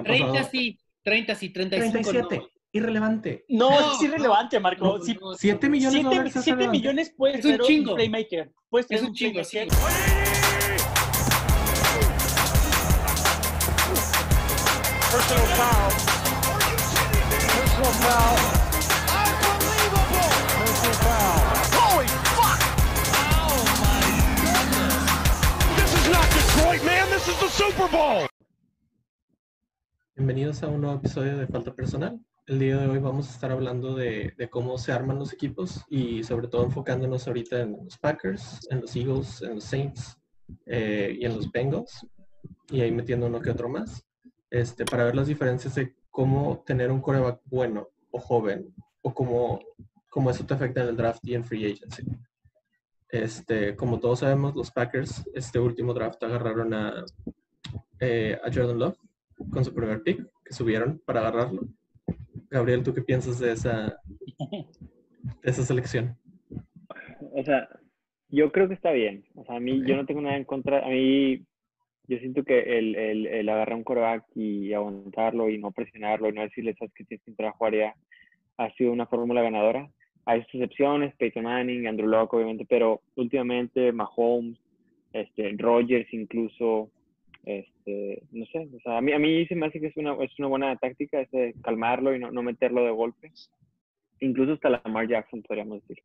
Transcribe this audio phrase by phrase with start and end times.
[0.00, 0.48] ha 30 pasado.
[0.50, 2.36] sí, 30 sí, 35 37.
[2.38, 2.48] no.
[2.72, 3.44] Irrelevante.
[3.48, 4.84] No, No, es irrelevante, Marco.
[4.84, 6.04] No, no, 7 millones
[6.72, 7.94] millones puedes Es un chingo.
[7.94, 8.52] playmaker.
[8.68, 9.40] Puedes Es un chingo.
[15.10, 15.90] Personal foul.
[17.54, 18.38] Personal foul.
[19.20, 20.30] Unbelievable.
[20.58, 21.40] Personal foul.
[21.78, 22.60] Holy fuck!
[23.22, 24.06] Oh my
[24.42, 25.04] goodness.
[25.78, 27.06] This is not Detroit, man.
[27.10, 28.26] This is the Super Bowl.
[30.16, 32.20] Bienvenidos a un nuevo episodio de Falta Personal.
[32.46, 36.22] El día de hoy vamos a estar hablando de, cómo se arman los equipos y
[36.22, 40.16] sobre todo enfocándonos ahorita en los Packers, en los Eagles, en los Saints
[40.66, 42.06] eh, y en los Bengals
[42.70, 44.06] y ahí metiendo uno que otro más
[44.50, 48.72] este, para ver las diferencias de cómo tener un coreback bueno o joven
[49.02, 49.58] o cómo,
[50.08, 52.04] cómo eso te afecta en el draft y en free agency.
[53.08, 57.04] Este, como todos sabemos, los Packers este último draft agarraron a,
[57.98, 59.03] eh, a Jordan Love
[59.50, 61.62] con su primer pick que subieron para agarrarlo.
[62.50, 63.98] Gabriel, ¿tú qué piensas de esa,
[64.38, 66.16] de esa selección?
[67.32, 67.68] O sea,
[68.28, 69.24] yo creo que está bien.
[69.34, 70.84] O sea, a mí, yo no tengo nada en contra.
[70.84, 71.44] A mí,
[72.06, 76.32] yo siento que el, el, el agarrar un coreback y aguantarlo y no presionarlo y
[76.32, 77.94] no decirle, sabes que tienes que entrar a jugar ya,
[78.58, 79.88] ha sido una fórmula ganadora.
[80.26, 84.58] Hay sus excepciones, Peyton Manning, Andrew Locke, obviamente, pero últimamente Mahomes,
[85.12, 86.90] este, Rogers incluso,
[87.46, 90.14] este, no sé, o sea, a mí, a mí se me hace que es una,
[90.22, 93.30] es una buena táctica ese calmarlo y no, no meterlo de golpe.
[94.20, 96.02] Incluso hasta Lamar Jackson, podríamos decir.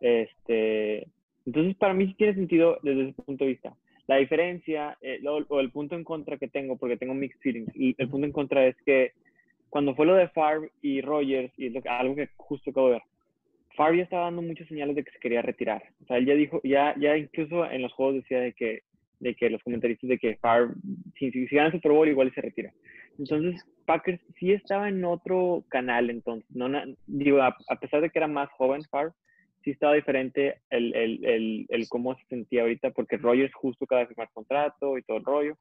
[0.00, 1.06] Este,
[1.46, 3.74] entonces, para mí sí tiene sentido desde ese punto de vista.
[4.06, 7.74] La diferencia, eh, lo- o el punto en contra que tengo, porque tengo mixed feelings,
[7.74, 9.12] y el punto en contra es que
[9.70, 13.02] cuando fue lo de Favre y Rogers, y lo algo que justo acabo de ver,
[13.76, 15.82] Favre ya estaba dando muchas señales de que se quería retirar.
[16.02, 18.82] O sea, él ya dijo, ya, ya incluso en los juegos decía de que,
[19.20, 20.74] de que los comentaristas de que Favre,
[21.18, 22.72] si, si, si gana el Super Bowl, igual se retira.
[23.18, 28.10] Entonces, Packers sí estaba en otro canal, entonces, no, na- digo, a, a pesar de
[28.10, 29.12] que era más joven Favre,
[29.62, 34.00] sí estaba diferente el, el, el, el cómo se sentía ahorita, porque Rogers justo acaba
[34.02, 35.56] de firmar contrato y todo el rollo.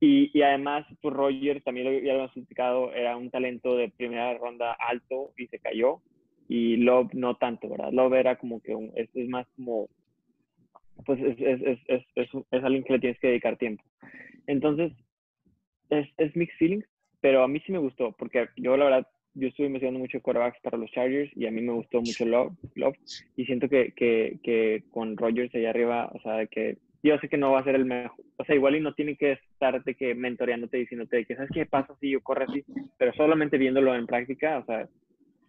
[0.00, 3.88] Y, y además, pues Rogers, también lo, ya lo hemos explicado, era un talento de
[3.90, 6.00] primera ronda alto y se cayó.
[6.48, 7.92] Y Love no tanto, ¿verdad?
[7.92, 9.88] Love era como que un, es, es más como,
[11.04, 13.82] pues es, es, es, es, alguien que le tienes que dedicar tiempo.
[14.46, 14.92] Entonces,
[15.90, 16.86] es, es mixed feelings,
[17.20, 20.60] pero a mí sí me gustó, porque yo la verdad, yo estuve investigando mucho quarterbacks
[20.62, 22.96] para los Chargers y a mí me gustó mucho Love, Love
[23.36, 27.36] y siento que, que, que con Rogers allá arriba, o sea, que yo sé que
[27.36, 29.94] no va a ser el mejor, o sea, igual y no tiene que estar de
[29.94, 32.64] que mentoreándote, diciéndote que, ¿sabes qué pasa si yo corro así?
[32.98, 34.88] Pero solamente viéndolo en práctica, o sea,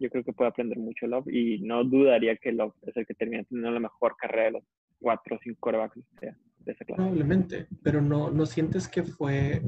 [0.00, 3.14] yo creo que puede aprender mucho Love y no dudaría que Love es el que
[3.14, 4.64] termina teniendo la mejor carrera de los
[5.00, 6.96] cuatro o cinco quarterbacks de, de esa clase.
[7.02, 9.62] Probablemente, pero no, no sientes que fue,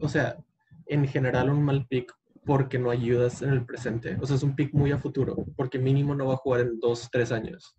[0.00, 0.36] o sea,
[0.86, 2.12] en general un mal pick
[2.44, 4.16] porque no ayudas en el presente.
[4.20, 6.78] O sea, es un pick muy a futuro, porque mínimo no va a jugar en
[6.78, 7.76] dos, tres años.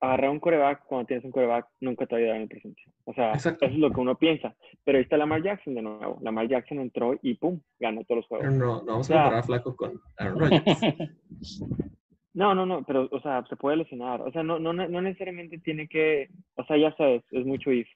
[0.00, 2.82] agarrar un coreback cuando tienes un coreback nunca te va a ayudar en el presente.
[3.04, 3.66] O sea, Exacto.
[3.66, 4.54] eso es lo que uno piensa.
[4.84, 6.18] Pero ahí está Lamar Jackson de nuevo.
[6.22, 7.60] Lamar Jackson entró y ¡pum!
[7.78, 8.58] ganó todos los Pero juegos.
[8.58, 10.80] no, no vamos a comparar a Flaco con Aaron Rodgers.
[12.34, 14.22] No, no, no, pero, o sea, se puede lesionar.
[14.22, 17.88] O sea, no, no, no necesariamente tiene que, o sea, ya sabes, es mucho if.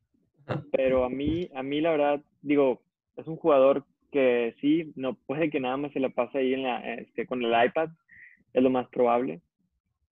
[0.72, 2.82] Pero a mí, a mí la verdad, digo,
[3.16, 6.62] es un jugador que sí, no puede que nada más se la pase ahí en
[6.62, 7.88] la, este, con el iPad,
[8.52, 9.40] es lo más probable.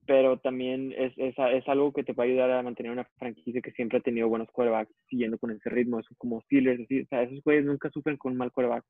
[0.06, 3.62] Pero también es, es, es algo que te va a ayudar a mantener una franquicia
[3.62, 7.06] que siempre ha tenido buenos quarterbacks, siguiendo con ese ritmo, eso como Steelers, así, o
[7.06, 8.84] sea, esos güeyes nunca sufren con un mal quarterback.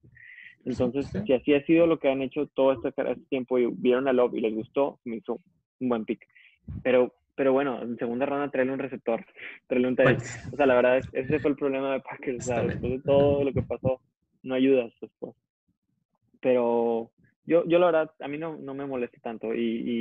[0.64, 1.18] Entonces, Sí.
[1.26, 4.12] si así ha sido lo que han hecho todo este, este tiempo y vieron a
[4.12, 5.40] Love y les gustó, me hizo
[5.80, 6.26] un buen pick.
[6.82, 9.24] Pero, pero bueno, en segunda ronda traerle un receptor,
[9.68, 10.18] traerle un tight end.
[10.18, 12.38] Pues, O sea, la verdad, es- ese fue el problema de Packers.
[12.38, 12.80] O sea, Está bien.
[12.80, 14.00] después de todo lo que pasó,
[14.42, 15.34] no ayudas después.
[16.40, 17.10] Pero
[17.46, 19.54] yo, yo la verdad, a mí no, no me molesta tanto.
[19.54, 19.60] Y,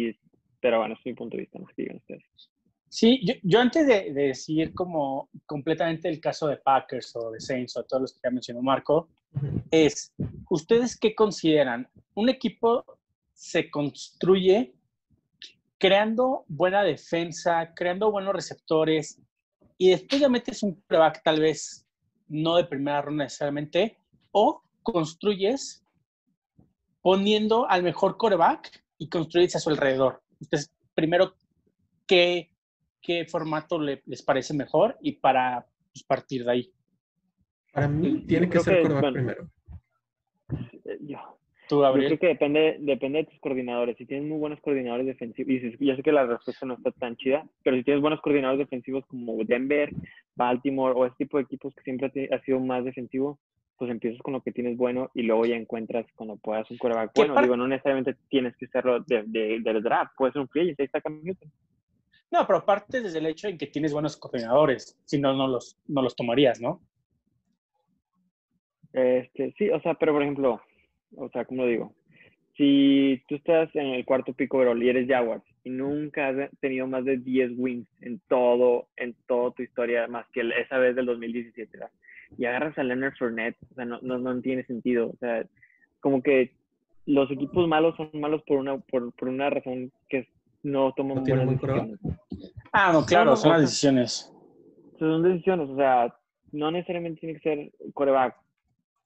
[0.09, 0.19] y-
[0.59, 2.23] pero bueno, es mi punto de vista, qué digan ustedes.
[2.87, 7.39] Sí, yo, yo antes de, de decir como completamente el caso de Packers o de
[7.39, 9.09] Saints o todos los que ya mencionó Marco.
[9.71, 10.13] Es,
[10.49, 11.89] ¿ustedes qué consideran?
[12.15, 12.85] Un equipo
[13.33, 14.73] se construye
[15.77, 19.19] creando buena defensa, creando buenos receptores
[19.77, 21.85] y después ya metes un quarterback tal vez
[22.27, 23.97] no de primera ronda necesariamente
[24.31, 25.83] o construyes
[27.01, 30.21] poniendo al mejor quarterback y construyes a su alrededor.
[30.39, 31.35] Entonces, primero,
[32.07, 32.49] ¿qué,
[33.01, 36.73] qué formato le- les parece mejor y para pues, partir de ahí?
[37.73, 39.49] Para mí tiene Yo que creo ser que, quarterback bueno, primero.
[40.85, 41.17] Eh, Yo,
[41.69, 43.97] Tú, yo creo que depende, depende de tus coordinadores.
[43.97, 46.91] Si tienes muy buenos coordinadores defensivos, y si- yo sé que la respuesta no está
[46.91, 49.89] tan chida, pero si tienes buenos coordinadores defensivos como Denver,
[50.35, 53.39] Baltimore o ese tipo de equipos que siempre ha ha sido más defensivo,
[53.77, 57.13] pues empiezas con lo que tienes bueno y luego ya encuentras cuando puedas un quarterback
[57.13, 57.41] Que bueno.
[57.41, 60.79] Digo, no necesariamente tienes que serlo de, de- del draft, puede ser un free agent,
[60.81, 61.49] ahí está Cam Newton.
[62.29, 65.77] No, pero aparte desde el hecho en que tienes buenos coordinadores, si no, no los,
[65.87, 66.81] no los tomarías, ¿no?
[68.93, 70.61] Este, sí, o sea, pero por ejemplo,
[71.15, 71.93] o sea, ¿cómo lo digo?
[72.55, 76.85] Si tú estás en el cuarto pico overall y eres Jaguars y nunca has tenido
[76.85, 81.07] más de 10 wins en todo, en toda tu historia, más que esa vez del
[81.07, 81.91] 2017, ¿verdad?
[82.37, 85.09] y agarras a Leonard Fournette, o sea, no, no, no tiene sentido.
[85.09, 85.45] O sea,
[85.99, 86.51] como que
[87.05, 90.27] los equipos malos son malos por una, por, por una razón que
[90.63, 91.99] no toman ¿No buenas decisiones.
[92.71, 94.33] Ah, no, claro, no, son las decisiones.
[94.97, 96.15] Son decisiones, o sea,
[96.51, 98.35] no necesariamente tiene que ser coreback,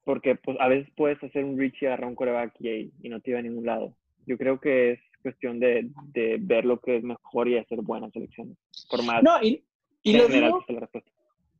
[0.07, 3.19] porque pues a veces puedes hacer un reach y agarrar un coreback y, y no
[3.19, 3.94] te iba a ningún lado.
[4.25, 8.13] Yo creo que es cuestión de, de ver lo que es mejor y hacer buenas
[8.13, 8.57] selecciones,
[8.89, 9.65] por más No, y,
[10.04, 10.89] y lo digo la.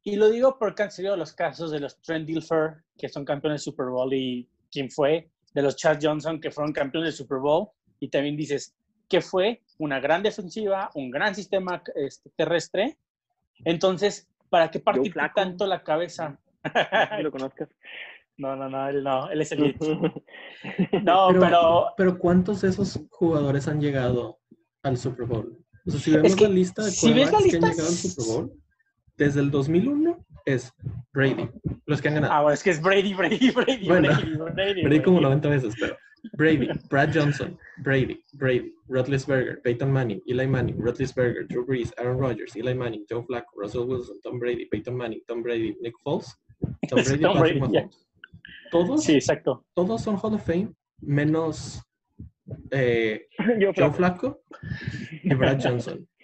[0.02, 3.66] Y lo digo porque han sido los casos de los Trent Dilfer, que son campeones
[3.66, 7.40] del Super Bowl, y quién fue, de los Chad Johnson, que fueron campeones del Super
[7.40, 7.68] Bowl,
[8.00, 8.74] y también dices
[9.10, 12.96] que fue una gran defensiva, un gran sistema este, terrestre.
[13.66, 15.34] Entonces, ¿para qué Flaco.
[15.36, 16.40] tanto la cabeza?
[16.64, 17.68] No si lo conozcas.
[18.38, 19.76] No, no, no, él no, él es el
[21.04, 24.40] No, Pero- pero, Pero ¿cuántos de esos jugadores han llegado
[24.84, 25.58] al Super Bowl?
[25.86, 27.94] O sea, si vemos que la lista de si ves la que han llegado al
[27.96, 28.54] Super Bowl,
[29.16, 30.72] desde el 2001 es
[31.14, 31.50] Brady,
[31.86, 32.34] los que han ganado.
[32.34, 35.30] ah, bueno, es que es Brady, Brady, Brady, Bueno, Brady, Brady, Brady como Brady.
[35.42, 35.98] 90 veces, pero
[36.34, 42.56] Brady, Brad Johnson, Brady, Brady, Roethlisberger, Peyton Manning, Eli Manning, Roethlisberger, Drew Brees, Aaron Rodgers,
[42.56, 46.28] Eli Manning, Joe Flacco, Russell Wilson, Tom Brady, Peyton Manning, Tom Brady, Nick Foles,
[46.90, 47.60] Tom Brady, Tom Patrick Brady.
[47.60, 48.07] Mahomes.
[48.72, 49.66] Todos, Sí, exacto.
[49.74, 51.82] todos son Hall of Fame, menos
[52.72, 53.28] eh,
[53.60, 53.94] Yo, Joe Flaco.
[53.94, 54.42] Flacco
[55.24, 56.08] y Brad Johnson.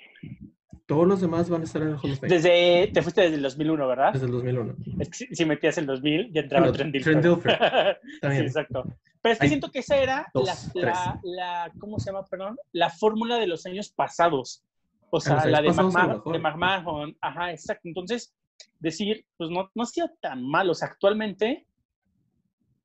[0.85, 3.35] Todos los demás van a estar en el Hall of Fame Desde, te fuiste desde
[3.37, 4.11] el 2001, ¿verdad?
[4.13, 4.75] desde el 2001.
[4.99, 7.57] Es que si, si metías el 2000, ya entraba Bueno, Trent Trent Dilfer.
[8.03, 8.43] Sí, También.
[8.43, 8.83] exacto.
[9.21, 12.25] Pero es que Hay siento que esa era dos, la, la, la- ¿cómo se llama,
[12.25, 12.57] perdón?
[12.73, 14.61] La fórmula de los años pasados.
[15.09, 17.15] O sea, los la de McMahon.
[17.21, 17.83] Ajá, exacto.
[17.87, 18.33] Entonces,
[18.81, 20.69] decir, pues no, no ha sido tan mal.
[20.69, 21.65] O sea, actualmente,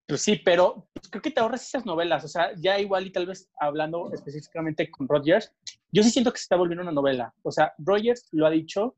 [0.09, 2.25] pues sí, pero pues, creo que te ahorras esas novelas.
[2.25, 5.53] O sea, ya igual y tal vez hablando específicamente con Rodgers,
[5.93, 7.35] yo sí siento que se está volviendo una novela.
[7.43, 8.97] O sea, Rodgers lo ha dicho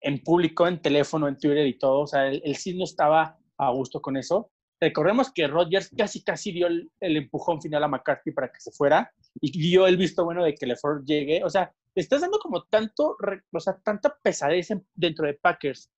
[0.00, 2.00] en público, en teléfono, en Twitter y todo.
[2.00, 4.50] O sea, él, él sí no estaba a gusto con eso.
[4.80, 8.70] Recordemos que Rodgers casi, casi dio el, el empujón final a McCarthy para que se
[8.72, 11.42] fuera y dio el visto bueno de que LeFleur llegue.
[11.44, 13.16] O sea, le estás dando como tanto,
[13.52, 15.90] o sea, tanta pesadez en- dentro de Packers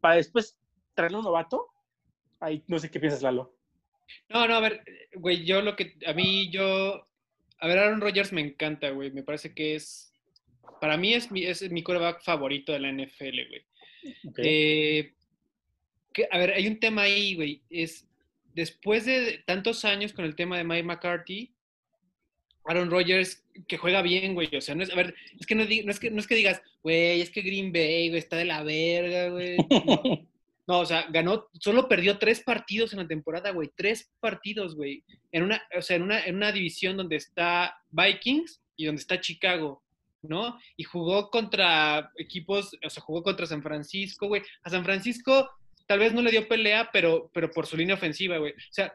[0.00, 0.56] para después
[0.94, 1.68] traerle un novato.
[2.40, 3.54] Ahí no sé qué piensas, Lalo.
[4.28, 4.82] No, no, a ver,
[5.14, 7.06] güey, yo lo que, a mí, yo,
[7.58, 10.12] a ver, Aaron Rodgers me encanta, güey, me parece que es,
[10.80, 13.64] para mí es mi, es mi quarterback favorito de la NFL, güey.
[14.38, 15.12] Eh,
[16.12, 18.06] que- a ver, hay un tema ahí, güey, es,
[18.54, 21.52] después de tantos años con el tema de Mike McCarthy,
[22.64, 25.64] Aaron Rodgers, que juega bien, güey, o sea, no es, a ver, es que no,
[25.64, 28.44] no es, que, no es que digas, güey, es que Green Bay, güey, está de
[28.44, 29.56] la verga, güey.
[29.86, 30.29] No.
[30.70, 33.72] No, o sea, ganó, solo perdió tres partidos en la temporada, güey.
[33.74, 35.02] Tres partidos, güey.
[35.32, 39.20] En una, o sea, en una, en una división donde está Vikings y donde está
[39.20, 39.82] Chicago,
[40.22, 40.56] ¿no?
[40.76, 44.42] Y jugó contra equipos, o sea, jugó contra San Francisco, güey.
[44.62, 45.50] A San Francisco
[45.88, 48.52] tal vez no le dio pelea, pero, pero por su línea ofensiva, güey.
[48.52, 48.94] O sea,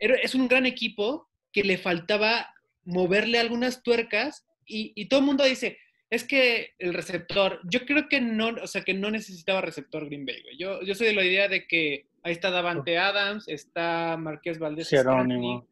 [0.00, 5.44] es un gran equipo que le faltaba moverle algunas tuercas y, y todo el mundo
[5.44, 5.78] dice,
[6.14, 10.24] es que el receptor, yo creo que no, o sea, que no necesitaba receptor Green
[10.26, 10.56] Bay, güey.
[10.58, 14.88] Yo, yo soy de la idea de que ahí está Davante Adams, está Marqués Valdés,
[14.88, 15.66] Jerónimo.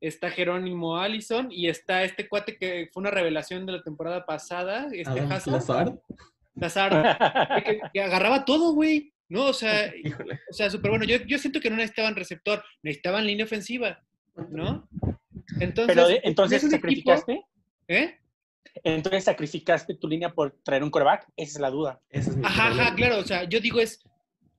[0.00, 4.88] está Jerónimo Allison y está este cuate que fue una revelación de la temporada pasada,
[4.92, 5.98] este Adams Hazard, Lazard.
[6.54, 9.12] Lazard, que, que agarraba todo, güey.
[9.28, 10.40] No, o sea, Híjole.
[10.50, 11.04] o sea, súper bueno.
[11.04, 14.02] Yo, yo siento que no necesitaban receptor, necesitaban línea ofensiva,
[14.50, 14.88] ¿no?
[15.60, 17.40] Entonces, Pero entonces equipo- sacrificaste,
[17.88, 18.18] ¿Eh?
[18.84, 21.26] Entonces sacrificaste tu línea por traer un coreback.
[21.36, 22.00] Esa es la duda.
[22.10, 22.82] Es mi Ajá, problema.
[22.86, 23.18] ajá, claro.
[23.18, 24.02] O sea, yo digo es,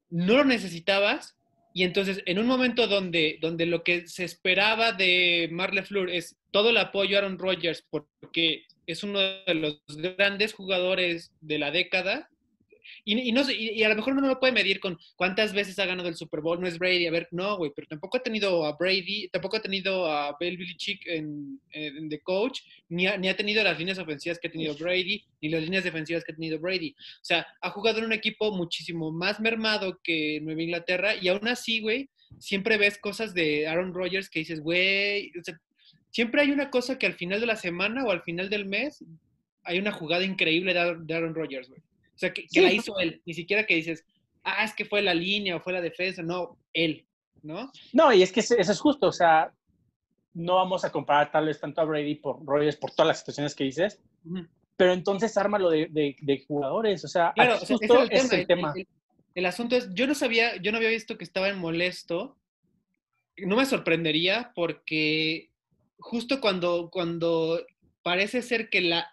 [0.10, 1.38] no lo necesitabas.
[1.74, 6.36] Y entonces, en un momento donde, donde lo que se esperaba de Marle Fleur es
[6.51, 11.72] todo el apoyo a Aaron Rodgers, porque es uno de los grandes jugadores de la
[11.72, 12.30] década,
[13.04, 15.54] y, y no y, y a lo mejor uno no lo puede medir con cuántas
[15.54, 18.18] veces ha ganado el Super Bowl, no es Brady, a ver, no, güey, pero tampoco
[18.18, 23.08] ha tenido a Brady, tampoco ha tenido a Bill Belichick en, en The Coach, ni
[23.08, 26.24] ha, ni ha tenido las líneas ofensivas que ha tenido Brady, ni las líneas defensivas
[26.24, 26.92] que ha tenido Brady.
[26.92, 31.48] O sea, ha jugado en un equipo muchísimo más mermado que Nueva Inglaterra y aún
[31.48, 32.10] así, güey,
[32.40, 35.60] siempre ves cosas de Aaron Rodgers que dices, güey, o sea,
[36.10, 39.04] siempre hay una cosa que al final de la semana o al final del mes
[39.64, 41.82] hay una jugada increíble de Aaron Rodgers, güey.
[42.22, 42.62] O sea, que, que Sí.
[42.62, 44.06] la hizo él, ni siquiera que dices,
[44.44, 47.08] ah, es que fue la línea o fue la defensa, no, él.
[47.42, 47.72] ¿no?
[47.94, 49.51] No, y es que eso es justo, o sea,
[50.36, 53.56] no vamos a comparar tal vez tanto a Brady por Rogers por todas las situaciones
[53.56, 54.46] que dices, Ujú.
[54.78, 58.04] pero entonces ármalo de, de, de jugadores, o sea, Claro, aquí o sea, ese justo
[58.04, 58.72] el es el tema.
[58.75, 58.88] El, el-
[59.34, 62.38] el asunto es, yo no sabía, yo no había visto que estaba en molesto.
[63.38, 65.50] No me sorprendería porque
[65.98, 67.66] justo cuando, cuando
[68.04, 69.08] parece ser que la,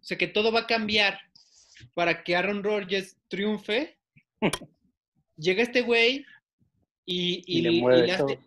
[0.00, 1.20] o sea, que todo va a cambiar
[1.94, 3.98] para que Aaron Rodgers triunfe,
[5.36, 6.24] llega este güey
[7.06, 8.38] y, le hace-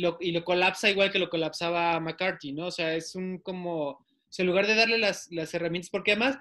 [0.00, 2.66] lo, y lo colapsa igual que lo colapsaba McCarthy, ¿no?
[2.66, 6.12] O sea, es un como, o sea, en lugar de darle las, las herramientas, porque
[6.12, 6.36] además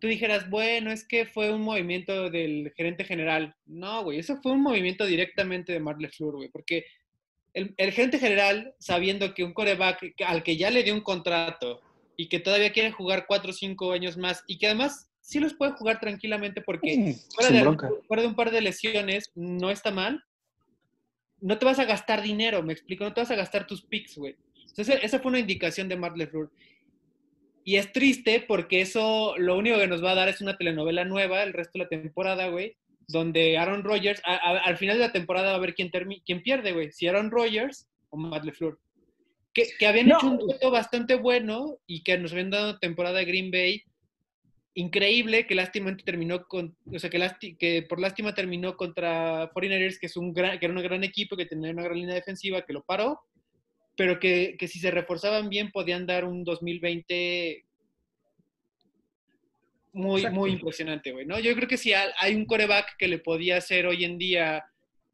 [0.00, 3.54] tú dijeras, bueno, es que fue un movimiento del gerente general.
[3.66, 6.84] No, güey, eso fue un movimiento directamente de Mark LeFleur, güey, porque
[7.52, 11.80] el, el gerente general, sabiendo que un coreback al que ya le dio un contrato
[12.16, 15.54] y que todavía quiere jugar cuatro o cinco años más y que además sí los
[15.54, 17.76] puede jugar tranquilamente porque fuera de,
[18.08, 20.22] fuera de un par de lesiones no está mal.
[21.40, 24.16] No te vas a gastar dinero, me explico, no te vas a gastar tus picks,
[24.18, 24.36] güey.
[24.68, 26.50] Entonces, esa fue una indicación de Mark LeFleur.
[27.64, 31.04] Y es triste porque eso lo único que nos va a dar es una telenovela
[31.04, 32.76] nueva el resto de la temporada, güey,
[33.08, 35.90] donde Aaron Rodgers, a- a- al final de la temporada va a ver quién,
[36.26, 38.78] quién pierde, güey, si Aaron Rodgers o Matt LeFleur.
[39.54, 40.16] Que, que habían No.
[40.18, 43.82] hecho un dueto bastante bueno y que nos habían dado temporada Green Bay
[44.74, 49.98] increíble, que lástimamente terminó con, o sea, que, lasti- que por lástima terminó contra 49ers,
[49.98, 52.62] que, es un gran, que era un gran equipo, que tenía una gran línea defensiva,
[52.62, 53.20] que lo paró,
[53.96, 57.64] pero que, que si se reforzaban bien podían dar un 2020
[59.92, 60.38] muy, Exacto.
[60.38, 61.38] muy impresionante, güey, ¿no?
[61.40, 64.64] Yo creo que si ha- hay un coreback que le podía hacer hoy en día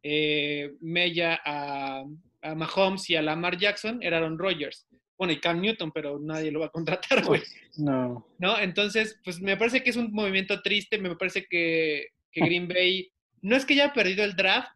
[0.02, 2.04] eh, mella a,
[2.42, 4.85] a Mahomes y a Lamar Jackson, era Aaron Rodgers.
[5.18, 7.42] Bueno, y Cam Newton, pero nadie lo va a contratar, güey.
[7.78, 8.26] No.
[8.38, 8.58] ¿no?
[8.58, 13.10] Entonces, pues me parece que es un movimiento triste, me parece que, que Green Bay
[13.42, 14.68] no es que haya perdido el draft,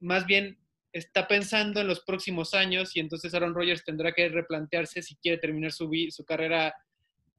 [0.00, 0.58] más bien
[0.92, 5.38] está pensando en los próximos años y entonces Aaron Rodgers tendrá que replantearse si quiere
[5.38, 6.74] terminar su, su carrera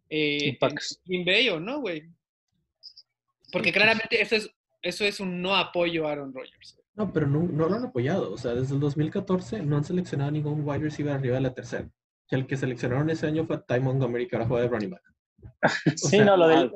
[0.10, 0.76] eh, En.
[1.06, 2.04] Green Bay o no, güey.
[3.52, 4.50] Porque claramente eso es,
[4.82, 6.78] eso es un no apoyo a Aaron Rodgers.
[6.96, 8.32] No, pero no, no lo han apoyado.
[8.32, 11.90] O sea, desde el 2014 no han seleccionado ningún wide receiver arriba de la tercera.
[12.30, 15.02] Que el que seleccionaron ese año fue Ty Montgomery, que ahora juega de running back.
[15.96, 16.70] Sí, sea, no, lo Ah, del,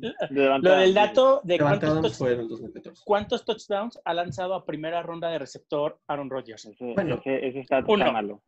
[0.00, 3.02] de- de lo del dato de cuántos, touch- fue en el 2014.
[3.04, 6.64] cuántos touchdowns ha lanzado a primera ronda de receptor Aaron Rodgers.
[6.66, 7.16] Ese, Bueno.
[7.16, 8.42] ese, ese está, está malo.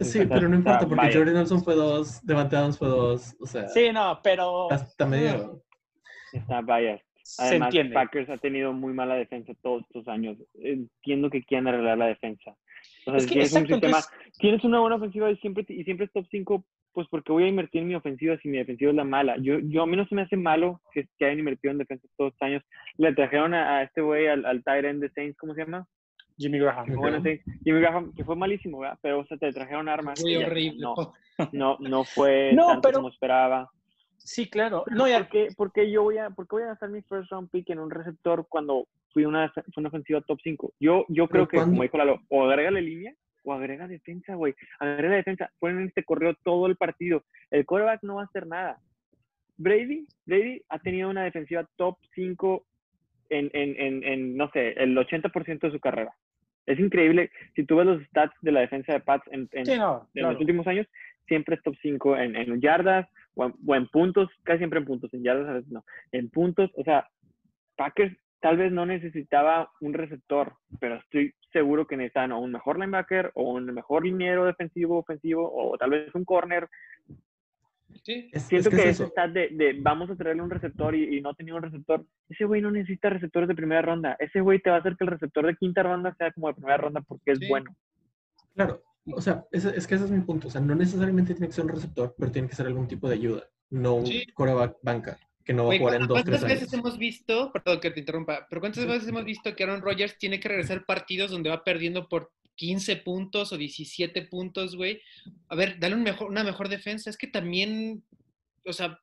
[0.00, 1.12] Sí, Está- pero no importa, porque.
[1.14, 3.36] Jordan Nelson fue dos, Devante Adams fue dos.
[3.40, 5.62] O sea, Sí, no, pero hasta medio.
[6.32, 7.04] Está biased.
[7.22, 7.94] se Además, entiende.
[7.94, 10.36] Packers ha tenido muy mala defensa todos estos años.
[10.54, 12.54] Entiendo que quieren arreglar la defensa.
[13.06, 15.36] O sea, Es si que, tienes un exacto, sistema, entonces- tienes una buena ofensiva y
[15.38, 18.48] siempre, y siempre es top 5, pues porque voy a invertir en mi ofensiva si
[18.48, 19.36] mi defensiva es la mala.
[19.40, 22.06] Yo, yo a mí no se me hace malo que, que hayan invertido en defensa
[22.16, 22.62] todos estos años.
[22.96, 25.86] Le trajeron a, a este güey, al, al tight end de Saints, ¿cómo se llama?
[26.36, 26.84] Jimmy Graham.
[26.86, 27.38] Jimmy Bueno, Graham.
[27.44, 28.98] sí, Jimmy Graham, que fue malísimo, ¿verdad?
[29.02, 30.20] Pero o sea, te trajeron armas.
[30.22, 30.78] Muy horrible.
[30.80, 30.94] No,
[31.52, 33.70] no, no fue No, tanto pero- como esperaba.
[34.18, 34.84] Sí, claro.
[34.90, 37.02] No, y ¿Por qué, por qué yo voy a, por qué voy a gastar mi
[37.02, 40.74] first round pick en un receptor cuando fui una, fue una ofensiva top 5?
[40.80, 41.72] Yo, yo creo que, ¿cuándo?
[41.72, 44.54] como dijo Lalo, o agrégale línea o agrega defensa, güey.
[44.78, 45.50] Agrega defensa.
[45.58, 47.24] Ponen este correo todo el partido.
[47.50, 48.78] El quarterback no va a hacer nada.
[49.56, 52.64] Brady, Brady ha tenido una defensiva top 5
[53.30, 56.12] en, en, en, en, no sé, el 80% de su carrera.
[56.66, 57.30] Es increíble.
[57.56, 60.20] Si tú ves los stats de la defensa de Pats en, en, Sí, no, en
[60.20, 60.32] claro.
[60.32, 60.86] los últimos años,
[61.26, 64.86] siempre es top 5 en, en yardas o en, o en puntos, casi siempre en
[64.86, 67.08] puntos, en yardas a veces no, en puntos, o sea,
[67.76, 72.78] Packers tal vez no necesitaba un receptor, pero estoy seguro que necesitaban o un mejor
[72.78, 76.68] linebacker o un mejor liniero defensivo, ofensivo, o tal vez un corner.
[78.04, 78.28] Sí.
[78.32, 79.06] Es, Siento es que que, eso.
[79.06, 82.44] stat de, de vamos a traerle un receptor y, y no tenía un receptor, ese
[82.44, 85.10] güey no necesita receptores de primera ronda, ese güey te va a hacer que el
[85.10, 87.48] receptor de quinta ronda sea como de primera ronda porque es Sí.
[87.48, 87.74] bueno.
[88.54, 88.82] Claro,
[89.14, 90.48] o sea, ese- es que ese es mi punto.
[90.48, 93.08] O sea, no necesariamente tiene que ser un receptor, pero tiene que ser algún tipo
[93.08, 93.48] de ayuda.
[93.70, 94.26] No un Sí.
[94.34, 96.74] coreback banca, que no va a jugar en dos, ¿Cuántas tres veces años.
[96.86, 98.88] hemos visto, perdón que te interrumpa, pero cuántas Sí.
[98.88, 102.96] veces hemos visto que Aaron Rodgers tiene que regresar partidos donde va perdiendo por 15
[102.96, 105.00] puntos o 17 puntos, güey?
[105.48, 107.08] A ver, dale un mejor, una mejor defensa.
[107.08, 108.02] Es que también,
[108.66, 108.98] o sea,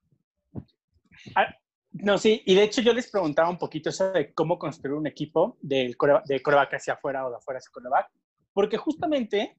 [1.92, 5.08] No, sí, y de hecho yo les preguntaba un poquito eso de cómo construir un
[5.08, 8.10] equipo del core, de coreback hacia afuera o de afuera hacia coreback,
[8.54, 9.56] porque justamente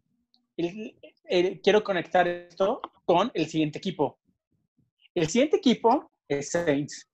[0.56, 4.18] el- quiero conectar esto con el siguiente equipo.
[5.14, 7.08] El siguiente equipo es Saints.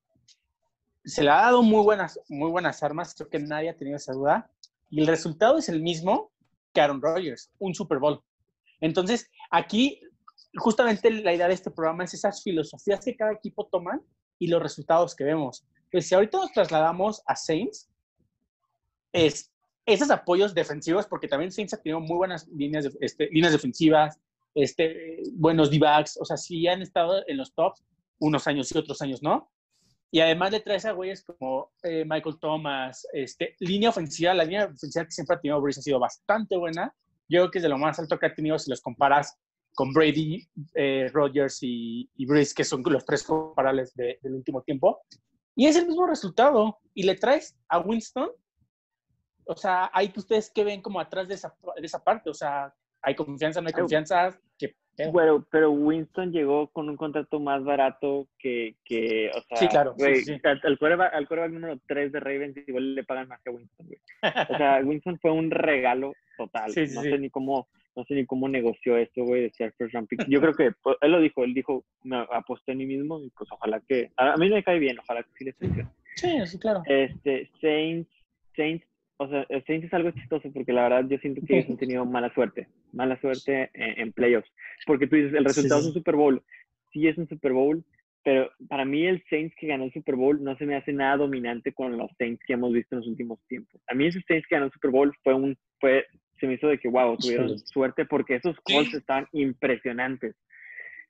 [1.05, 4.13] Se le ha dado muy buenas, muy buenas armas, creo que nadie ha tenido esa
[4.13, 4.49] duda,
[4.89, 6.31] y el resultado es el mismo
[6.73, 8.21] que Aaron Rodgers, un Super Bowl.
[8.79, 10.01] Entonces, aquí
[10.55, 13.99] justamente la idea de este programa es esas filosofías que cada equipo toma
[14.39, 15.65] y los resultados que vemos.
[15.91, 17.89] Pues si ahorita nos trasladamos a Saints,
[19.11, 19.52] es
[19.85, 24.19] esos apoyos defensivos, porque también Saints ha tenido muy buenas líneas, este, líneas defensivas,
[24.55, 27.83] este, buenos D-backs, o sea, sí han estado en los tops
[28.19, 29.49] unos años y otros años, ¿no?
[30.11, 34.65] Y además le traes a güeyes como eh, Michael Thomas, este, línea ofensiva, la línea
[34.65, 36.93] ofensiva que siempre ha tenido Breeze ha sido bastante buena.
[37.27, 39.35] Yo creo que es de lo más alto que ha tenido si los comparas
[39.73, 45.01] con Brady, eh, Rodgers y, y que son los tres comparables de- del último tiempo.
[45.55, 46.77] Y es el mismo resultado.
[46.93, 48.29] Y le traes a Winston.
[49.45, 52.29] O sea, hay que ustedes que ven como atrás de esa, de esa parte.
[52.29, 54.37] O sea, hay confianza, no hay confianza.
[55.11, 59.95] Bueno, pero Winston llegó con un contrato más barato que, que o sea, Sí, claro,
[59.97, 60.41] güey, sí, sí.
[60.43, 63.87] al, quarterback, al quarterback número 3 de Ravens igual le pagan más que a Winston,
[63.87, 63.99] güey.
[64.49, 66.71] O sea, Winston fue un regalo total.
[66.71, 69.73] Sí, sí, no sé ni cómo, no sé ni cómo negoció esto, güey, de ser
[69.77, 70.27] first round pick.
[70.27, 73.31] Yo creo que pues, él lo dijo, él dijo, me aposté en mí mismo y
[73.31, 75.89] pues ojalá que, a, mí me cae bien, ojalá que sí le funcione.
[76.15, 76.83] Sí, sí, claro.
[76.85, 78.11] Este, Saints,
[78.55, 78.85] Saints,
[79.17, 81.77] o sea, el Saints es algo chistoso porque la verdad yo siento que ellos han
[81.77, 84.49] tenido mala suerte, mala suerte en, en playoffs.
[84.85, 85.87] Porque tú dices, el resultado sí.
[85.87, 86.41] es un Super Bowl.
[86.91, 87.83] Sí es un Super Bowl,
[88.23, 91.17] pero para mí el Saints que ganó el Super Bowl no se me hace nada
[91.17, 93.81] dominante con los Saints que hemos visto en los últimos tiempos.
[93.87, 96.05] A mí ese Saints que ganó el Super Bowl fue un, fue,
[96.39, 98.97] se me hizo de que, wow, tuvieron suerte porque esos Colts Sí.
[98.97, 100.35] estaban impresionantes.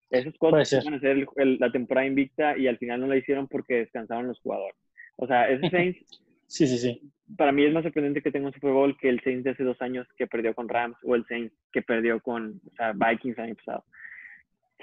[0.09, 3.17] Esos Colts iban a hacer el- el- la temporada invicta y al final no la
[3.17, 4.75] hicieron porque descansaron los jugadores.
[5.15, 6.21] O sea, ese Saints
[6.53, 7.01] Sí, sí, sí.
[7.35, 9.63] para mí es más sorprendente que tenga un Super Bowl que el Saints de hace
[9.63, 13.39] dos años que perdió con Rams o el Saints que perdió con o sea, Vikings
[13.39, 13.83] el año pasado.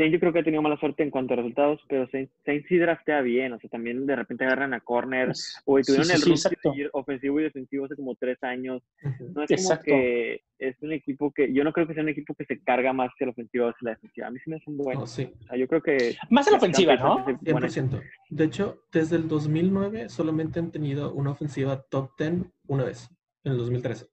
[0.00, 2.66] Saints yo creo que ha tenido mala suerte en cuanto a resultados, pero Saints, Saints
[2.68, 6.30] sí draftea bien, o sea, también de repente agarran a corners, o tuvieron Sí, sí,
[6.32, 8.82] el sí, de ofensivo y defensivo hace como tres años.
[9.02, 9.84] No es como Exacto.
[9.84, 12.94] que es un equipo que, yo no creo que sea un equipo que se carga
[12.94, 14.28] más que la ofensiva o la defensiva.
[14.28, 15.00] A mí sí me hacen bueno.
[15.00, 16.16] No, sí, O sea, yo creo que...
[16.30, 17.22] Más en la ofensiva, ¿no?
[17.22, 17.68] Bay es buena.
[17.68, 18.02] 100%.
[18.30, 23.10] De hecho, desde el 2009 solamente han tenido una ofensiva top 10 una vez,
[23.44, 24.06] en el 2013.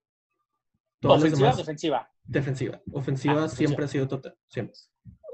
[1.00, 2.12] Todas ¿Ofensiva o defensiva?
[2.26, 2.82] defensiva.
[2.92, 4.76] Ofensiva Ah, siempre ha sido top 10, siempre.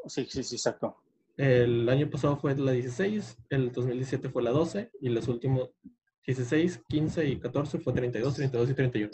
[0.07, 0.98] Sí, sí, sí, exacto.
[1.38, 5.71] El año pasado fue la 16, el 2017 fue la 12 y los últimos
[6.25, 9.12] 16, 15 y 14 fue 32, 32 y 31.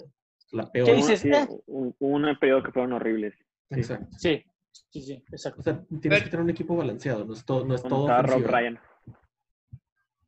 [0.52, 0.88] La peor.
[0.88, 1.20] ¿Qué dices?
[1.22, 1.30] sí,
[1.68, 3.36] un, un periodo que fueron horribles.
[3.70, 4.08] Exacto.
[4.18, 5.62] Sí, sí, sí, exacto.
[5.62, 8.22] O sea, tienes que tener un equipo balanceado, no es todo, no es todo estaba
[8.24, 8.44] Rob.
[8.46, 8.80] Ryan.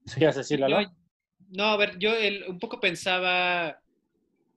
[0.05, 0.19] Sí.
[0.19, 0.81] ¿Qué decir, Lalo?
[0.81, 0.87] Yo-
[1.53, 3.81] no, a ver, yo el- un poco pensaba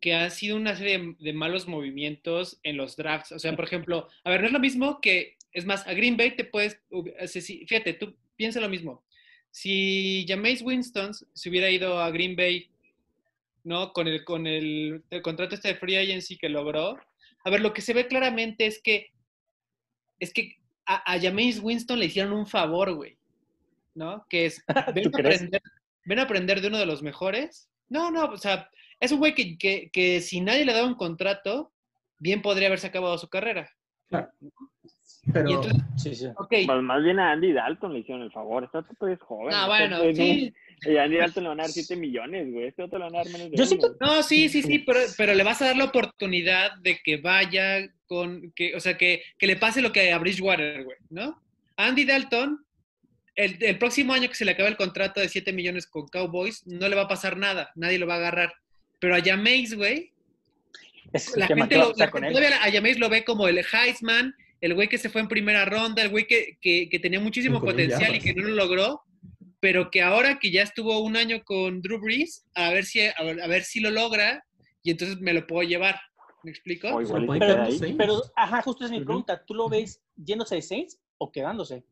[0.01, 3.33] que ha sido una serie de, de malos movimientos en los drafts.
[3.33, 6.17] O sea, por ejemplo, a ver, no es lo mismo que, es más, a Green
[6.17, 6.79] Bay te puedes,
[7.27, 9.03] si- fíjate, tú piensa lo mismo.
[9.51, 12.69] Si Jameis Winston se hubiera ido a Green Bay,
[13.63, 13.93] ¿no?
[13.93, 16.99] Con el, con el, el contrato este de free agency que logró.
[17.45, 19.13] A ver, lo que se ve claramente es que,
[20.19, 23.17] es que a, a Jameis Winston le hicieron un favor, güey.
[23.95, 24.27] ¿No?
[24.29, 24.63] Que es,
[24.95, 25.63] ven a, aprender,
[26.05, 27.71] ven a aprender de uno de los mejores.
[27.89, 30.97] No, no, o sea, es un güey que, que, que si nadie le daba un
[30.97, 31.73] contrato,
[32.19, 33.71] bien podría haberse acabado su carrera.
[34.09, 34.31] Claro.
[35.33, 36.27] Pero Y entonces, Sí, sí.
[36.37, 38.65] ok, Pues más bien a Andy Dalton le hicieron el favor.
[38.65, 39.55] Este otro es joven.
[39.55, 40.55] Ah, este bueno, sí.
[40.83, 42.67] y a Andy Dalton le van a dar 7 millones, güey.
[42.67, 45.01] Este otro le van a dar menos de Yo siento- No, sí, sí, sí, pero,
[45.17, 49.23] pero le vas a dar la oportunidad de que vaya con, que, o sea, que,
[49.39, 51.41] que le pase lo que a Bridgewater, güey, ¿no?
[51.77, 52.65] Andy Dalton,
[53.35, 56.67] el, el próximo año que se le acabe el contrato de 7 millones con Cowboys,
[56.67, 58.53] no le va a pasar nada, nadie lo va a agarrar.
[59.01, 60.13] Pero a Jameis, güey,
[61.13, 64.89] Es la gente, lo, la todavía a Jameis lo ve como el Heisman, el güey
[64.89, 68.15] que se fue en primera ronda, el güey que, que, que tenía muchísimo Cinco potencial
[68.17, 69.03] y que no lo logró,
[69.61, 73.15] pero que ahora que ya estuvo un año con Drew Brees, a ver si, a
[73.23, 74.43] ver, a ver si lo logra
[74.83, 76.01] y entonces me lo puedo llevar.
[76.43, 76.89] ¿Me explico?
[76.89, 77.79] O se igual lo y pueden se quedar queda los ahí.
[77.79, 77.97] Saints.
[77.99, 79.45] Pero, ajá, justo es mi pregunta.
[79.47, 81.85] ¿Tú lo ves yéndose de Saints o quedándose?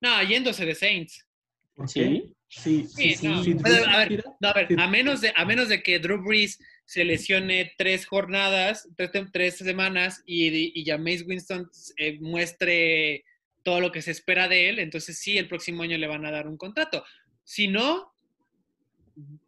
[0.00, 1.26] No, yéndose de Saints.
[1.74, 2.00] ¿Por Sí.
[2.00, 2.32] qué?
[2.48, 3.42] Sí, sí, Sí, no.
[3.42, 3.54] sí.
[3.62, 4.74] Pero, Drew a ver, tira- No, a ver, Sí.
[4.78, 9.56] a menos de, a menos de que Drew Brees se lesione tres jornadas, tres, tres
[9.58, 11.68] semanas y, y Jameis Winston
[11.98, 13.24] eh, muestre
[13.62, 16.30] todo lo que se espera de él, entonces sí, el próximo año le van a
[16.30, 17.04] dar un contrato.
[17.42, 18.12] Si no,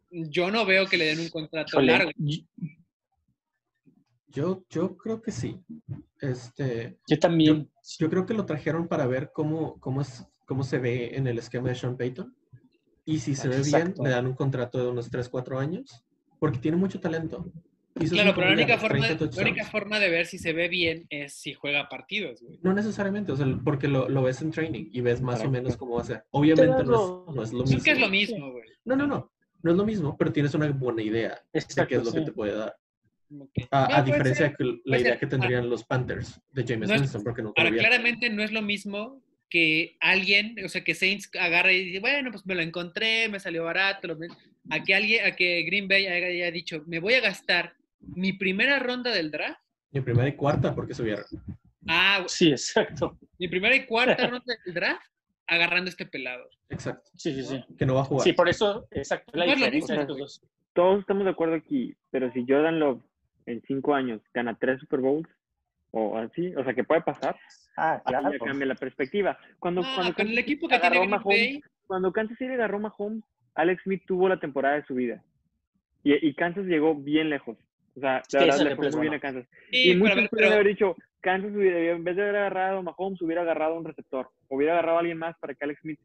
[0.09, 2.11] yo no veo que le den un contrato largo.
[4.27, 5.59] yo- Yo, creo que sí.
[6.21, 7.69] Este, Yo también.
[7.97, 11.39] yo creo que lo trajeron para ver cómo, cómo, es, cómo se ve en el
[11.39, 12.35] esquema de Sean Payton.
[13.05, 16.03] Y si se ve bien, le dan un contrato de unos 3, 4 años.
[16.39, 17.51] Porque tiene mucho talento.
[17.99, 20.69] Hizo Claro, pero la única, forma, 30 la única forma de ver si se ve
[20.69, 22.57] bien es si juega partidos, güey.
[22.61, 25.75] No necesariamente, o sea, porque lo, lo ves en training y ves más o menos
[25.75, 26.23] cómo va a ser.
[26.31, 27.83] Obviamente no es, no es lo mismo.
[27.83, 28.69] que es lo mismo, güey.
[28.85, 29.31] No, no, no.
[29.61, 32.21] No es lo mismo, pero tienes una buena idea de qué Exacto, es lo que
[32.21, 32.77] te puede dar.
[33.71, 34.51] A, No, diferencia ser.
[34.51, 35.19] de que la idea ser.
[35.19, 38.51] que tendrían los Panthers de James No es- Winston, porque nunca Ahora, claramente no es
[38.53, 42.61] lo mismo que alguien, o sea, que Saints agarre y dice, bueno, pues me lo
[42.61, 44.17] encontré, me salió barato, lo-
[44.69, 48.79] a que alguien, a que Green Bay haya, dicho, me voy a gastar mi primera
[48.79, 49.59] ronda del draft.
[49.91, 51.25] Mi primera y cuarta porque subieron.
[51.87, 53.17] Ah, Sí, exacto.
[53.39, 55.01] mi primera y cuarta ronda del draft
[55.47, 56.47] agarrando este pelado.
[56.69, 57.09] Exacto.
[57.15, 57.65] Sí, sí, sí.
[57.77, 58.23] Que no va a jugar.
[58.23, 60.41] Sí, por eso, exacto, la diferencia de estos dos.
[60.73, 63.01] Todos estamos de acuerdo aquí, pero si Jordan Love
[63.47, 65.27] en cinco años gana tres Super Bowls,
[65.91, 67.35] o así, o sea, que puede pasar,
[67.75, 68.31] Ah, claro.
[68.31, 69.39] ya cambia la perspectiva.
[69.57, 72.79] Cuando, No, cuando con el equipo que tiene Green Mahomes- Bay, cuando Kansas City agarró
[72.79, 73.23] Mahomes,
[73.59, 75.23] Alex Smith tuvo la temporada de su vida.
[76.03, 77.57] Y, y Kansas llegó bien lejos.
[77.95, 79.45] O sea, Sí, la verdad le fue es muy bien a Kansas.
[79.71, 83.21] sí, y muchos pero- haber dicho, Kansas hubiera, en vez de haber agarrado a Mahomes,
[83.21, 84.29] hubiera agarrado a un receptor.
[84.47, 85.99] Hubiera agarrado a alguien más para que Alex Smith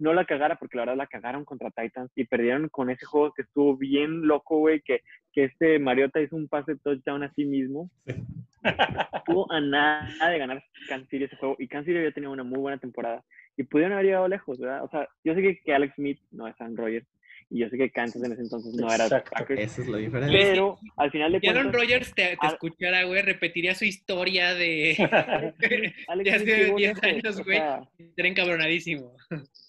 [0.00, 3.32] no la cagara, porque la verdad la cagaron contra Titans y perdieron con ese juego
[3.32, 7.44] que estuvo bien loco, güey, que, que este Mariota hizo un pase touchdown a sí
[7.44, 7.90] mismo.
[9.14, 12.44] Estuvo a nada de ganar Kansas City ese juego y Kansas City había tenido una
[12.44, 13.22] muy buena temporada
[13.56, 14.84] y pudieron haber llegado lejos, ¿verdad?
[14.84, 17.06] O sea, yo sé que, que Alex Smith no es Aaron Rodgers
[17.48, 19.30] y yo sé que Kansas en ese entonces no era Exacto.
[19.34, 20.38] Packers, Esa es la diferencia.
[20.40, 24.54] pero al final de Si Aaron cuentas, Rodgers te, te escuchara, güey, repetiría su historia
[24.54, 24.96] de,
[26.08, 27.56] Alex hace llegó 10 lejos, años, o güey.
[27.58, 29.12] sea, Estaría encabronadísimo.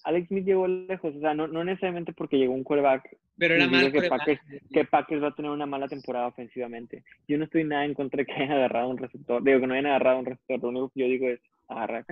[0.03, 3.67] Alex Smith llegó lejos, o sea, no, no necesariamente porque llegó un quarterback Pero era
[3.67, 4.01] mal que.
[4.09, 4.41] Packers,
[4.73, 7.03] que Packers va a tener una mala temporada ofensivamente.
[7.27, 9.73] Yo no estoy nada en contra de que hayan agarrado un receptor, digo que no
[9.73, 12.05] hayan agarrado un receptor, lo único que yo digo es agarrar.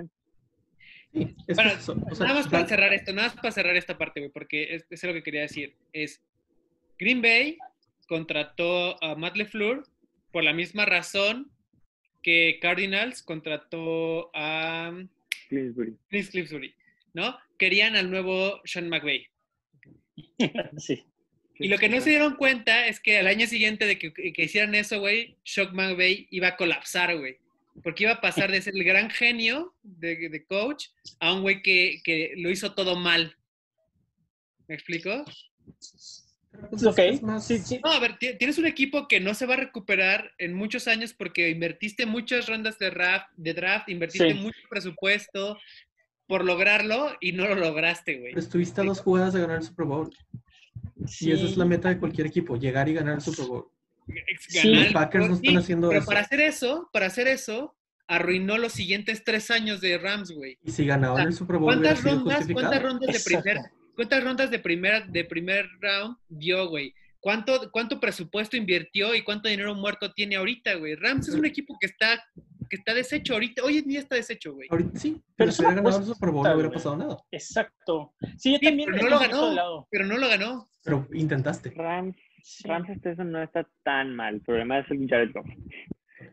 [1.12, 3.98] Sí, es que o sea, nada más para cerrar esto, nada más para cerrar esta
[3.98, 5.74] parte, güey, porque es, es lo que quería decir.
[5.92, 6.22] Es
[6.98, 7.58] Green Bay
[8.06, 9.84] contrató a Matt LeFleur
[10.32, 11.50] por la misma razón
[12.22, 14.92] que Cardinals contrató a
[15.48, 15.96] Clinsbury.
[16.08, 16.74] Chris Cliffsbury,
[17.14, 17.38] ¿no?
[17.58, 19.26] Querían al nuevo Sean McVay.
[20.76, 21.04] Sí.
[21.58, 24.42] Y lo que no se dieron cuenta es que al año siguiente de que, que
[24.42, 27.36] hicieran eso, güey, Shock McVay iba a colapsar, güey.
[27.82, 30.86] Porque iba a pasar de ser el gran genio de, de coach
[31.18, 33.36] a un güey que, que lo hizo todo mal.
[34.68, 35.24] ¿Me explico?
[36.70, 37.80] pues, más- sí, sí.
[37.82, 40.88] No, a ver, ti- tienes un equipo que no se va a recuperar en muchos
[40.88, 44.38] años porque invertiste muchas rondas de draft, de draft invertiste Sí.
[44.38, 45.58] mucho presupuesto
[46.26, 48.34] por lograrlo y no lo lograste, güey.
[48.36, 50.14] Estuviste a dos jugadas de ganar el Super Bowl.
[51.20, 53.68] Y esa es la meta de cualquier equipo, llegar y ganar el Super Bowl.
[54.28, 56.06] Ex- Sí, ganar los Packers no están haciendo pero eso.
[56.08, 60.58] para hacer eso, para hacer eso, arruinó los siguientes tres años de Rams, güey.
[60.64, 63.42] Y si ganaban el Super Bowl, ¿Cuántas rondas, cuántas rondas de Exacto.
[63.42, 66.94] primer, cuántas rondas de primera, de primer round dio, güey?
[67.20, 70.94] ¿Cuánto, ¿Cuánto presupuesto invirtió y cuánto dinero muerto tiene ahorita, güey?
[70.94, 72.18] Rams es un equipo que está,
[72.70, 73.62] que está deshecho ahorita.
[73.62, 74.68] Hoy en día está deshecho, güey.
[74.70, 77.18] Ahorita sí, Pero si hubiera ganado el Super Bowl no hubiera pasado nada.
[77.30, 78.14] Exacto.
[78.38, 78.88] Sí, yo Sí, también.
[78.90, 79.86] pero no lo ganó.
[79.90, 80.70] Pero no lo ganó.
[80.82, 81.70] Pero intentaste.
[81.76, 82.68] Rams, Sí.
[82.68, 84.36] Rams hasta eso no está tan mal.
[84.36, 85.46] El problema es el Jared Goff.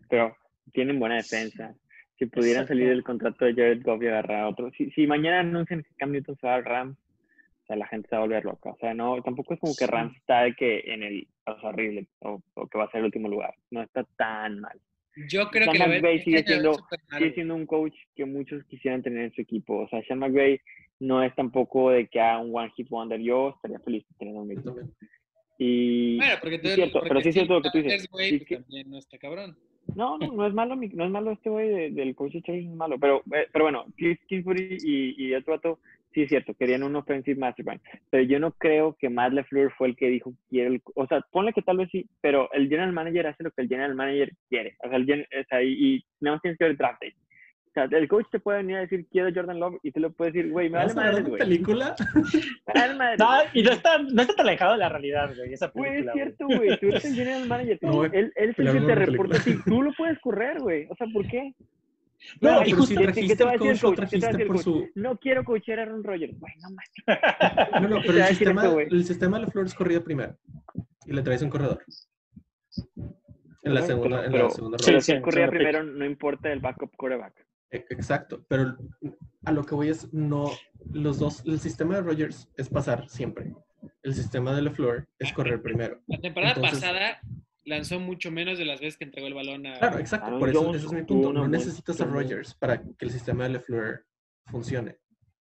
[0.10, 0.36] Pero
[0.74, 1.74] tienen buena defensa.
[2.18, 2.74] Si pudieran Exacto.
[2.74, 4.72] salir del contrato de Jared Goff y agarrar a otro.
[4.72, 8.08] Si, si mañana anuncian que Cam Newton se va al Rams, o sea, la gente
[8.10, 8.70] se va a volver loca.
[8.72, 9.86] O sea, no, tampoco es como que.
[9.88, 13.00] Rams está de que en el o sea, horrible o, o que va a ser
[13.00, 13.54] el último lugar.
[13.72, 14.80] No está tan mal.
[15.30, 18.64] Yo creo Sean que McVay sigue este año siendo- sigue siendo un coach que muchos
[18.66, 19.80] quisieran tener en su equipo.
[19.80, 20.60] O sea, Sean McVay
[21.00, 23.20] no es tampoco de que haga un one hit wonder.
[23.20, 24.76] Yo estaría feliz de tener un equipo.
[25.58, 28.08] Y Bueno, porque es cierto, porque pero sí es cierto lo que tú dices.
[28.10, 29.58] Pues también no está cabrón.
[29.96, 32.66] No, no, no es malo, no es malo este güey de- del coach no es
[32.68, 32.98] malo.
[33.00, 35.80] Pero, eh, pero bueno, Cliff Kingsbury y, y otro vato,
[36.14, 37.82] sí es cierto, querían un offensive mastermind.
[38.10, 40.82] Pero yo no creo que Matt LeFleur fue el que dijo, quiero el...
[40.94, 43.70] O sea, ponle que tal vez sí, pero el general manager hace lo que el
[43.70, 44.76] general manager quiere.
[44.84, 47.02] O sea, el gen- o sea, y, y nada más tienes que ver el draft
[47.02, 47.14] day.
[47.86, 50.10] O sea, el coach te puede venir a decir, quiero Jordan Love, y tú le
[50.10, 51.40] puedes decir, güey, me vale ¿Vas a hablar madre, güey.
[51.40, 51.96] película?
[52.74, 55.54] Me vale madre, No, y no está, no está tan alejado de la realidad, güey,
[55.54, 56.14] esa Güey, es película.
[56.14, 56.24] güey.
[56.26, 56.80] cierto, güey.
[56.80, 57.80] Tú eres el general manager.
[57.82, 59.44] No, él, él es el que te reporta a ti.
[59.52, 59.76] película.
[59.76, 60.88] Tú lo puedes correr, güey.
[60.90, 61.54] O sea, ¿por qué?
[62.42, 63.80] No, No, y pero justo- si ¿qué- qué trajiste te va a el decir el
[63.80, 64.10] coach, lo coach?
[64.10, 64.64] ¿Qué te va a trajiste decir el por coach?
[64.64, 65.00] su...
[65.00, 66.40] No quiero coachear a Aaron Rodgers.
[66.40, 66.92] Güey, no mames.
[67.82, 70.36] No, no, Te pero el sistema, esto, el sistema de la flor es corrida primero.
[71.06, 71.84] Y le traes un corredor.
[73.64, 75.02] En la Pero- segunda, en pero- la segunda Sí, Pero ronda.
[75.06, 75.12] sí.
[75.16, 77.46] si corría primero, no importa el backup quarterback.
[77.72, 78.78] E- Exacto, pero
[79.46, 80.52] a lo que voy es, no,
[80.92, 83.54] los dos, el sistema de Rogers es pasar siempre.
[84.04, 86.02] El sistema de LeFleur es correr primero.
[86.08, 87.20] La temporada Entonces- pasada
[87.66, 89.78] lanzó mucho menos de las veces que entregó el balón a...
[89.80, 91.34] Claro, exacto, Aaron por eso ese es mi punto.
[91.34, 94.06] No necesitas a Rogers para que el sistema de LeFleur
[94.46, 94.98] funcione.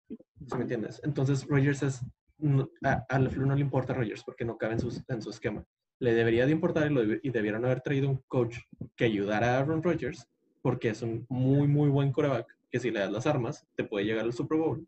[0.09, 0.99] ¿Sí me entiendes?
[1.05, 2.01] Entonces Rogers es,
[2.37, 5.21] no- a, a LeFleur no le importa a Rogers porque no cabe en su, en
[5.21, 5.65] su esquema.
[5.99, 8.57] Le debería de importar y, lo y debieron haber traído un coach
[8.97, 10.27] que ayudara a Aaron Rodgers
[10.61, 14.05] porque es un muy, muy buen coreback que si le das las armas te puede
[14.05, 14.85] llegar al Super Bowl.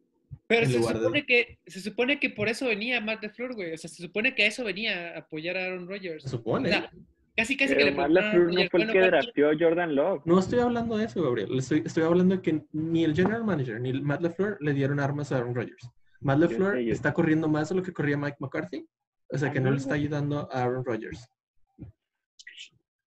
[0.48, 3.74] Pero se de- supone, que, se supone que por eso venía Matt LeFleur, güey.
[3.74, 6.24] O sea, se supone que a eso venía a apoyar a Aaron Rodgers.
[6.24, 6.70] Se supone.
[6.70, 6.92] O sea,
[7.36, 9.96] casi casi que Pero le Matt LaFleur no fue el que ¿cuánto- drafteó a Jordan
[9.96, 10.22] Love.
[10.26, 11.58] No estoy hablando de eso, Gabriel.
[11.58, 15.00] Estoy, estoy hablando de que ni el general manager ni el Matt LeFleur le dieron
[15.00, 15.90] armas a Aaron Rodgers.
[16.20, 18.86] Matt Yo LeFleur sé, yo- está corriendo más de lo que corría Mike McCarthy.
[19.34, 21.28] O sea que no le está ayudando a Aaron Rodgers.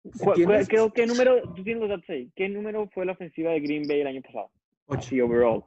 [0.04, 3.12] Si ¿Cu- cu- tienes- ¿Qué, número, tú tienes los datos ahí, qué número fue la
[3.12, 4.50] ofensiva de Green Bay el año pasado?
[4.86, 5.00] Ocho.
[5.00, 5.64] Así, overall.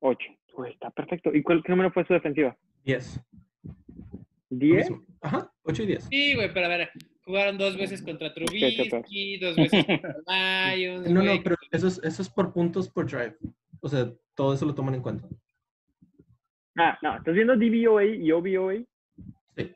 [0.00, 0.28] 8.
[0.68, 1.34] está perfecto.
[1.34, 2.56] ¿Y cuál, qué número fue su defensiva?
[2.84, 3.20] 10.
[4.50, 4.76] Lo ¿10?
[4.76, 5.04] mismo.
[5.20, 6.04] Ajá, 8 y 10.
[6.10, 6.90] Sí, güey, pero a ver,
[7.22, 8.32] jugaron dos veces contra.
[8.32, 13.06] Trubisky, dos veces contra Lions, No, no, pero eso es, eso es por puntos por
[13.06, 13.36] drive.
[13.80, 15.28] O sea, todo eso lo toman en cuenta.
[16.76, 18.74] Ah, no, ¿estás viendo DVOA y OVOA?
[19.56, 19.72] Sí.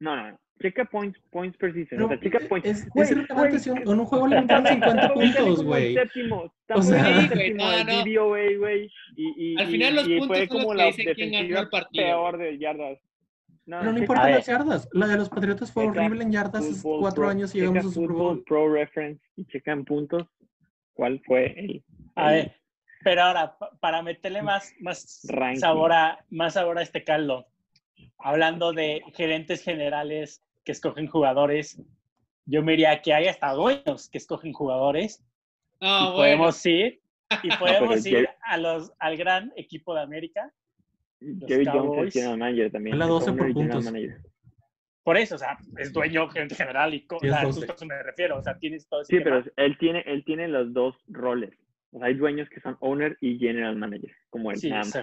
[0.00, 0.38] No, no, no.
[0.60, 1.88] Checa points, points per season.
[1.98, 2.68] Pero o sea, checa points.
[2.68, 5.44] es, Güey, es irrelevante güey, si un- en un juego le metieron 50 Estamos ubicando
[5.46, 5.94] puntos, güey.
[5.94, 6.52] séptimo.
[6.74, 8.04] O sea- Sí, güey, no, no.
[8.04, 8.90] DVOA, güey.
[9.16, 11.32] Y, y, Al final los y puntos fue son los como que la dicen quién
[11.48, 12.04] ganó el partido.
[12.06, 12.98] peor de yardas.
[13.66, 14.88] No, Pero no checa- importa las yardas.
[14.92, 17.86] La de los Patriotas fue checa horrible en yardas hace cuatro Pro- años y llegamos
[17.86, 18.44] a Super Bowl.
[18.44, 20.22] Pro Reference y checa en puntos
[20.92, 21.84] cuál fue el.
[22.14, 22.56] A ver,
[23.02, 25.20] pero ahora, pa- para meterle más, más
[25.58, 27.46] sabor a, más sabor a este caldo,
[28.18, 31.80] hablando de gerentes generales que escogen jugadores,
[32.46, 35.22] yo me diría que hay hasta dueños que escogen jugadores
[35.80, 36.16] No, y Ah, bueno.
[36.16, 37.00] podemos ir
[37.42, 40.52] y podemos pero ir a los, al gran equipo de América.
[41.20, 42.08] Jerry Jones Cowboys.
[42.08, 42.98] es general manager también.
[42.98, 43.92] La es 12 owner por puntos.
[45.02, 47.58] Por eso, o sea, es dueño, gerente general y Sí, es o sea, 12.
[47.60, 49.42] justo a eso me refiero, o sea, tienes todo ese Sí, tema.
[49.42, 51.50] pero él tiene, él tiene los dos roles.
[51.92, 54.94] O sea, hay dueños que son owner y general manager, como él, Sí, nada más.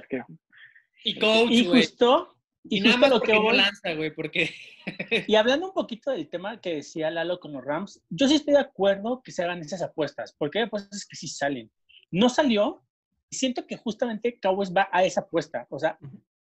[1.04, 4.50] Y coach, y justo, y, nada más lo que no voy, lanza, güey, porque...
[5.28, 8.54] Y hablando un poquito del tema que decía Lalo con los Rams, yo sí estoy
[8.54, 11.71] de acuerdo que se hagan esas apuestas, porque hay apuestas que sí salen.
[12.12, 12.84] No salió,
[13.30, 15.65] y siento que justamente Cowboys va a esa apuesta.
[15.69, 15.97] O sea,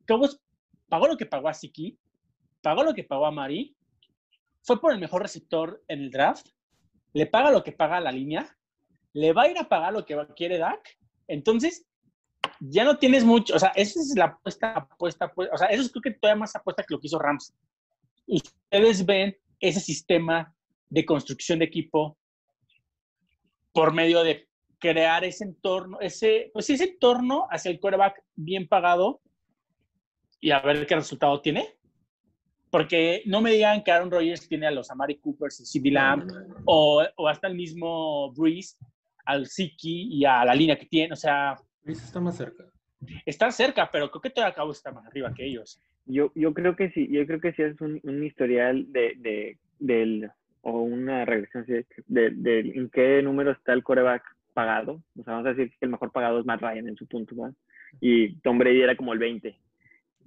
[0.07, 0.41] Cowboys
[0.89, 1.99] pagó lo que pagó a Siki,
[2.63, 3.77] pagó lo que pagó a Mari,
[4.63, 6.49] fue por el mejor receptor en el draft,
[7.13, 8.57] le paga lo que paga a la línea,
[9.13, 11.87] le va a ir a pagar lo que quiere Dak, entonces
[12.61, 15.91] ya no tienes mucho, o sea, esa es la apuesta, apuesta, o sea, eso es
[15.91, 17.55] creo que todavía más apuesta que lo que hizo Rams.
[18.27, 20.55] Ustedes ven ese sistema
[20.91, 22.19] de construcción de equipo
[23.73, 29.21] por medio de crear ese entorno, ese, pues ese entorno hacia el quarterback bien pagado
[30.41, 31.75] y a ver qué resultado tiene.
[32.71, 36.31] Porque no me digan que Aaron Rodgers tiene a los Amari Coopers y CD Lamb
[36.67, 38.77] o, o hasta el mismo Breeze,
[39.25, 41.15] al Siki y a la línea que tiene.
[41.15, 41.57] O sea,
[41.89, 42.65] Luis está más cerca.
[43.25, 45.81] está cerca, pero creo que todavía acabo está más arriba que ellos.
[46.05, 49.59] Yo, yo creo que sí, yo creo que sí es un, un historial de, de,
[49.79, 51.73] del, o una regresión sí,
[52.07, 54.23] de, de en qué número está el coreback
[54.53, 55.03] pagado.
[55.19, 57.35] O sea, vamos a decir que el mejor pagado es Matt Ryan en su punto,
[57.35, 57.55] ¿verdad?
[58.03, 59.59] Y Tom Brady era como el 20.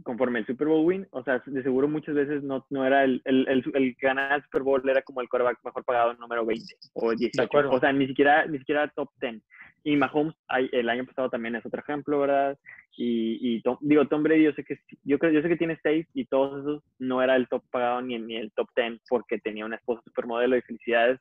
[0.01, 3.21] Conforme el Super Bowl win, o sea, de seguro muchas veces no, no era el,
[3.23, 6.65] el, el, el ganaba el Super Bowl era como el coreback mejor pagado número 20
[6.93, 7.39] o 18.
[7.39, 7.69] acuerdo.
[7.69, 9.43] O sea, ni siquiera, ni siquiera top 10.
[9.83, 10.35] Y Mahomes
[10.71, 12.57] el año pasado también es otro ejemplo, ¿verdad?
[12.95, 15.79] Y, y Tom, digo, Tom Brady, yo sé que yo creo, yo sé que tiene
[15.81, 19.39] seis y todos esos no era el top pagado ni, ni el top 10 porque
[19.39, 21.19] tenía una esposa supermodelo y felicidades,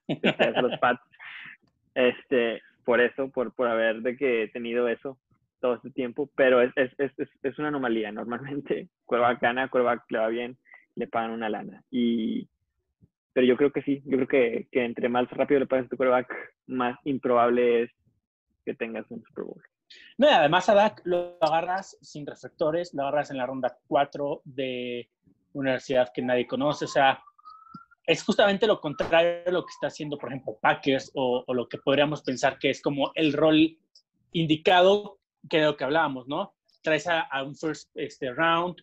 [0.56, 1.00] a los Pats.
[1.94, 5.18] Este, por eso, por, por haber de que tenido eso
[5.60, 8.10] todo este tiempo, pero es, es, es, es, una anomalía.
[8.12, 10.56] Normalmente, Cuervac gana, Cuervac le va bien,
[10.96, 11.82] le pagan una lana.
[11.90, 12.48] Y,
[13.32, 15.88] pero yo creo que sí, yo creo que, que entre más rápido le pagas a
[15.90, 16.34] tu Cuervac,
[16.66, 17.90] más improbable es
[18.70, 19.62] que tengas un Super Bowl.
[20.18, 24.42] No, y además a Dak lo agarras sin reflectores, lo agarras en la ronda 4
[24.44, 25.08] de
[25.52, 27.22] una universidad que nadie conoce, o sea,
[28.06, 31.68] es justamente lo contrario de lo que está haciendo, por ejemplo, Packers o, o lo
[31.68, 33.76] que podríamos pensar que es como el rol
[34.32, 36.54] indicado que de lo que hablábamos, ¿no?
[36.82, 38.76] Traes a, a un first este, round,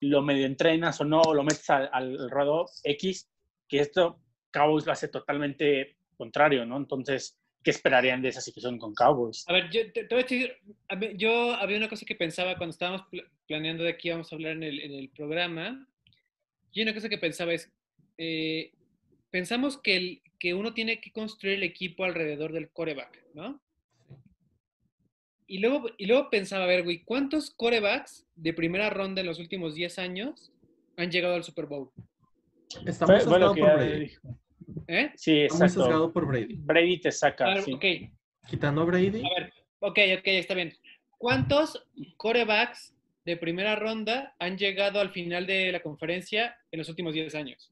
[0.00, 3.28] lo medio entrenas o no, o lo metes al, al ruedo X,
[3.68, 6.76] que esto Cowboys lo hace totalmente contrario, ¿no?
[6.76, 9.44] Entonces, ¿qué esperarían de esa situación con Cowboys?
[9.48, 10.52] A ver, yo te, te voy a decir,
[10.88, 14.36] a yo había una cosa que pensaba cuando estábamos pla- planeando de aquí vamos a
[14.36, 15.86] hablar en el, en el programa,
[16.72, 17.70] y una cosa que pensaba es,
[18.18, 18.72] eh,
[19.30, 23.60] pensamos que, el, que uno tiene que construir el equipo alrededor del coreback, ¿no?
[25.46, 29.40] Y luego, y luego pensaba, a ver, güey, ¿cuántos corebacks de primera ronda en los
[29.40, 30.52] últimos 10 años
[30.96, 31.90] han llegado al Super Bowl?
[32.86, 34.20] Lo sesgado que por ya dijo.
[34.88, 35.12] ¿Eh?
[35.16, 35.84] Sí, Está muy exacto.
[35.84, 36.56] sesgado por Brady.
[36.56, 37.46] Brady te A saca.
[37.46, 37.78] ver, sí.
[38.48, 40.72] Quitando a Brady, A ver, ok, ok, está bien.
[41.18, 47.12] ¿Cuántos corebacks de primera ronda han llegado al final de la conferencia en los últimos
[47.12, 47.70] 10 años?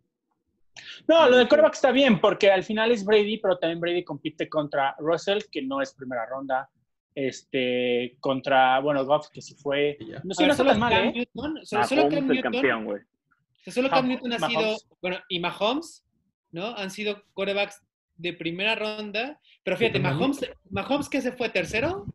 [1.09, 4.49] No, lo de quarterback está bien, porque al final es Brady, pero también Brady compite
[4.49, 6.69] contra Russell, que no es primera ronda.
[7.15, 9.97] Este, contra, bueno, Goff, que sí fue.
[10.23, 11.13] No ver, no solo mal, Cam ¿eh?
[11.15, 13.03] Newton, solo, solo Mahomes Cam el Newton, campeón, güey.
[13.03, 14.81] o sea, solo Cam Newton ha Mahomes.
[14.83, 16.05] sido, bueno, y Mahomes,
[16.53, 16.67] ¿no?
[16.77, 17.83] Han sido corebacks
[18.17, 22.07] de primera ronda, pero fíjate, Mahomes, Mahomes que se fue tercero,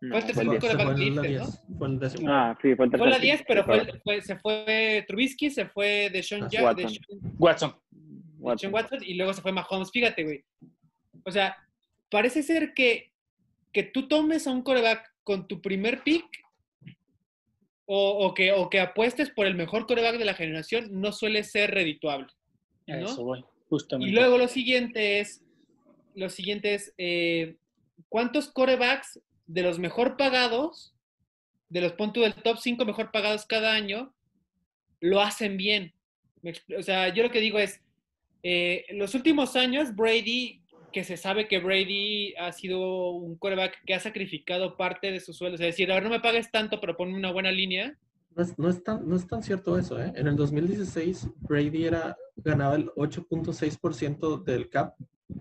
[0.00, 1.62] No, ¿Cuál tercer fue el Fue, se quarterback fue viste, 10.
[1.78, 2.28] Fue el.
[2.28, 5.50] Ah, sí, fue el fue tercer la pick, 10, pero fue, fue- se fue Trubisky,
[5.50, 6.90] se fue de Sean Ah, Ja- de Watson.
[6.90, 7.80] Sean- Watson.
[8.38, 9.90] Deshaun Watson y luego se fue Mahomes.
[9.90, 10.44] Fíjate, güey.
[11.24, 11.56] O sea,
[12.10, 13.12] parece ser que,
[13.72, 16.24] que tú tomes a un coreback con tu primer pick
[17.86, 21.42] o, o que, o que apuestes por el mejor coreback de la generación no suele
[21.42, 22.28] ser redituable.
[22.86, 22.96] ¿no?
[23.06, 23.44] Eso voy,
[24.08, 25.42] Y luego lo siguiente es,
[26.14, 27.56] lo siguiente es, eh,
[28.08, 30.94] ¿cuántos corebacks de los mejor pagados,
[31.68, 34.14] de los puntos del top 5 mejor pagados cada año,
[35.00, 35.92] lo hacen bien?
[36.76, 37.80] O sea, yo lo que digo es,
[38.42, 43.84] eh, en los últimos años, Brady, que se sabe que Brady ha sido un coreback
[43.84, 46.80] que ha sacrificado parte de su sueldo, es decir, a ver, no me pagues tanto,
[46.80, 47.96] pero ponme una buena línea.
[48.38, 50.12] No es, no es tan, no es tan cierto eso, ¿eh?
[50.14, 54.94] En el 2016, Brady era, ganaba el 8.6% del cap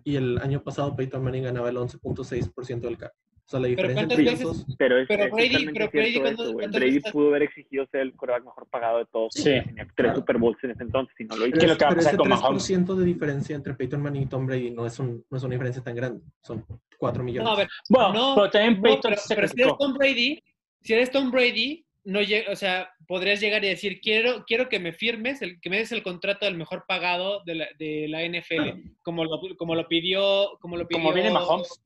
[0.03, 3.11] y el año pasado Peyton Manning ganaba el 11.6% del cap.
[3.45, 5.89] O sea, la Pero diferencia ¿cuántas entre veces- esos Pero es, Pero es Brady- pero
[5.89, 6.65] Brady, cierto ¿cuántas- eso, güey.
[6.65, 9.29] cuántas Brady pudo haber exigido ser el coreback mejor pagado de todos.
[9.35, 9.43] Sí.
[9.43, 10.15] Tenía tres Claro.
[10.15, 11.57] Super Bowls en ese entonces y no lo hizo.
[11.59, 12.63] ¿Qué es pero ese con Mahomes?
[12.67, 15.53] 3% de diferencia entre Peyton Manning y Tom Brady no es, un, no es una
[15.53, 16.21] diferencia tan grande.
[16.41, 16.65] Son
[16.97, 17.45] 4 millones.
[17.45, 19.77] No, a ver, Bueno, no, pero también no, Peyton pero, se pero si eres.
[19.77, 20.43] Tom Brady,
[20.81, 24.79] si eres Tom Brady, no llega, o sea, podrías llegar y decir, quiero, quiero que
[24.79, 28.23] me firmes, el, que me des el contrato del mejor pagado de la, de la
[28.25, 31.81] NFL, como lo, como lo pidió, como lo pidió, Como viene Mahomes.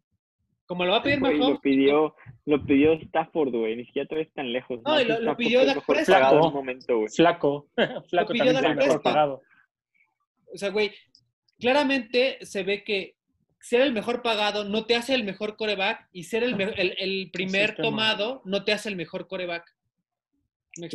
[0.68, 1.40] como lo va a pedir Mahomes.
[1.40, 3.76] lo pidió, lo pidió Stafford, güey.
[3.78, 4.80] Ni siquiera ves tan lejos.
[4.86, 6.16] No, y lo- lo pidió Dak mejor Prescott.
[6.16, 6.48] en Flaco.
[6.48, 7.10] un momento, güey.
[7.10, 7.68] Flaco.
[8.10, 9.42] Flaco pidió también es Dak el mejor pagado.
[10.54, 10.92] O sea, güey,
[11.60, 13.16] claramente se ve que
[13.60, 17.30] ser el mejor pagado no te hace el mejor coreback y ser el, el, el
[17.32, 19.64] primer tomado no te hace el mejor coreback.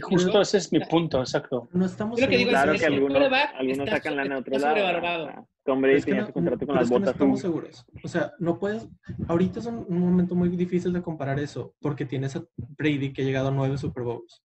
[0.03, 1.69] Justo ese es mi punto, exacto.
[1.73, 4.41] No estamos Yo lo que digo es Claro es que algunos, algunos sacan lana de
[4.41, 4.75] otro lado.
[4.75, 5.49] sobrevalorado.
[5.65, 7.15] Tom Brady tenía no- su contrato con las que no botas.
[7.15, 7.87] estamos uh, seguros.
[8.03, 8.89] O sea, no puedes.
[9.29, 13.23] Ahorita es un, un momento muy difícil de comparar eso, porque tienes a Brady que
[13.23, 14.43] ha llegado a nueve Super Bowls.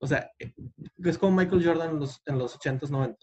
[0.00, 0.52] O sea, eh,
[1.04, 3.16] es como Michael Jordan en los, en los 80s, 90s.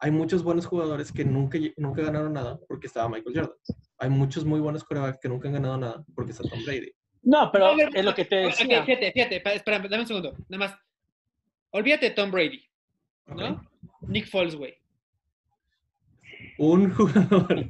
[0.00, 3.56] Hay muchos buenos jugadores que nunca, nunca ganaron nada porque estaba Michael Jordan.
[3.98, 6.90] Hay muchos muy buenos corebacks que nunca han ganado nada porque está Tom Brady.
[7.22, 8.82] No, pero A ver, es lo que te decía.
[8.84, 10.34] fíjate, fíjate, pa- espera, dame un segundo.
[10.48, 10.78] Nada más.
[11.74, 12.62] Olvídate de Tom Brady.
[13.26, 13.60] ¿no?
[14.06, 14.74] Nick Foles, güey.
[16.58, 17.66] Un jugador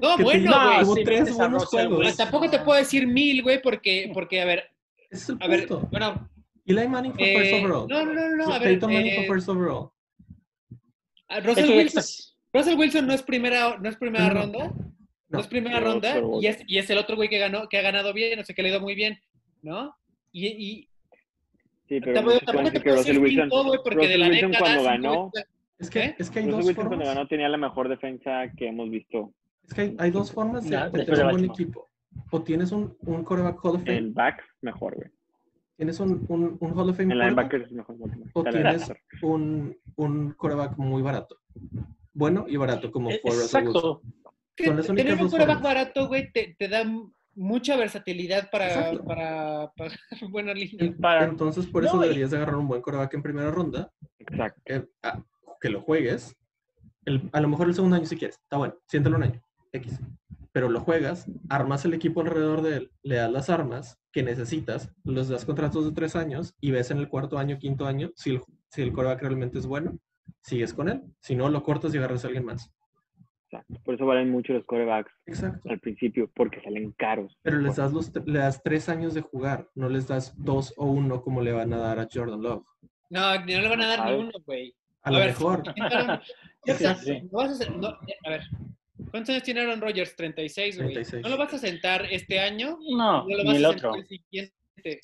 [0.00, 0.80] No, que bueno, no, güey.
[0.82, 2.16] tuvo sí, tres buenos juegos.
[2.16, 4.70] Tampoco te puedo decir mil, güey, porque, porque, a ver,
[5.10, 5.86] es el a ver, punto.
[5.90, 6.28] bueno,
[6.64, 7.86] Eli Manning fue first eh, overall.
[7.88, 9.90] no, no, no, no, a ver, Peyton Manning eh, fue first overall.
[11.28, 12.04] ah, Russell Wilson,
[12.52, 14.92] Russell Wilson no es primera, no es primera No, ronda, no,
[15.28, 15.40] No.
[15.40, 18.12] es primera ronda y es, y es el otro güey que ganó, que ha ganado
[18.14, 19.18] bien, o sea, que le ha ido muy bien,
[19.60, 19.94] ¿no?
[20.32, 20.88] Y, y
[21.88, 24.82] Sí, pero tampoco, tampoco te que Russell Wilson, güey, porque de Russell la Wilson cuando
[24.84, 25.30] ganó.
[25.78, 26.16] Es que, ¿Eh?
[26.18, 27.14] es que hay Russell dos Wilson cuando formas.
[27.16, 29.32] ganó tenía la mejor defensa que hemos visto.
[29.64, 31.88] Es que hay, hay dos formas de, de tener de un buen equipo.
[32.30, 35.08] O tienes un, un quarterback Hall of Fame, En back, mejor, güey.
[35.76, 37.96] tienes un, un, un Hall of Fame En quarterback, linebacker es mejor.
[38.32, 41.38] O tienes un, un quarterback muy barato.
[42.12, 44.00] Bueno y barato, como fue Russell Wilson.
[44.56, 44.94] Exacto.
[44.94, 45.62] Tener un quarterback formas.
[45.62, 46.82] barato, güey, te, te da
[47.38, 49.90] mucha versatilidad para, para, para
[50.30, 50.94] buena línea.
[51.00, 53.90] Para- Entonces, por eso No, y- deberías de agarrar un buen quarterback en primera ronda,
[54.18, 54.60] Exacto.
[54.64, 55.22] que, ah,
[55.60, 56.36] que lo juegues.
[57.04, 60.00] El- a lo mejor el segundo año si quieres, está bueno, siéntalo un año, X.
[60.52, 64.92] Pero lo juegas, armas el equipo alrededor de él, le das las armas que necesitas,
[65.04, 68.30] los das contratos de tres años y ves en el cuarto año, quinto año, si
[68.30, 69.96] el, si el quarterback realmente es bueno,
[70.42, 71.02] sigues con él.
[71.20, 72.70] Si no, lo cortas y agarras a alguien más.
[73.50, 73.80] Exacto.
[73.82, 75.70] Por eso valen mucho los corebacks Exacto.
[75.70, 77.34] al principio, porque salen caros.
[77.42, 80.84] Pero les das, los, le das tres años de jugar, no les das dos o
[80.86, 82.64] uno como le van a dar a Jordan Love.
[83.10, 84.74] No, no le van a dar ni uno, güey.
[85.02, 85.62] A, A lo ver, mejor.
[86.68, 88.42] O a, ver,
[89.10, 90.14] ¿cuántos años tiene Aaron Rodgers?
[90.16, 90.92] 36, güey.
[90.92, 91.22] 36.
[91.22, 92.78] ¿No lo vas a sentar este año?
[92.90, 93.94] No, ¿No lo ni el a otro.
[93.94, 95.00] sentar el siguiente?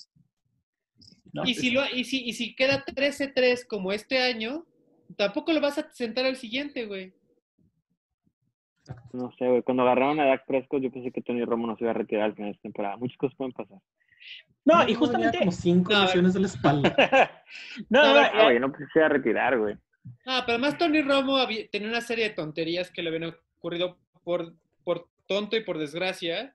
[1.32, 4.66] No, Y si, lo, y, si, y si queda 13-3 como este año,
[5.16, 7.14] tampoco lo vas a sentar al siguiente, güey.
[9.12, 9.62] No sé, güey.
[9.62, 12.24] Cuando agarraron a Dak Prescott, yo pensé que Tony Romo no se iba a retirar
[12.24, 12.96] al final de esta temporada.
[12.96, 13.78] Muchas cosas pueden pasar.
[14.64, 15.38] No, y justamente.
[15.38, 16.94] como cinco No, lesiones de la espalda.
[17.90, 19.76] no, no, No, no, Ah, güey, no pensé que se iba a retirar, güey.
[20.26, 23.98] Ah, pero además Tony Romo había- tenía una serie de tonterías que le habían ocurrido
[24.22, 24.54] por,
[24.84, 26.54] por tonto y por desgracia.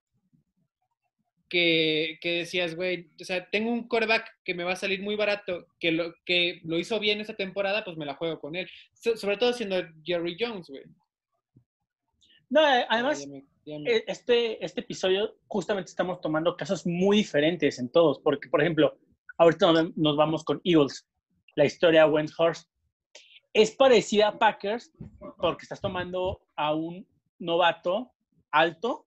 [1.47, 5.15] Que, que decías, güey, o sea, tengo un coreback que me va a salir muy
[5.15, 8.69] barato, que lo, que lo hizo bien esta temporada, pues me la juego con él.
[8.93, 10.83] So- sobre todo siendo Jerry Jones, güey.
[12.49, 13.27] No, eh, además,
[13.65, 18.97] eh, este, este episodio justamente estamos tomando casos muy diferentes en todos, porque, por ejemplo,
[19.37, 21.07] ahorita nos, vamos con Eagles,
[21.55, 22.69] la historia de Wentz Horst.
[23.53, 24.91] Es parecida a Packers
[25.37, 27.07] porque estás tomando a un
[27.39, 28.11] novato
[28.51, 29.05] alto,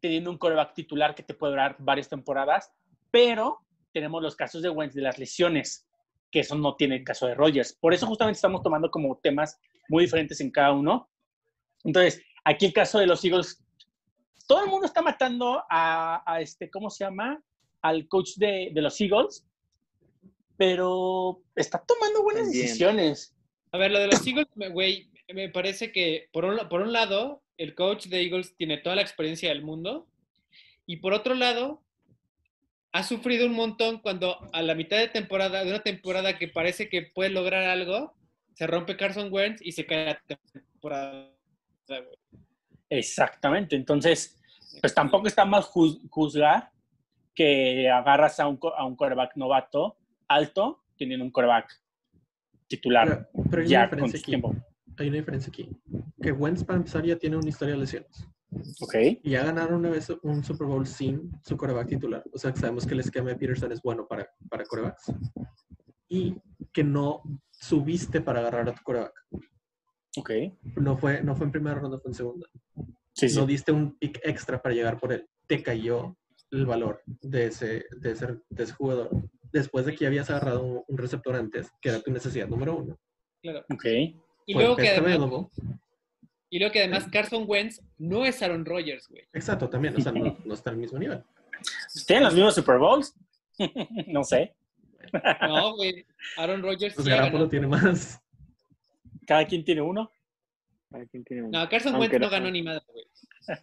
[0.00, 2.72] teniendo un coreback titular que te puede durar varias temporadas,
[3.10, 3.60] pero
[3.92, 5.88] tenemos los casos de Wentz de las lesiones,
[6.30, 7.72] que eso no tiene el caso de Rodgers.
[7.72, 9.58] Por eso justamente estamos tomando como temas
[9.88, 11.08] muy diferentes en cada uno.
[11.84, 13.62] Entonces, aquí el caso de los Eagles,
[14.46, 17.42] todo el mundo está matando a, a este, ¿cómo se llama?
[17.82, 19.44] Al coach de, de los Eagles,
[20.56, 22.62] pero está tomando buenas También.
[22.66, 23.34] decisiones.
[23.72, 26.92] A ver, lo de los Eagles, me- güey, me parece que por un, por un
[26.92, 30.06] lado, el coach de Eagles tiene toda la experiencia del mundo
[30.86, 31.82] y por otro lado,
[32.92, 36.88] ha sufrido un montón cuando a la mitad de temporada, de una temporada que parece
[36.88, 38.14] que puede lograr algo,
[38.54, 40.22] se rompe Carson Wentz y se cae la
[40.52, 41.35] temporada.
[42.88, 43.76] Exactamente.
[43.76, 44.38] Entonces,
[44.80, 46.70] pues tampoco está mal juz- juzgar
[47.34, 49.96] que agarras a un, a un quarterback novato
[50.28, 51.70] alto teniendo un quarterback
[52.68, 54.30] titular Pero, pero ya con diferencia su aquí.
[54.32, 54.54] tiempo.
[54.98, 55.68] Hay una diferencia aquí.
[56.22, 58.26] Que Wentz para empezar ya tiene una historia de lesiones.
[58.80, 58.94] Ok.
[59.22, 62.24] Y ya ganaron una vez un Super Bowl sin su coreback titular.
[62.32, 65.12] O sea, que sabemos que el esquema de Peterson es bueno para, para corebacks.
[66.08, 66.36] Y
[66.72, 69.12] que no subiste para agarrar a tu coreback.
[70.16, 70.30] Ok.
[70.76, 72.48] No fue, no fue en primera ronda, fue en segunda.
[73.12, 73.36] Sí, sí.
[73.36, 75.26] No diste un pick extra para llegar por él.
[75.46, 76.16] Te cayó
[76.50, 79.10] el valor de ese, de ese, de ese jugador.
[79.52, 82.98] Después de que ya habías agarrado un, receptor antes, que era tu necesidad número uno.
[83.42, 83.64] Claro.
[83.72, 83.84] Ok.
[84.46, 85.48] Y luego, que además, available.
[86.50, 89.22] y luego que además Carson Wentz no es Aaron Rodgers, güey.
[89.32, 89.96] Exacto, también.
[89.96, 91.22] O sea, no, no está al mismo nivel.
[92.06, 93.14] ¿Tienen los mismos Super Bowls?
[94.06, 94.54] no sé.
[95.42, 96.04] No, güey.
[96.36, 98.20] Aaron Rodgers Pues sí Garapolo tiene más.
[99.26, 100.10] Cada quien tiene uno.
[100.90, 101.58] Para quien tiene uno.
[101.60, 103.04] No, Carson Wentz no no- ganó ni madre, güey.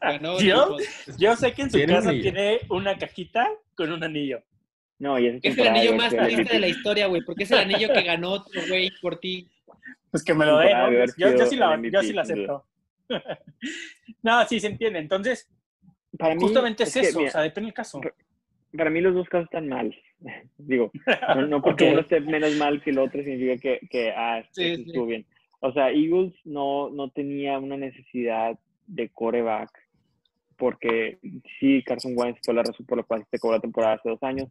[0.01, 0.78] Ganó ¿Yo?
[1.18, 4.43] Yo sé que en su un casa tiene una cajita con un anillo.
[4.99, 7.91] No, y Es el anillo más triste de la historia, güey, porque es el anillo
[7.93, 9.49] que ganó otro güey por ti.
[10.11, 11.05] Pues que me lo dé, Temporada ¿no?
[11.38, 12.66] Yo, sí la, yo sí acepto.
[14.22, 14.99] no, sí se entiende.
[14.99, 15.49] Entonces,
[16.18, 17.18] Para mí, justamente es, eso.
[17.20, 17.99] mira, o sea, depende del caso.
[18.78, 19.93] para mí los dos casos están mal.
[20.57, 20.91] Digo,
[21.36, 24.76] no, no porque uno esté menos mal que el otro significa que, que ah, Sí,
[24.76, 24.84] sí.
[24.88, 25.26] estuvo bien.
[25.66, 29.72] O sea, Eagles no, no tenía una necesidad de coreback
[30.57, 31.20] porque
[31.57, 34.22] sí, Carson Wentz fue la razón por la cual se acabó la temporada hace dos
[34.24, 34.49] años.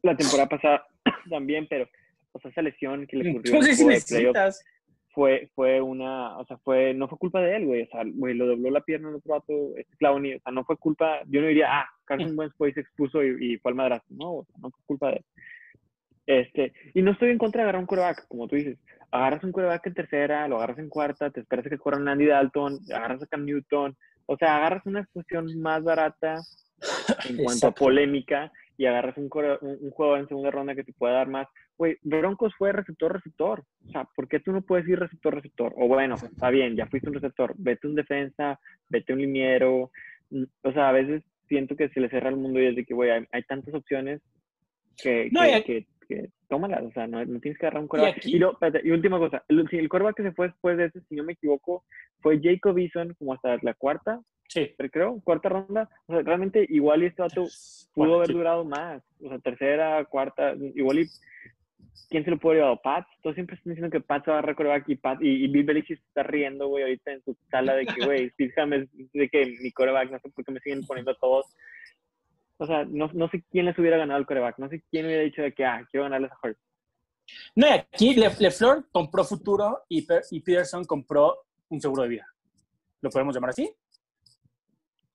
[0.00, 0.86] La temporada pasada
[1.28, 1.86] también, pero
[2.32, 4.64] o sea, esa lesión que le ocurrió playoff necesitas.
[5.10, 8.34] fue, fue una, o sea, fue, no fue culpa de él, güey, o sea, güey,
[8.34, 11.42] lo dobló la pierna en otro vato, este Clowney, o sea, no fue culpa, yo
[11.42, 14.32] no diría, ah, Carson Wentz fue y se expuso y, y fue al madrazo, no,
[14.36, 15.24] o sea, no fue culpa de él.
[16.26, 18.78] Este, y no estoy en contra de agarrar un coreback, como tú dices,
[19.10, 22.08] agarras un coreback en tercera, lo agarras en cuarta, te esperas a que corra un
[22.08, 23.94] Andy Dalton, agarras a Cam Newton,
[24.26, 26.40] o sea, agarras una cuestión más barata
[27.28, 30.82] en cuanto a polémica y agarras un, core- un, un juego en segunda ronda que
[30.82, 31.46] te pueda dar más.
[31.76, 33.64] Güey, Broncos fue receptor, receptor.
[33.86, 35.72] O sea, ¿por qué tú no puedes ir receptor, receptor?
[35.76, 38.58] O bueno, está bien, ya fuiste un receptor, vete un defensa,
[38.88, 39.90] vete un liniero.
[40.30, 42.84] Mm, O sea, a veces siento que se le cierra el mundo y es de
[42.84, 44.20] que, güey, hay, hay tantas opciones
[44.96, 46.82] que, No, que, y que- que tómalas.
[46.84, 48.18] O sea, no, no tienes que agarrar un coreback.
[48.18, 50.76] aquí- Y, lo- espérate, y última cosa, el, si el coreback que se fue después
[50.76, 51.84] de ese, si no me equivoco,
[52.20, 54.74] fue Jacob Eason como hasta la cuarta, Sí.
[54.92, 55.88] creo, cuarta ronda.
[56.06, 57.42] O sea, realmente igual y este vato
[57.94, 58.32] pudo Bueno, haber sí.
[58.34, 59.02] durado más.
[59.22, 61.06] O sea, tercera, cuarta, igual y
[62.10, 62.80] ¿quién se lo pudo haber llevado?
[62.82, 63.08] Pats.
[63.22, 65.64] Todos siempre están diciendo que Pats va a agarrar coreback y, Pat, y, y Bill
[65.64, 69.28] Belichick se está riendo, güey, ahorita en su sala de que, güey, Steve James, de
[69.28, 71.46] que mi coreback, no sé por qué me siguen poniendo a todos.
[72.64, 74.58] O sea, no, no sé quién les hubiera ganado el coreback.
[74.58, 76.60] No sé quién hubiera dicho de que, ah, quiero ganarles a Hurts.
[77.54, 82.26] No, aquí Le, LeFleur compró futuro y, Per- y Peterson compró un seguro de vida.
[83.00, 83.70] ¿Lo podemos llamar así?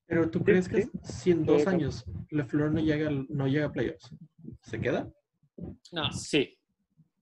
[0.05, 4.09] Pero tú crees que si en dos años LeFleur no llega, no llega a playoffs,
[4.61, 5.07] ¿se queda?
[5.91, 6.57] No, Sí.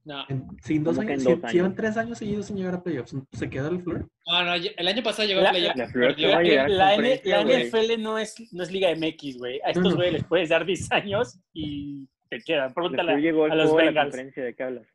[0.08, 0.24] No.
[0.30, 1.54] En, si en dos ¿Cómo que en años, dos años?
[1.54, 4.08] llevan tres años seguidos sin llegar a playoffs, ¿se queda LeFleur?
[4.26, 5.76] No, no, el año pasado llegó La- a playoff.
[5.76, 7.44] la Flor va a llegar a La, N- la.
[7.44, 9.60] NFL no es, no es Liga MX, güey.
[9.62, 9.96] A No, estos no.
[9.96, 12.74] güeyes les puedes dar 10 años y te quedan.
[12.74, 14.06] Pregúntale Flor llegó a, a los de la Bengals.
[14.12, 14.88] conferencia de qué hablas.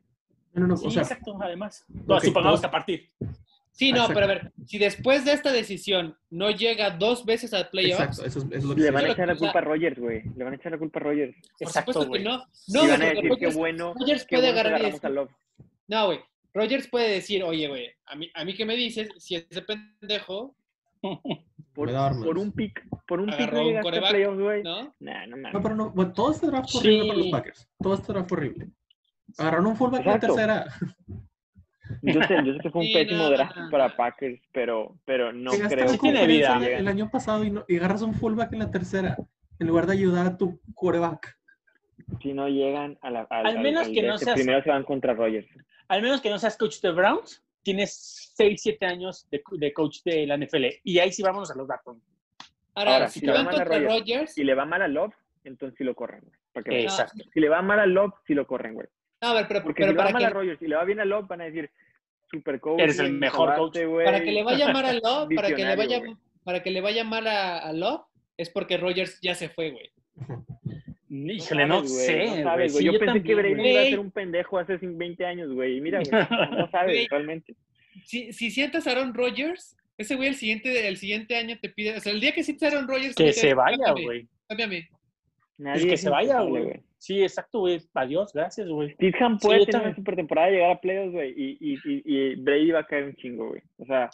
[0.53, 0.77] No, no, no.
[0.77, 1.85] Sí, o sea, exacto, además.
[1.89, 3.09] No, Ok, supongamos todos- que a partir.
[3.75, 4.13] Sí, no, Exacto.
[4.13, 8.23] pero a ver, si después de esta decisión no llega dos veces al playoff, exacto,
[8.25, 10.21] eso es, es lo que Le van a echar la culpa a Rogers, güey.
[10.37, 11.35] Le van a echar la culpa a Rogers.
[11.35, 12.23] por Exacto, supuesto que güey.
[12.23, 12.45] no.
[12.67, 15.31] No, van a decir qué Rodgers- bueno, Rodgers qué puede bueno agarrar a Love.
[15.87, 16.19] No, güey.
[16.53, 20.55] Rogers puede decir, oye, güey, a mí, a mí que me dices, si ese pendejo,
[21.73, 21.91] Por,
[22.23, 24.61] por un pick, por un pick Agarró no un llegaste a quarterback, playoffs, güey.
[24.63, 24.95] ¿no?
[24.99, 25.37] Nah, no.
[25.37, 26.87] No, pero no, bueno, todo este draft fue Sí.
[26.87, 27.67] horrible para los Packers.
[27.81, 28.67] Todo este draft fue horrible.
[29.39, 30.65] Agarraron un fullback en la tercera.
[32.05, 33.69] Yo sé, yo sé que fue un Sí, pésimo no, draft no, no.
[33.71, 36.25] para Packers, pero, pero no a creo conferencia
[36.59, 36.77] vida.
[36.77, 39.17] El año pasado y, no- y agarras un fullback en la tercera
[39.59, 41.37] en lugar de ayudar a tu quarterback.
[42.21, 44.83] si no llegan a la, al, Al menos que de no seas- primero se van
[44.83, 45.47] contra Rogers.
[45.87, 49.99] Al menos que no seas coach de Browns, tienes 6, 7 años de, de coach
[50.03, 50.65] de la NFL.
[50.83, 51.97] Y ahí sí vámonos a los datos.
[52.75, 54.55] Ahora, Ahora, si si te le van va mal a contra Rodgers Rodgers, Si le
[54.55, 55.13] va mal a Love,
[55.45, 56.23] entonces sí lo corren,
[56.53, 56.99] que veas.
[56.99, 57.23] Exacto.
[57.33, 58.87] Si le va mal a Love, sí lo corren, güey.
[59.21, 60.67] no, a ver, pero, Porque pero si le va para mal que a Rogers y
[60.67, 61.69] le va bien a Love, van a decir,
[62.33, 62.79] super coach.
[62.81, 64.05] Eres el mejor salvaste, güey.
[64.05, 66.01] Para que le vaya mal a Love, para que le vaya,
[66.43, 68.01] para que le vaya mal a, a Love,
[68.37, 69.91] es porque Rogers ya se fue, güey.
[71.09, 72.75] Híjole, no, sabes, güey, sé, no sabes.
[72.75, 75.77] Sí, yo, yo pensé que Brady iba a ser un pendejo hace 20 años, güey.
[75.77, 77.55] Y mira, güey, no, no sabes realmente.
[78.03, 81.95] Si, si sientas a Aaron Rodgers, ese güey el siguiente, el siguiente año te pide,
[81.97, 84.27] o sea, el día que sientas a Aaron Rodgers, Que se vaya, "Cámbiame, güey.
[84.47, 84.89] Cámbiame.
[85.59, 86.81] Nadie Pues que es se vaya, güey.
[87.03, 87.81] Sí, exacto, güey.
[87.95, 88.93] Adiós, gracias, güey.
[88.93, 92.35] Stidham Sí, puede tener una super temporada, llegar a playoffs, güey, y, y, y, y
[92.35, 93.61] Brady va a caer un chingo, güey.
[93.77, 94.09] O sea,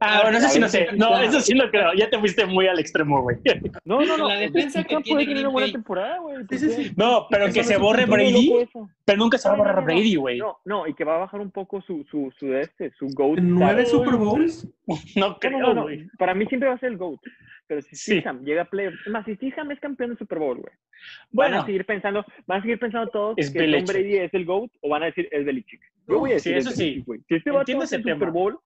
[0.00, 0.88] Ah, bueno, eso sí no sé.
[0.96, 1.92] No, eso sí lo creo.
[1.94, 3.36] Ya te fuiste muy al extremo, güey.
[3.84, 4.28] no, no, no.
[4.28, 6.36] La defensa que puede tener una buena temporada, güey.
[6.50, 6.92] Sí, sí, sí.
[6.96, 8.88] No, pero Eso que no se borre Brady, eso.
[9.04, 9.94] pero nunca se va a No, no, borrar no, no.
[9.94, 10.38] Brady, güey.
[10.38, 13.38] No, no, y que va a bajar un poco su, su, su este, su GOAT.
[13.40, 13.84] ¿Nueve.
[13.86, 14.66] Super Bowls?
[14.86, 15.82] No No, no, creo, no, no.
[15.82, 16.08] güey.
[16.18, 17.20] Para mí siempre va a ser el GOAT.
[17.68, 18.18] Pero si Sí.
[18.18, 21.28] Stidham llega a playoffs, es más, si Stidham es campeón de Super Bowl, güey, van
[21.30, 23.84] Bueno, a seguir pensando, van a seguir pensando todos Es que Tom.
[23.86, 25.80] Brady es el GOAT o van a decir es Belichick.
[26.08, 26.82] Yo voy a Sí, decir eso es sí.
[26.84, 27.20] Belichick, güey.
[27.28, 27.86] Si este va a.
[27.86, 28.58] Super Bowl,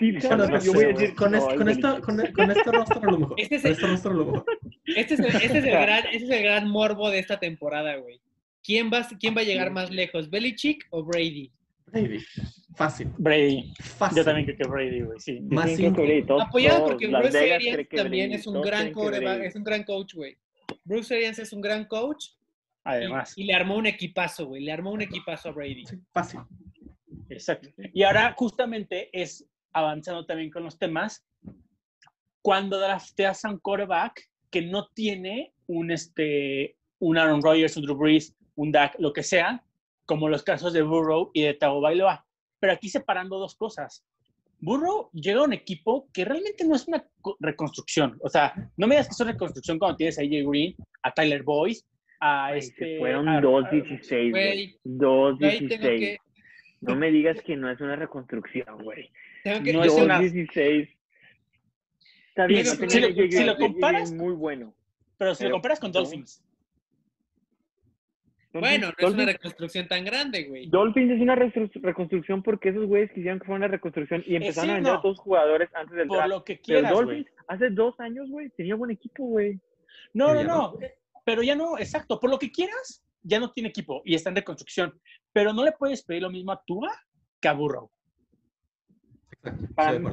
[0.00, 2.50] güey, no yo voy a sé, decir con, no, este, es con, esta, con, con
[2.50, 3.40] este roster a lo mejor.
[3.40, 4.44] Este es el- este roster a lo mejor.
[4.84, 7.96] Este es, el, este, es el gran, este es el gran morbo de esta temporada,
[7.96, 8.20] güey.
[8.62, 11.50] ¿Quién va, ¿Quién va a llegar más lejos, Belichick o Brady?
[11.86, 12.18] Brady.
[12.76, 13.08] Fácil.
[13.18, 13.72] Brady.
[13.80, 14.18] Fácil.
[14.18, 15.40] Yo también creo que Brady, güey, sí.
[15.42, 15.70] Yo Más
[16.40, 19.46] Apoyado porque Las Bruce Vegas Arians también Brady, es un gran Brady.
[19.46, 20.36] es un gran coach, güey.
[20.84, 22.32] Bruce Arians es un gran coach y,
[22.84, 24.62] Además, y le armó un equipazo, güey.
[24.62, 25.84] Le armó un equipazo a Brady.
[25.86, 26.40] Sí, fácil.
[27.28, 27.68] exacto.
[27.92, 31.24] Y ahora justamente es avanzando también con los temas.
[32.42, 37.96] Cuando drafteas a un quarterback que no tiene un, este, un Aaron Rodgers, un Drew
[37.96, 39.62] Brees, un Dak, lo que sea,
[40.06, 42.26] como los casos de Burrow y de Tagovailoa.
[42.58, 44.04] Pero aquí separando dos cosas.
[44.60, 48.18] Burrow llega a un equipo que realmente no es una co- reconstrucción.
[48.22, 51.12] O sea, no me digas que es una reconstrucción cuando tienes a AJ Green, a
[51.12, 51.84] Tyler Boyce,
[52.20, 52.98] a Ay, este...
[52.98, 54.30] fueron a- 2-16, güey.
[54.30, 55.98] Güey, yo ahí tengo 2-16.
[55.98, 56.18] que,
[56.80, 59.10] No me digas que no es una reconstrucción, güey.
[59.42, 60.88] Tengo que- No es una- 2-16.
[62.28, 64.74] Está bien, Si no lo- tenía si lo- AJ si lo Green, comparas- muy bueno.
[65.18, 66.00] Pero si lo comparas con no.
[66.00, 66.42] Dolphins,
[68.54, 70.66] Bueno, no es una reconstrucción tan grande, güey.
[70.68, 74.70] Dolphins es una reconstrucción porque esos güeyes quisieron que fuera una reconstrucción y empezaron sí,
[74.72, 74.98] a vender no.
[74.98, 76.30] a todos los jugadores antes del por draft.
[76.30, 77.04] lo que Pero quieras, güey.
[77.06, 79.58] Dolphins, hace dos años, güey, tenía buen equipo, güey.
[80.12, 80.78] No, no, no.
[80.82, 82.18] eh, Pero ya no, exacto.
[82.20, 85.00] Por lo que quieras, ya no tiene equipo y está en reconstrucción.
[85.32, 86.90] Pero no le puedes pedir lo mismo a Tua
[87.40, 87.90] que a Burrow.
[89.74, 90.08] Para mí-.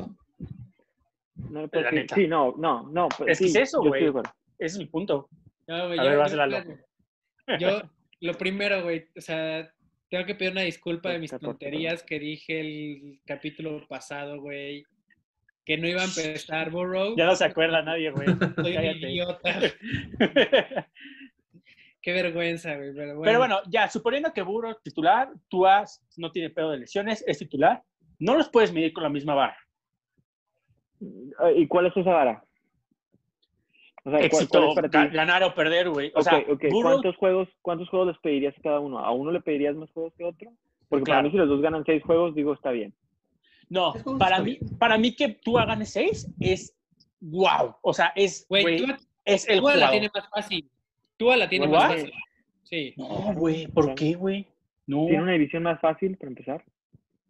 [1.36, 2.16] No le puedo La decir- neta.
[2.16, 3.08] Sí, no, no, no.
[3.18, 4.06] pues Es que es eso, güey.
[4.08, 4.24] Ese
[4.60, 5.30] es mi punto.
[5.68, 6.64] No, güey, A yo- ver, vas, yo- Lalo.
[7.60, 7.82] Yo,
[8.22, 9.72] lo primero, güey, o sea,
[10.10, 14.84] tengo que pedir una disculpa de mis tonterías que dije el capítulo pasado, güey.
[15.66, 17.16] Que no iba a empezar Burrow.
[17.16, 18.28] Ya no se acuerda nadie, güey.
[18.56, 19.12] Soy un Cállate.
[19.12, 19.60] idiota.
[22.02, 22.94] Qué vergüenza, güey.
[22.94, 23.22] Pero bueno.
[23.24, 25.86] Pero bueno, ya, suponiendo que Burrow es titular, Tua
[26.18, 27.84] no tiene pedo de lesiones, es titular,
[28.20, 29.56] no los puedes medir con la misma.
[31.40, 32.44] Ah, ¿Y cuál es esa vara?
[34.04, 34.74] O sea, ¿cuál- Éxito,
[35.12, 36.12] ganar o perder, güey.
[36.16, 36.40] O Ok, sea.
[36.70, 39.00] Burrow, ¿Cuántos juegos, ¿Cuántos juegos les pedirías a cada uno?
[39.00, 40.52] ¿A uno le pedirías más juegos que a otro?
[40.88, 42.94] Porque para mí si los dos ganan seis juegos, digo, está bien.
[43.70, 44.78] no, para mí, bien.
[44.80, 46.76] para mí que Tua gane seis es
[47.22, 47.76] wow.
[47.82, 49.92] O sea, es, Güey, güey, Tua, es el Tua la jugador.
[49.92, 50.70] tiene más fácil.
[51.18, 51.74] Tua la tiene ¿What?
[51.80, 52.14] más fácil.
[52.64, 52.94] Sí.
[52.98, 54.48] No, güey, ¿por qué, güey?
[54.88, 55.06] No.
[55.06, 56.64] ¿Tiene una división más fácil para empezar?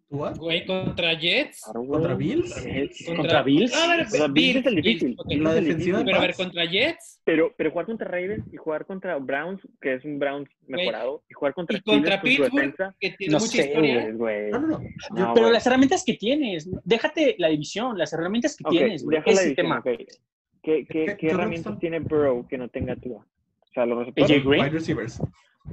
[0.10, 1.62] Contra Jets.
[1.64, 1.92] Claro, güey.
[2.00, 3.06] ¿Contra Bills?
[3.06, 3.74] ¿Contra Bills?
[3.76, 5.16] A ver, O sea, Bills es el difícil.
[5.18, 5.28] ok.
[5.28, 6.06] Bills La es el defensiva difícil.
[6.06, 9.94] Pero a ver, contra Jets Pero, pero jugar contra Ravens y jugar contra Browns, que
[9.94, 13.52] es un Browns mejorado, y jugar contra y contra Steelers Pittsburgh, que tiene No mucha
[13.52, 14.12] sé, historia.
[14.14, 14.50] güey.
[14.52, 14.82] No, no, no.
[14.82, 19.22] Yo- No, Pero las herramientas que tienes, déjate la división, las herramientas que tienes, güey.
[19.26, 19.84] Ese tema.
[19.84, 23.26] ¿Qué, qué, qué herramientas tiene Burrow que no tenga Tua?
[23.62, 24.44] O sea, los AJ receptores.
[24.46, 25.22] Green, Wide receivers.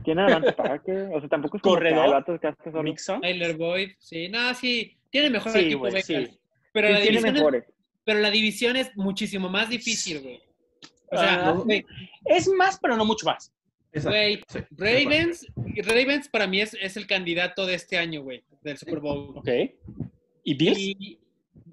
[0.04, 1.10] Tiene a Devante Parker.
[1.14, 2.40] O sea, tampoco es como que Corredor.
[2.40, 2.82] que hace solo.
[2.82, 3.20] Mixon.
[3.20, 6.28] Tyler Boyd, sí, no, sí, tiene mejor Sí, equipo güey, sí.
[6.72, 7.64] Pero, Sí, la tiene división es, mejores.
[8.04, 10.40] pero la división es muchísimo más difícil, güey.
[11.10, 11.84] O sea, Ah, güey,
[12.24, 13.52] Es más, pero no mucho más.
[13.92, 14.10] Exacto.
[14.10, 15.46] güey, Sí, Ravens,
[15.86, 19.38] Ravens para mí es, es el candidato de este año, güey, del Super Bowl.
[19.38, 19.48] Ok.
[20.44, 20.78] ¿Y Bills?
[20.78, 21.18] Y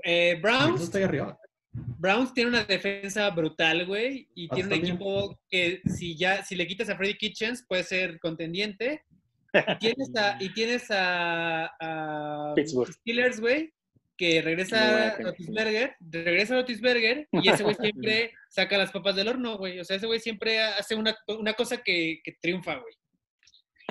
[0.03, 1.38] eh, Yo Browns, estoy arriba.
[1.74, 4.86] Browns tiene una defensa brutal, güey, y tiene un bien.
[4.93, 9.03] equipo que si ya si le quitas a Freddy Kitchens puede ser contendiente.
[9.53, 12.91] Y tienes a, y tienes a, a Pittsburgh.
[12.91, 13.71] Steelers, güey,
[14.17, 14.78] que regresa
[15.11, 15.24] defensa.
[15.24, 19.80] Rotisberger, regresa Rotisberger y ese güey siempre saca las papas del horno, güey.
[19.80, 22.93] O sea, ese güey siempre hace una, una cosa que, que triunfa, güey.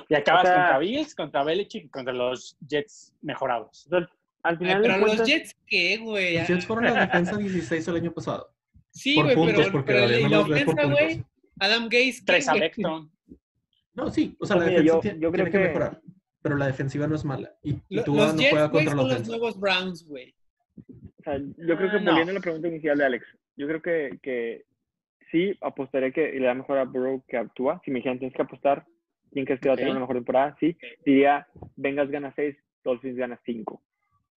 [0.09, 3.87] Y acabas O sea- contra Bills, contra Belichick y contra los Jets mejorados.
[4.43, 6.37] Al Ay, final de pero los Jets, ¿qué, güey?
[6.37, 8.49] Los Jets fueron la defensa 16 el año pasado.
[8.91, 11.23] Sí, por güey, puntos, pero, porque la los por ofensa, güey.
[11.59, 12.19] Adam Gaze.
[12.19, 12.53] ¿qué, Tres a?
[12.53, 13.11] Beckton.
[13.95, 14.35] No, sí.
[14.39, 16.01] O sea, la defensa yo- tiene, yo creo tiene que, que- mejorar.
[16.41, 17.55] pero la defensiva no es mala.
[17.63, 17.73] Y,
[18.03, 19.31] Tua los no Jets, juega güey, contra la son los ofensa.
[19.31, 20.35] nuevos Browns, güey.
[21.19, 22.11] O sea, yo creo que Ah, no.
[22.11, 23.25] volviendo a la pregunta inicial de Alex,
[23.55, 24.65] yo creo que, que
[25.31, 27.81] sí apostaría que le da mejor a Burrow que a Tua.
[27.85, 28.85] Si me dijeran tienes que apostar,
[29.31, 30.57] ¿quién crees que va a tener una mejor temporada?
[30.59, 30.75] Sí,
[31.05, 33.81] diría Vengas gana 6, Dolphins gana 5.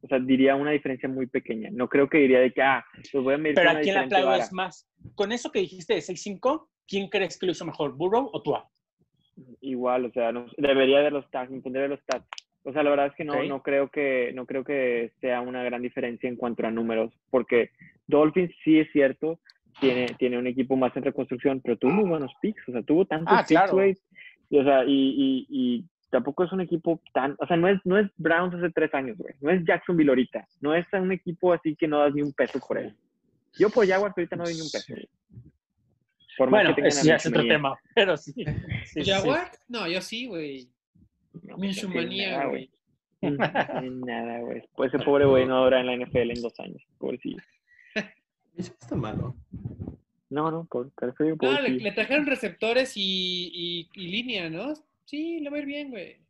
[0.07, 1.69] O sea, diría una diferencia muy pequeña.
[1.73, 3.83] No creo que diría de que, ah, los voy a medir Pero con ¿a una
[3.83, 4.27] quién le diferente vara.
[4.45, 4.89] aplaudes más?
[5.17, 8.69] Con eso que dijiste de 6-5, ¿quién crees que lo hizo mejor, Burrow o Tua?
[9.61, 12.25] Igual, o sea, no- debería ver los me pondría los stats.
[12.63, 13.45] O sea, la verdad es que no, Ok.
[13.49, 17.71] no creo que no creo que sea una gran diferencia en cuanto a números, porque
[18.07, 19.41] Dolphins sí es cierto,
[19.81, 23.05] tiene, tiene un equipo más en reconstrucción, pero tuvo muy buenos picks, o sea, tuvo
[23.07, 23.89] tantos Ah, picks, claro.
[24.51, 27.79] Y, o sea, y, y, y tampoco es un equipo tan, o sea, no es,
[27.85, 29.35] no es Browns hace tres años, güey.
[29.41, 30.47] No es Jacksonville ahorita.
[30.61, 32.95] No es un equipo así que no das ni un peso por él.
[33.59, 34.95] Yo por Jaguars ahorita no doy ni un peso.
[36.37, 38.33] Por más Bueno, a ya es otro tema, pero sí.
[38.33, 38.45] sí,
[39.03, 39.11] sí.
[39.11, 39.51] ¿Jaguar?
[39.69, 40.69] No, yo sí, güey.
[41.43, 42.71] No, no manía, güey.
[43.23, 43.31] No
[44.07, 44.63] nada, güey.
[44.75, 46.83] Pues ese pobre güey no dura en la NFL en dos años.
[46.99, 47.39] Pobrecillo.
[48.59, 49.37] Sí está malo.
[50.29, 51.85] No, no, pobre, prefiero No, le, pobrecillo.
[51.85, 54.75] le trajeron receptores y, y, y línea, ¿no?
[55.07, 56.21] Sí, le va a ir bien, güey.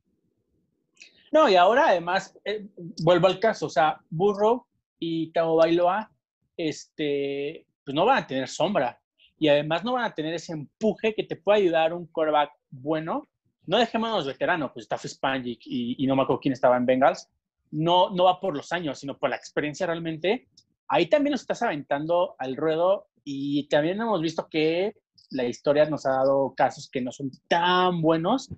[1.33, 2.67] No, y ahora además, eh,
[3.03, 4.67] vuelvo al caso, o sea, Burrow
[4.99, 6.11] y Tao Bailoa,
[6.57, 9.01] este, pues no van a tener sombra.
[9.39, 13.29] Y además no van a tener ese empuje que te puede ayudar un quarterback bueno.
[13.67, 17.29] No dejémonos veteranos, pues está Fitzpatrick y, y no me acuerdo quién estaba en Bengals.
[17.71, 20.49] No, no va por los años, sino por la experiencia realmente.
[20.89, 24.95] Ahí también nos estás aventando al ruedo y también hemos visto que
[25.31, 28.51] la historia nos ha dado casos que no son tan buenos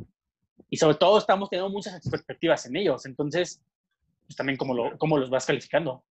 [0.70, 3.06] y sobre todo estamos teniendo muchas expectativas en ellos.
[3.06, 3.62] Entonces,
[4.26, 6.04] pues también cómo, lo, cómo los vas calificando.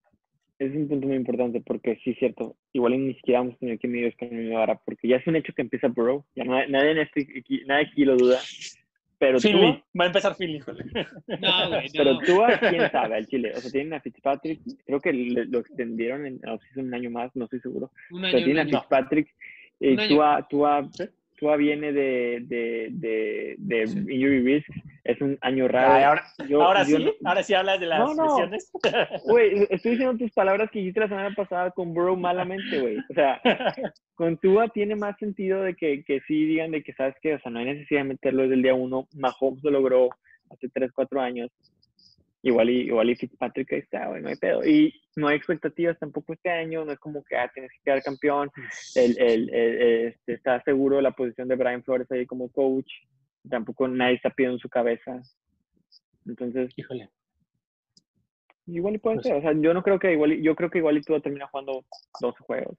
[0.59, 2.55] Es un punto muy importante porque sí es cierto.
[2.73, 5.35] Igual ni siquiera vamos a tener que medir con mi vara porque ya es un
[5.35, 6.25] hecho que empieza Burrow.
[6.35, 8.39] Ya no, nadie, en este, aquí, nadie aquí lo duda.
[9.19, 10.59] Pero tú, Philly, va a empezar Philly.
[10.59, 12.19] No, güey, pero no.
[12.21, 12.39] tú,
[12.69, 13.51] quién sabe, al Chile.
[13.55, 14.61] O sea, tienen a Fitzpatrick.
[14.85, 17.91] Creo que le- lo extendieron en a un año más, no estoy seguro.
[18.11, 18.65] Un Pero año, un tiene a.
[18.65, 19.27] Fitzpatrick.
[19.27, 20.07] Un Y año.
[20.09, 20.89] Tua, Tua.
[21.39, 23.99] Tua viene de, de, de, de Sí.
[23.99, 24.69] injury risk.
[25.03, 25.93] Es un año raro.
[25.93, 28.23] Ay, ahora, Yo- ahora yo sí, ahora sí hablas de las No, no.
[28.25, 28.71] lesiones.
[29.25, 32.97] Güey, estoy diciendo tus palabras que dijiste la semana pasada con Burrow malamente, güey.
[32.97, 33.39] O sea,
[34.15, 37.35] con Tua tiene más sentido de que, que sí digan de que, ¿sabes qué?
[37.35, 39.07] O sea, no hay necesidad de meterlo desde el día uno.
[39.15, 40.09] Mahomes lo logró
[40.49, 41.51] hace 3, 4 años.
[42.47, 44.63] Igual y, igual y Fitzpatrick ahí está, güey, no hay pedo.
[44.65, 46.85] Y no hay expectativas tampoco este año.
[46.85, 48.49] No es como que, ah, tienes que quedar campeón.
[48.95, 52.89] El, el, el- este, está seguro la posición de Brian Flores ahí como coach.
[53.49, 55.21] Tampoco nadie está pidiendo en su cabeza.
[56.25, 57.09] Entonces, Híjole.
[58.67, 60.69] Igual y puede Pues- ser, o sea, yo no creo que igual, y- yo creo
[60.69, 61.85] que igual y tú termina jugando
[62.21, 62.77] 12 juegos.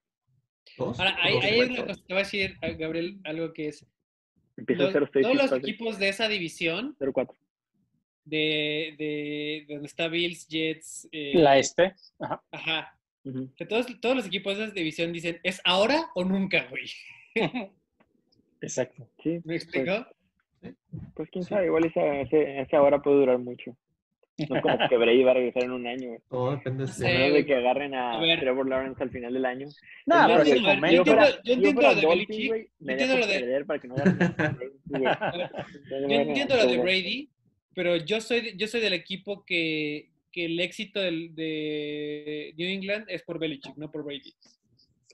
[0.76, 0.98] ¿Dos?
[1.00, 1.78] Ahora, hay, hay juegos.
[1.78, 3.86] una cosa, te voy a decir, Gabriel, algo que es.
[4.56, 7.34] Empieza los- 0-6, todos los equipos de esa división, 0-4.
[8.28, 11.94] De, de, de donde está Bills, Jets, eh, La este.
[12.18, 12.42] Ajá.
[12.52, 12.98] ajá,
[13.56, 16.86] que todos, todos los equipos de esa división dicen, ¿es ahora o nunca, güey?
[18.60, 19.08] Exacto.
[19.22, 20.06] Sí, ¿Me explico?
[21.14, 23.76] pues quién sabe, igual esa, ese- esa hora puede durar mucho.
[24.48, 26.20] No es como que Brady va a regresar en un año, güey.
[26.30, 27.02] Todo depende Sí.
[27.02, 27.08] De...
[27.12, 28.20] menos de que agarren a.
[28.38, 29.66] Trevor Lawrence al final del año.
[30.06, 30.86] No, pero yo momento.
[30.86, 32.92] entiendo- fuera- yo entiendo fuera lo de Belichick, yo me
[36.22, 37.28] entiendo lo de- Brady,
[37.78, 43.04] pero yo soy, yo soy del equipo que, que el éxito del, de New England
[43.08, 44.34] es por Belichick, no por Brady.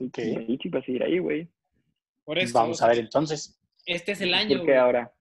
[0.01, 0.17] Ok.
[0.17, 1.47] Belichick va a seguir ahí, güey.
[2.23, 3.59] Por eso, Vamos a ver entonces.
[3.85, 4.77] este es el año, ¿Por qué güey.
[4.79, 5.11] ahora?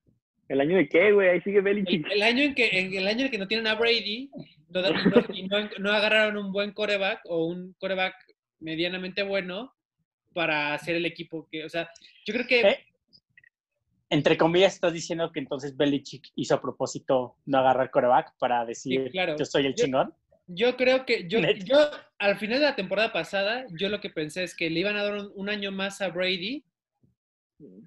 [0.48, 1.28] ¿El año de qué, güey?
[1.28, 2.06] Ahí sigue Belichick.
[2.06, 4.30] El, el año en que en el año en que no tienen a Brady
[4.70, 8.14] no y no, y no- no agarraron un buen coreback o un coreback
[8.60, 9.74] medianamente bueno
[10.32, 11.90] para hacer el equipo que, o sea,
[12.24, 12.78] yo creo que Eh,
[14.14, 19.06] Entre comillas, estás diciendo que entonces Belichick hizo a propósito no agarrar coreback para decir
[19.06, 19.34] Sí, claro.
[19.36, 20.14] yo soy el Yo- chingón.
[20.46, 21.78] yo creo que yo, yo
[22.20, 25.02] al final de la temporada pasada yo lo que pensé es que le iban a
[25.02, 26.64] dar un, un año más a Brady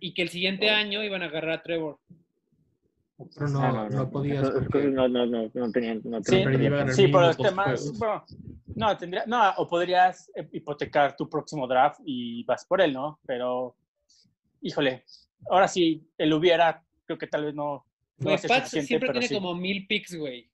[0.02, 1.98] y que el siguiente año iban a agarrar a Trevor.
[3.34, 4.44] Pero no, Ah, no, podías.
[4.50, 6.02] Esas porque- no, no, no, no tenían.
[6.04, 7.98] No Sí, tenían ganar Sí, por los temas.
[7.98, 8.26] bueno,
[8.76, 13.18] no, tendría, no, o podrías eh, hipotecar tu próximo draft y vas por él, ¿no?
[13.26, 13.76] Pero,
[14.62, 15.06] híjole,
[15.50, 17.86] ahora sí, él hubiera, creo que tal vez no.
[18.20, 19.34] no Los es Pats siempre tiene sí.
[19.36, 20.50] como mil picks, güey.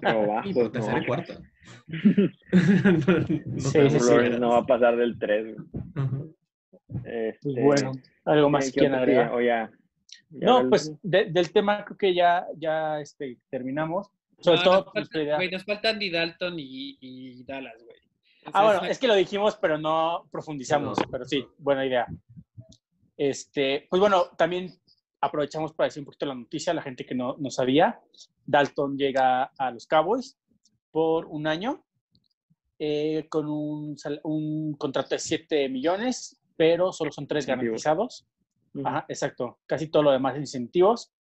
[0.00, 1.16] Pero pues por tercera y no.
[2.52, 3.78] no Sí,
[4.40, 5.56] no va a pasar del 3.
[5.96, 6.36] Ujú.
[6.88, 7.92] Pues Este, bueno,
[8.24, 9.32] algo más ¿qué que agregar.
[9.34, 9.70] O ya.
[10.30, 14.08] ya No, el- pues de- del tema creo que ya, ya este, terminamos.
[14.40, 17.82] Sobre No, todo, nos, pues, falta- idea- güey, nos faltan Andy Dalton y, y Dallas,
[17.84, 17.96] güey.
[18.52, 20.98] Ah, bueno, es- es que lo dijimos, pero no profundizamos.
[20.98, 21.04] No.
[21.10, 22.06] Pero sí, buena idea.
[23.16, 24.72] Este, pues bueno, también
[25.20, 28.00] aprovechamos para decir un poquito la noticia a la gente que no, no sabía.
[28.46, 30.36] Dalton llega a los Cowboys
[30.90, 31.84] por un año
[32.78, 37.82] eh, con un, un contrato de 7 millones, pero solo son tres Incentivos.
[37.82, 38.26] garantizados.
[38.74, 38.86] Ujú.
[38.86, 39.58] Ajá, exacto.
[39.66, 41.12] Casi todo lo demás incentivos.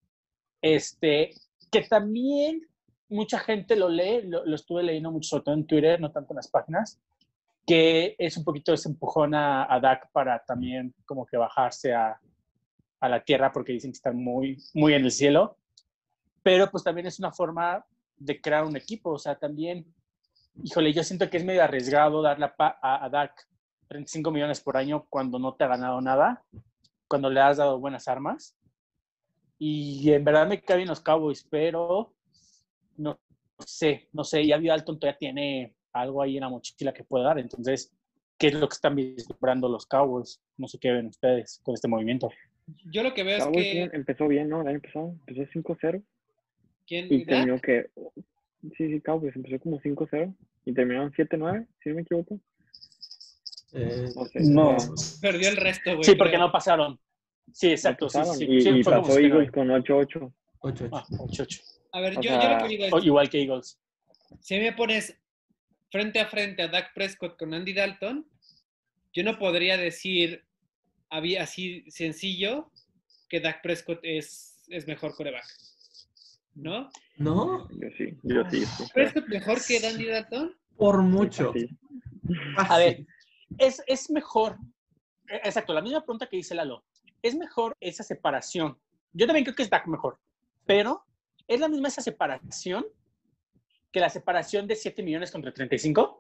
[0.62, 1.32] Este,
[1.72, 2.68] que también
[3.10, 6.34] mucha gente lo lee, lo, lo estuve leyendo mucho, sobre todo en Twitter, no tanto
[6.34, 7.00] en las páginas,
[7.66, 12.20] que es un poquito ese empujón a, a Dak para también como que bajarse a,
[13.00, 15.58] a la tierra porque dicen que están muy, muy en el cielo.
[16.42, 17.86] Pero pues también es una forma
[18.18, 19.86] de crear un equipo, o sea, también,
[20.62, 23.48] híjole, yo siento que es medio arriesgado darle a, a, a Dak
[23.88, 26.44] 35 millones por año cuando no te ha ganado nada,
[27.08, 28.58] cuando le has dado buenas armas.
[29.58, 32.14] Y en verdad me caen los Cowboys, pero
[32.98, 33.20] no
[33.60, 37.24] sé, no sé, ya vio Alton todavía tiene algo ahí en la mochila que puede
[37.26, 37.92] dar, entonces,
[38.38, 40.42] ¿qué es lo que están vislumbrando los Cowboys?
[40.58, 42.30] No sé qué ven ustedes con este movimiento.
[42.92, 43.90] Yo lo que veo es Cowboys que.
[43.94, 44.62] empezó bien, ¿no?
[44.62, 46.04] El año pasado empezó 5-0
[46.88, 47.08] ¿Quién?
[47.10, 47.90] y terminó que...
[48.78, 50.34] Sí, sí, Cowboys empezó como 5-0
[50.66, 52.40] y terminaron 7-9, si no me equivoco.
[53.74, 54.40] Eh, No sé.
[54.42, 54.78] No.
[55.22, 56.04] Perdió el resto, güey.
[56.04, 56.46] Sí, porque creo.
[56.46, 57.00] no pasaron.
[57.52, 58.08] Sí, exacto.
[58.10, 58.38] sí, pasaron.
[58.38, 60.34] sí, y sí, y pasó Eagles con 8-8.
[60.60, 61.62] 8 Ah, ocho, ocho.
[61.92, 63.06] A ver, yo, yo lo que digo es.
[63.06, 63.80] Igual que Eagles.
[64.40, 65.20] si me pones
[65.94, 68.28] frente a frente a Dak Prescott con Andy Dalton,
[69.14, 70.44] yo no podría decir
[71.12, 72.72] había así sencillo
[73.30, 75.46] que Dak Prescott es, es mejor coreback.
[76.56, 76.90] ¿No?
[77.18, 77.70] ¿No?
[77.70, 78.66] Yo sí, yo sí.
[78.66, 78.84] sí.
[78.92, 80.58] ¿Prescott mejor que Andy Dalton?
[80.78, 81.54] Por mucho.
[81.54, 81.70] Sí.
[82.58, 83.06] A ver,
[83.60, 84.58] es, es mejor,
[85.30, 86.84] eh, exacto, la misma pregunta que dice Lalo,
[87.22, 88.80] es mejor esa separación.
[89.12, 90.18] Yo también creo que es Dak mejor,
[90.66, 91.06] pero
[91.48, 92.84] es la misma esa separación
[93.94, 96.20] que la separación de 7 millones contra 35.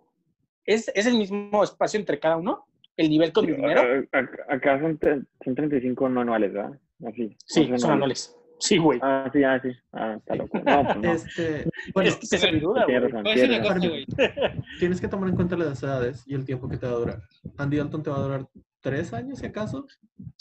[0.66, 2.66] ¿Es, es el mismo espacio entre cada uno?
[2.96, 3.82] ¿El nivel con el dinero?
[4.14, 4.98] A- a- Acá son,
[5.44, 6.80] son 35 no anuales, ¿verdad?
[7.06, 7.36] Así.
[7.46, 8.38] Sí, son anuales.
[8.60, 8.98] Sí, güey.
[9.02, 9.70] Ah, sí, ah, sí.
[9.92, 10.58] Ah, está loco.
[10.60, 11.12] No, pues no.
[11.14, 13.12] Este, bueno, es que es mi duda, Tienes güey.
[13.12, 13.90] razón, Voy a decir tienes una razón.
[13.90, 14.64] cosa, güey.
[14.80, 17.22] tienes que tomar en cuenta las edades y el tiempo que te va a durar.
[17.58, 18.48] Andy Dalton te va a durar
[18.80, 19.86] tres años, si acaso.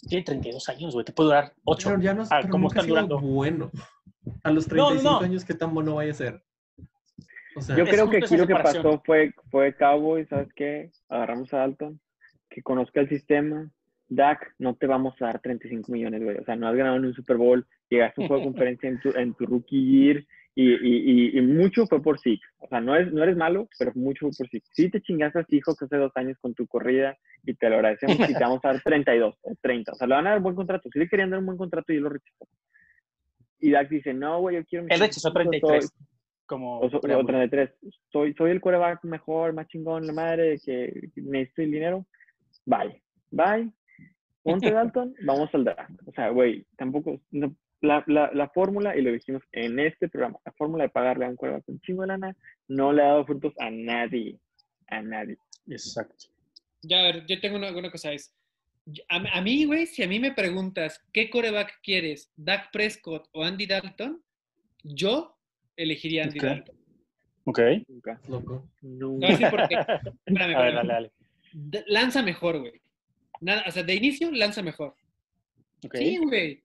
[0.08, 1.04] Tiene 32 años, güey.
[1.04, 1.88] Te puede durar 8.
[1.88, 3.18] Pero ya no Ah, pero ¿cómo nunca ha están sido durando?
[3.26, 3.70] bueno.
[4.44, 5.26] A los No, no, 35 no.
[5.26, 6.42] años, ¿qué tan bueno vaya a ser?
[7.54, 10.90] O sea, Yo creo que aquí lo que pasó fue, fue Cowboys, ¿sabes qué?
[11.08, 12.00] Agarramos a Dalton,
[12.48, 13.70] que conozca el sistema.
[14.08, 16.36] Dak, no te vamos a dar 35 millones, güey.
[16.36, 18.88] O sea, no has ganado en un Super Bowl, llegaste a un juego de conferencia
[18.88, 20.24] en tu, en tu rookie year
[20.54, 22.38] y, y, y, y mucho fue por sí.
[22.58, 24.62] O sea, no, es, no eres malo, pero mucho fue por sí.
[24.72, 28.28] Sí te chingaste a Seahawks hace dos años con tu corrida y te lo agradecemos
[28.28, 29.92] y te vamos a dar 32 o 30.
[29.92, 30.90] O sea, le van a dar un buen contrato.
[30.92, 32.46] Sí le querían dar un buen contrato y él lo rechazó.
[33.60, 34.86] Y Dak dice, no, güey, yo quiero...
[34.88, 35.92] Él rechazó 35, 33.
[36.46, 37.70] Como o, so- o 33.
[38.12, 42.06] Soy, soy el quarterback mejor, más chingón, la madre, que necesito el dinero.
[42.66, 43.02] Bye.
[43.30, 43.70] Bye.
[44.42, 45.90] Ponte Dalton, vamos al draft.
[46.06, 47.20] O sea, güey, tampoco.
[47.30, 51.24] no- la, la, la fórmula, y lo dijimos en este programa, la fórmula de pagarle
[51.24, 52.36] a un quarterback un chingo de lana
[52.68, 54.38] no le ha dado frutos a nadie.
[54.86, 55.36] A nadie.
[55.68, 56.26] Exacto.
[56.82, 58.36] Ya, a ver, yo tengo una, una cosa, es,
[59.08, 63.42] a, a mí, güey, si a mí me preguntas qué coreback quieres, Dak Prescott o
[63.42, 64.22] Andy Dalton,
[64.84, 65.36] yo
[65.76, 66.38] elegiría Andy.
[66.38, 66.76] Dalton.
[67.44, 67.60] Ok.
[67.88, 68.20] Nunca.
[68.28, 68.68] loco.
[68.82, 69.68] Nunca.
[69.68, 69.74] qué.
[70.26, 70.88] Espérame, A ver, espérame.
[70.88, 71.12] dale,
[71.54, 71.84] dale.
[71.86, 72.80] Lanza mejor, güey.
[73.40, 74.94] Nada, o sea, de inicio, lanza mejor.
[75.92, 76.62] Sí, güey.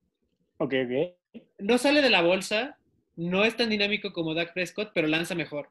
[0.57, 1.41] Ok, ok.
[1.59, 2.77] No sale de la bolsa,
[3.15, 5.69] no es tan dinámico como Dak Prescott, pero lanza mejor.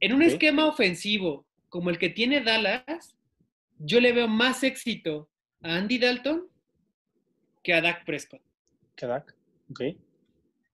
[0.00, 3.16] En un esquema ofensivo como el que tiene Dallas,
[3.78, 5.28] yo le veo más éxito
[5.62, 6.46] a Andy Dalton
[7.62, 8.42] que a Dak Prescott.
[8.94, 9.34] ¿Qué Dak?
[9.70, 9.80] Ok.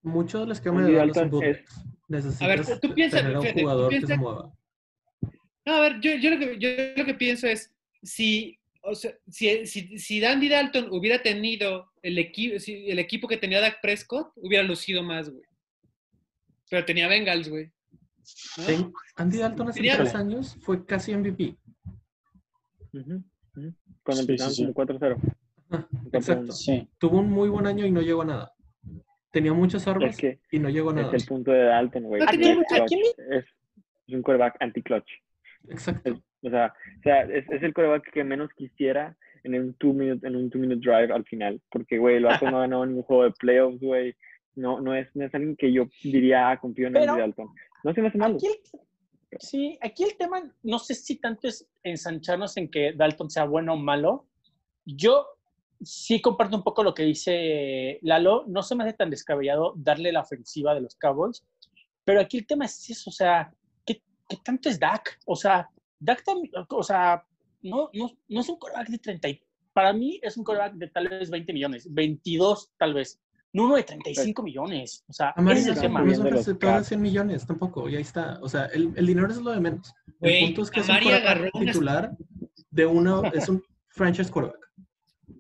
[0.05, 1.81] Mucho del esquema Andy de Dalton son es- bootlegs.
[2.07, 4.53] Necesitas A ver, tú piensa- tener a un jugador que piensa- se mueva.
[5.67, 9.13] No, a ver, yo, yo lo, que, yo lo que pienso es, si, o sea,
[9.31, 13.81] si, si, si Andy Dalton hubiera tenido el, equipo si el equipo que tenía Dak
[13.81, 15.43] Prescott, hubiera lucido más, güey.
[16.69, 17.71] Pero tenía Bengals, güey.
[19.17, 21.57] Andy Dalton hace Tenía- tres años fue casi MVP.
[22.93, 23.23] Cuando
[23.55, 24.63] Sí, empezaron sí, sí.
[24.65, 25.17] como 4-0.
[25.71, 26.55] Ajá, Cuatro Exacto.
[26.99, 28.53] Tuvo un muy buen año y no llegó a nada.
[29.35, 31.17] Tenía muchas armas Es que y no llegó a es nada.
[31.17, 32.23] el punto de Dalton, güey.
[32.23, 33.19] ¿A que quién- es.
[33.31, 33.45] Es,
[34.07, 35.11] es un quarterback anti-clutch.
[35.69, 36.23] Exacto.
[36.43, 40.27] O sea, o sea es, es el coreback que menos quisiera en un two minute,
[40.27, 41.61] en un two minute drive al final.
[41.69, 44.15] Porque, güey, el vato no ha ganado ningún juego de playoffs, güey.
[44.55, 47.49] No, no es, no es alguien que yo diría, ah, confío en Andy Dalton.
[47.83, 48.19] No se me hace.
[48.23, 53.31] Aquí el, sí, aquí el tema, no sé si tanto es ensancharnos en que Dalton
[53.31, 54.27] sea bueno o malo.
[54.85, 55.27] Yo
[55.85, 58.45] sí comparto un poco lo que dice Lalo.
[58.47, 61.45] No se me hace tan descabellado darle la ofensiva de los Cowboys.
[62.05, 63.53] Pero aquí el tema es eso, o sea,
[63.87, 65.19] ¿qué, qué tanto es Dak?
[65.27, 65.69] O sea,
[65.99, 67.25] Dak también, o sea,
[67.63, 69.29] no, no, no es un coreback de 30.
[69.31, 69.41] y-
[69.73, 73.21] Para mí es un coreback de tal vez 20 millones, 22 tal vez.
[73.55, 75.05] no uno de 35 millones.
[75.09, 76.03] O sea, ese es no el es tema.
[76.03, 76.89] receptor de caps.
[76.89, 78.39] 100 millones tampoco, y ahí está.
[78.43, 79.95] O sea, el, el dinero es lo de menos.
[80.07, 82.17] El Güey, punto es que es un titular
[82.71, 84.61] de uno, es un franchise quarterback.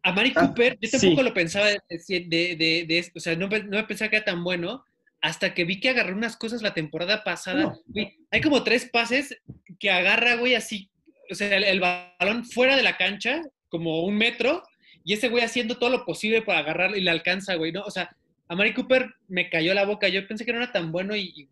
[0.02, 1.28] A Mari Ah, Cooper, yo tampoco sí.
[1.28, 4.24] lo pensaba de, de, de- de esto, o sea, no, no me pensaba que era
[4.24, 4.84] tan bueno
[5.20, 7.62] hasta que vi que agarró unas cosas la temporada pasada.
[7.62, 7.78] No.
[7.86, 9.40] Güey, hay como tres pases
[9.78, 10.90] que agarra, güey, así,
[11.30, 14.62] o sea, el, el balón fuera de la cancha, como un metro,
[15.02, 17.82] y ese güey haciendo todo lo posible para agarrarlo y le alcanza, güey, ¿no?
[17.82, 18.14] O sea,
[18.48, 21.32] a Mari Cooper me cayó la boca, yo pensé que no era tan bueno y,
[21.34, 21.48] y-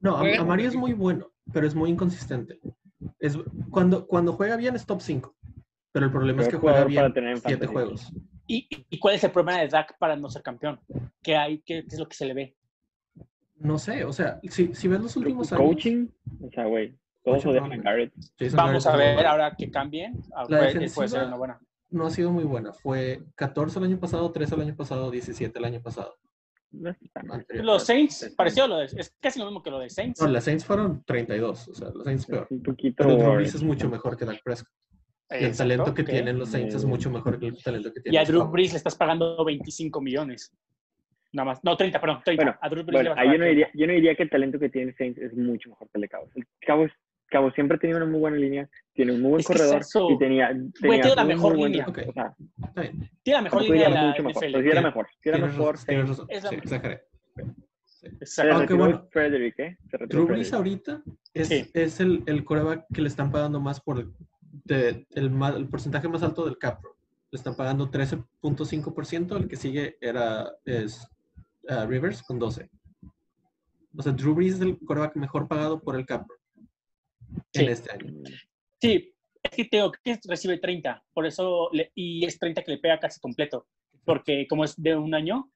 [0.00, 2.58] No, Am- Juega- Amari es muy bueno, pero es muy inconsistente.
[3.20, 3.38] Es,
[3.70, 5.34] cuando, cuando juega bien es top 5,
[5.94, 7.72] pero el problema es que juega bien tener en 7 fantasy.
[7.72, 8.12] juegos.
[8.48, 10.80] ¿Y, y cuál es el problema de Dak para no ser campeón?
[11.22, 11.58] ¿Qué hay?
[11.60, 12.56] ¿Qué, qué es lo que se le ve?
[13.56, 15.64] No sé, o sea, si, si ves los últimos años...
[15.64, 16.08] Coaching,
[16.42, 17.58] o sea, güey, todos güey.
[17.80, 18.12] Garrett.
[18.36, 20.20] Jason Vamos a Garrett ver ahora que cambien.
[20.34, 21.60] Ah, La puede, defensiva- puede ser una buena.
[21.90, 22.72] no ha sido muy buena.
[22.72, 26.16] Fue 14 el año pasado, 13 el año pasado, 17 el año pasado.
[27.62, 30.20] Los Saints, pareció lo de, es casi lo mismo que lo de Saints.
[30.20, 32.46] No, las Saints fueron 32, o sea, los Saints peor.
[32.50, 32.96] Un poquito.
[33.04, 34.72] Pero Drew Brees es mucho mejor que Dak Prescott.
[35.34, 36.08] Y el Exacto, talento que ok.
[36.08, 36.88] tienen los Saints es Mm.
[36.88, 38.50] mucho mejor que el talento que Y tienen a los Drew.
[38.52, 40.52] Brees le estás pagando 25 millones.
[41.32, 41.64] Nada más.
[41.64, 42.44] No, 30, perdón, 30.
[42.44, 44.14] Bueno, a Drew Brees le Bueno, vas a ahí yo no, diría, yo no diría
[44.14, 46.30] que el talento que tiene Saints es mucho mejor que el de Cabos.
[46.36, 46.90] El Cabos,
[47.26, 49.58] Cabos siempre ha tenido una muy buena línea, tiene un muy buen Es que es
[49.58, 50.10] corredor eso.
[50.12, 50.48] y tenía,
[50.80, 51.86] tenía tiene la mejor muy buen línea.
[51.88, 52.34] O sea.
[53.22, 55.38] Tiene la mejor línea de la mucho mejor, pero sí era Tiene- mejor, sí era
[55.38, 55.78] mejor.
[55.84, 56.26] tienes razón.
[56.30, 57.02] Es la Sí, exageré.
[58.20, 58.54] Exacto.
[58.54, 59.78] Aunque bueno, Frederick, ¿eh?
[60.08, 61.70] Drew Brees ahorita es, Sí.
[61.72, 64.12] es el, el coreback que le están pagando más por el,
[64.64, 66.82] de- el, el porcentaje más alto del cap.
[67.30, 71.06] Le están pagando 13.5%, el que sigue era es,
[71.68, 72.68] ah, Rivers con 12.
[73.96, 76.26] O sea, Drew Brees es el coreback mejor pagado por el cap
[77.52, 77.66] en Sí.
[77.66, 78.12] este año.
[78.80, 82.78] Sí, es que Teo que recibe 30, por eso, le- y es 30 que le
[82.78, 83.66] pega casi completo,
[84.04, 85.50] porque como es de un año,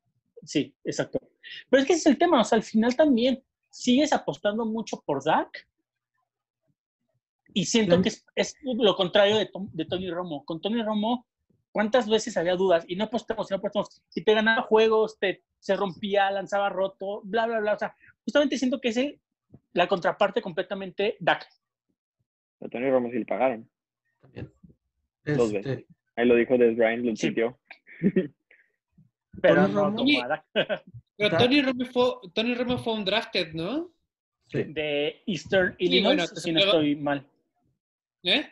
[0.44, 1.20] sí, exacto.
[1.70, 5.00] Pero es que ese es el tema, o sea, al final también sigues apostando mucho
[5.04, 5.67] por Dak
[7.54, 10.44] y siento que es, es lo contrario de, Tom- de Tony Romo.
[10.44, 11.26] Con Tony Romo,
[11.72, 12.84] ¿cuántas veces había dudas?
[12.88, 14.02] Y no apostamos, y no apostamos.
[14.14, 17.74] Y te ganaba juegos, te, se rompía, lanzaba roto, bla, bla, bla.
[17.74, 17.94] O sea,
[18.24, 19.20] justamente siento que es el-
[19.72, 21.46] la contraparte completamente Dak.
[22.60, 23.68] A Tony Romo sí le pagaron.
[24.20, 24.52] También.
[25.24, 25.84] Dos Este, veces.
[26.16, 27.26] Ahí lo dijo Des Bryant, lo Sí.
[27.28, 27.58] tuiteó.
[29.40, 30.44] Pero Tony no Romo- como a Dak.
[31.16, 33.90] Pero Tony Romo, fue, Tony Romo fue un drafted, ¿no?
[34.50, 34.62] sí.
[34.64, 37.26] de Eastern Sí, Illinois, bueno, si no estoy mal.
[38.24, 38.46] ¿Eh?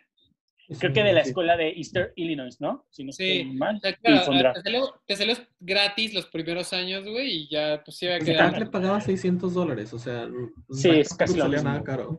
[0.81, 2.87] Creo que de la escuela de Eastern Illinois, ¿no?
[2.91, 3.45] Si no Sí.
[3.55, 3.77] mal.
[3.77, 7.97] O sea, claro, te salió, te salió gratis los primeros años, güey, y ya pues
[7.99, 8.51] sí había Pues quedado.
[8.51, 10.29] Dak le pagaba 600 dólares, o sea,
[10.71, 11.71] Sí, es casi salía mismo.
[11.71, 12.19] nada caro.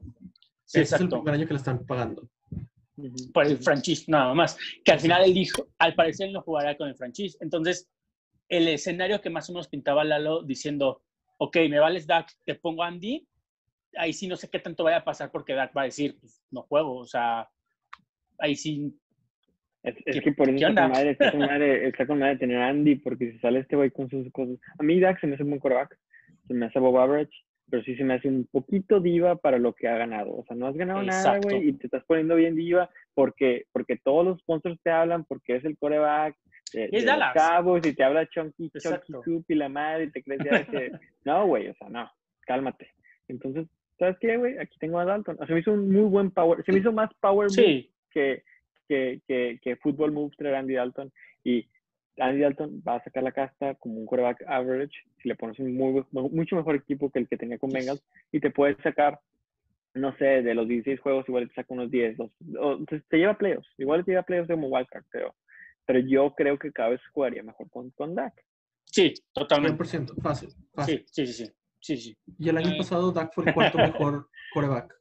[0.64, 1.16] Sí, Este es el exacto.
[1.18, 2.30] primer año que le están pagando.
[3.34, 4.58] Por el franchise, nada más.
[4.84, 7.38] Que al final él dijo, al parecer él no jugará con el franchise.
[7.42, 7.90] Entonces,
[8.50, 11.04] el escenario que más o menos pintaba Lalo diciendo,
[11.38, 13.28] ok, me vales Dak, te pongo Andy,
[13.98, 16.42] ahí sí no sé qué tanto vaya a pasar porque Dak va a decir, pues
[16.52, 17.48] no juego, o sea,
[18.40, 18.94] ahí sí.
[19.84, 22.38] Es, es ¿Qué- que por eso está con, madre, está, con madre, está con madre
[22.38, 24.58] tener a Andy, porque si sale este güey con sus cosas.
[24.80, 25.98] A mí Dak se me hace un buen coreback,
[26.48, 27.32] se me hace Bob Average,
[27.70, 30.36] pero sí se me hace un poquito diva para lo que ha ganado.
[30.36, 31.50] O sea, no has ganado nada, Exacto.
[31.50, 35.58] güey, y te estás poniendo bien diva porque, porque todos los sponsors te hablan, porque
[35.58, 36.36] es el coreback.
[36.74, 37.34] De, Es de los Dallas.
[37.34, 39.14] Cabos y te habla Chunky, Chunky.
[39.24, 40.92] Soup y la madre y te crees ya ese.
[41.26, 42.10] no, güey, o sea, no,
[42.42, 42.92] cálmate.
[43.30, 43.68] Entonces,
[43.98, 44.58] ¿sabes qué, güey?
[44.58, 45.38] Aquí tengo a Dalton.
[45.40, 48.44] O sea, me hizo un muy buen power, se me hizo más power move que,
[48.88, 51.12] que, que, que Football Moves traer Andy Dalton.
[51.44, 51.68] Y
[52.18, 55.76] Andy Dalton va a sacar la casta como un quarterback average si le pones un
[55.76, 59.20] muy, mucho mejor equipo que el que tenía con Bengals y te puedes sacar,
[59.94, 62.18] no sé, de los 16 juegos, igual te saca unos 10.
[62.18, 63.70] Los, o te, te lleva playoffs.
[63.78, 65.36] Igual te lleva playoffs como wildcard, creo.
[65.86, 68.34] Pero yo creo que cada vez jugaría mejor con, con Dak.
[68.86, 69.84] sí, totalmente.
[69.84, 71.06] 100%, fácil, fácil.
[71.08, 71.52] Sí, sí, sí, sí.
[71.80, 72.18] Sí, sí.
[72.40, 74.94] Y el año pasado Dak fue el cuarto mejor quarterback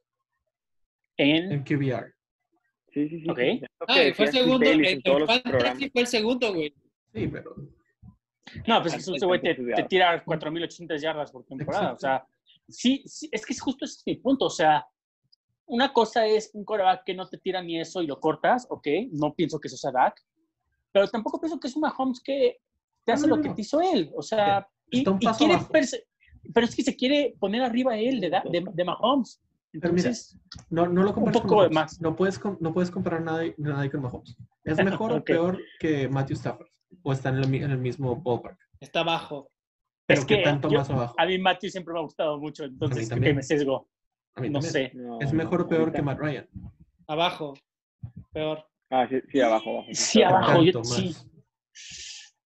[1.17, 2.13] En, en QBR.
[2.93, 3.29] Sí, sí, sí.
[3.29, 3.39] Ok.
[3.39, 3.59] sí.
[3.61, 6.73] Lo Ah, y fue el segundo, el, el fue el segundo, güey.
[7.13, 7.55] Sí, pero
[8.67, 11.91] No, pues ese güey te, te tira 4.800 yardas por temporada.
[11.93, 11.97] Exacto.
[11.97, 12.27] O sea,
[12.69, 14.45] sí, sí, es que es justo ese es mi punto.
[14.45, 14.85] O sea,
[15.67, 18.87] una cosa es un coreback que no te tira ni eso y lo cortas, ok,
[19.11, 20.23] no pienso que eso sea Dak,
[20.91, 22.57] pero tampoco pienso que es un Mahomes que
[23.05, 24.11] te hace No, no, lo que te hizo él.
[24.15, 25.03] O sea, y, y
[25.37, 25.55] quiere
[26.53, 29.41] pero es que se quiere poner arriba él de, de, de Mahomes.
[29.71, 31.75] Pero mira, Entonces, no, no lo compares poco con Mahomes.
[31.75, 32.01] más.
[32.01, 34.35] No puedes, no puedes comparar nada, nadie con Mahomes.
[34.63, 36.67] ¿Es mejor o peor que Matthew Stafford?
[37.03, 38.57] ¿O está en el, mi- en el mismo ballpark?
[38.79, 39.51] Está abajo.
[40.05, 41.15] Pero es que que tanto yo- más abajo.
[41.17, 43.89] a mí Matthew siempre me ha gustado mucho, entonces que me sesgo.
[44.35, 44.71] A mí No también.
[44.71, 44.91] sé.
[44.95, 46.47] No, ¿Es mejor o peor que Matt Ryan?
[47.07, 47.53] Abajo.
[48.31, 48.65] Peor.
[48.89, 49.87] Ah, sí, sí, abajo, abajo.
[49.91, 50.63] Sí, abajo.
[50.63, 51.13] yo- sí.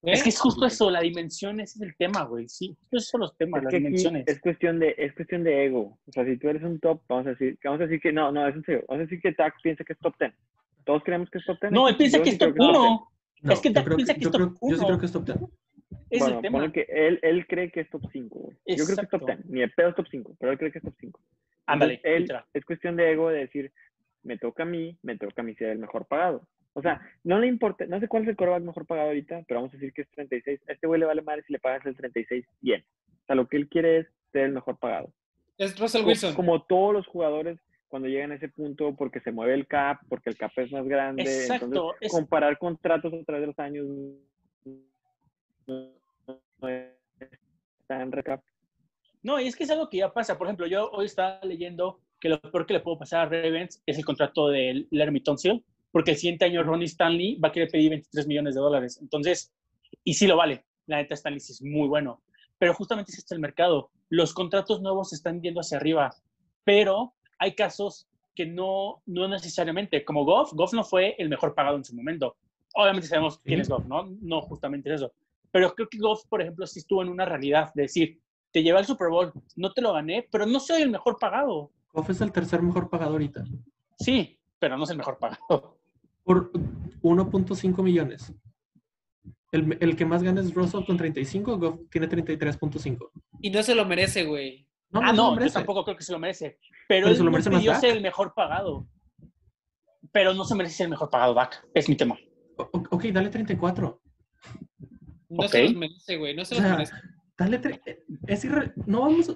[0.04, 0.12] Más.
[0.12, 0.14] ¿Eh?
[0.14, 2.48] Es que es justo eso, la dimensión, ese es el tema, güey.
[2.50, 4.28] Sí, esos son los temas, Es las dimensiones.
[4.28, 5.98] es cuestión de es cuestión de ego.
[6.08, 8.32] O sea, si tú eres un top, vamos a decir, vamos a decir que no,
[8.32, 8.84] no, es en serio.
[8.88, 10.34] Vamos a decir que Dak piensa que es top 10.
[10.86, 11.72] Todos creemos que es top 10.
[11.72, 12.70] No, él piensa Yo que es top top 10.
[12.70, 13.08] 1.
[13.44, 15.26] No, Es que creo piensa que es top creo- Yo sí creo que es top
[15.26, 15.38] 10.
[16.10, 16.58] Es bueno, el tema.
[16.60, 18.40] ponle que él, él cree que es top 5.
[18.40, 18.58] güey.
[18.78, 19.26] Yo creo que es top Exacto.
[19.44, 19.46] 10.
[19.50, 21.20] Ni de pedo es top 5, pero él cree que es top 5.
[21.68, 22.02] Ándale,
[22.54, 23.72] es cuestión de ego de decir,
[24.24, 26.46] me toca a mí, me toca a mí ser el mejor pagado.
[26.74, 29.60] O sea, no le importa, no sé cuál es el coreback mejor pagado ahorita, pero
[29.60, 30.62] vamos a decir que es 36.
[30.70, 32.84] A este güey le vale madre si le pagas el 36 bien.
[33.24, 35.12] O sea, lo que él quiere es ser el mejor pagado.
[35.58, 36.34] Es Russell Wilson.
[36.34, 37.60] Como todos los jugadores
[37.90, 40.88] cuando llegan a ese punto porque se mueve el cap, porque el cap es más
[40.88, 41.24] grande.
[41.24, 43.86] Exacto, Entonces, es- comparar contratos a través de los años
[45.68, 48.42] no, está en recap.
[49.24, 50.38] No, y es que es algo que ya pasa.
[50.38, 53.82] Por ejemplo, yo hoy estaba leyendo que lo peor que le puedo pasar a Ravens
[53.86, 57.70] es el contrato de Larry Tunsil, porque el siguiente año Ronnie Stanley va a querer
[57.70, 59.00] pedir 23 millones de dólares.
[59.02, 59.54] Entonces,
[60.04, 60.66] y sí lo vale.
[60.88, 62.22] La neta, Stanley sí es muy bueno.
[62.58, 63.92] Pero justamente es esto el mercado.
[64.10, 66.14] Los contratos nuevos se están yendo hacia arriba,
[66.64, 71.78] pero hay casos que no, no necesariamente, como Goff, Goff no fue el mejor pagado
[71.78, 72.38] en su momento.
[72.74, 74.08] Obviamente sabemos quién es Goff, ¿no?
[74.22, 75.12] No justamente es eso.
[75.52, 78.20] Pero creo que Goff, por ejemplo, sí estuvo en una realidad de decir,
[78.52, 81.72] te llevé al Super Bowl, no te lo gané, pero no soy el mejor pagado.
[81.94, 83.44] Goff es el tercer mejor pagado ahorita.
[84.00, 85.81] Sí, pero no es el mejor pagado.
[86.24, 86.52] Por
[87.02, 88.34] 1.5 millones.
[89.52, 93.10] El, el que más gana es Russell con 35, Goff tiene 33.5.
[93.42, 94.66] Y no se lo merece, güey.
[94.92, 96.58] No, ah, lo no, yo tampoco creo que se lo merece.
[96.88, 97.82] Pero, Pero él se lo no merece más pidió Dak.
[97.82, 98.88] ser el mejor pagado.
[100.12, 101.66] Pero no se merece ser el mejor pagado, Dak.
[101.74, 102.18] Es mi tema.
[102.58, 104.02] O- ok, dale 34.
[105.30, 105.50] No Ok.
[105.52, 106.36] se los merece, güey.
[106.36, 106.94] No se O los sea, merece.
[107.42, 109.36] Dale eh, es irre- no vamos,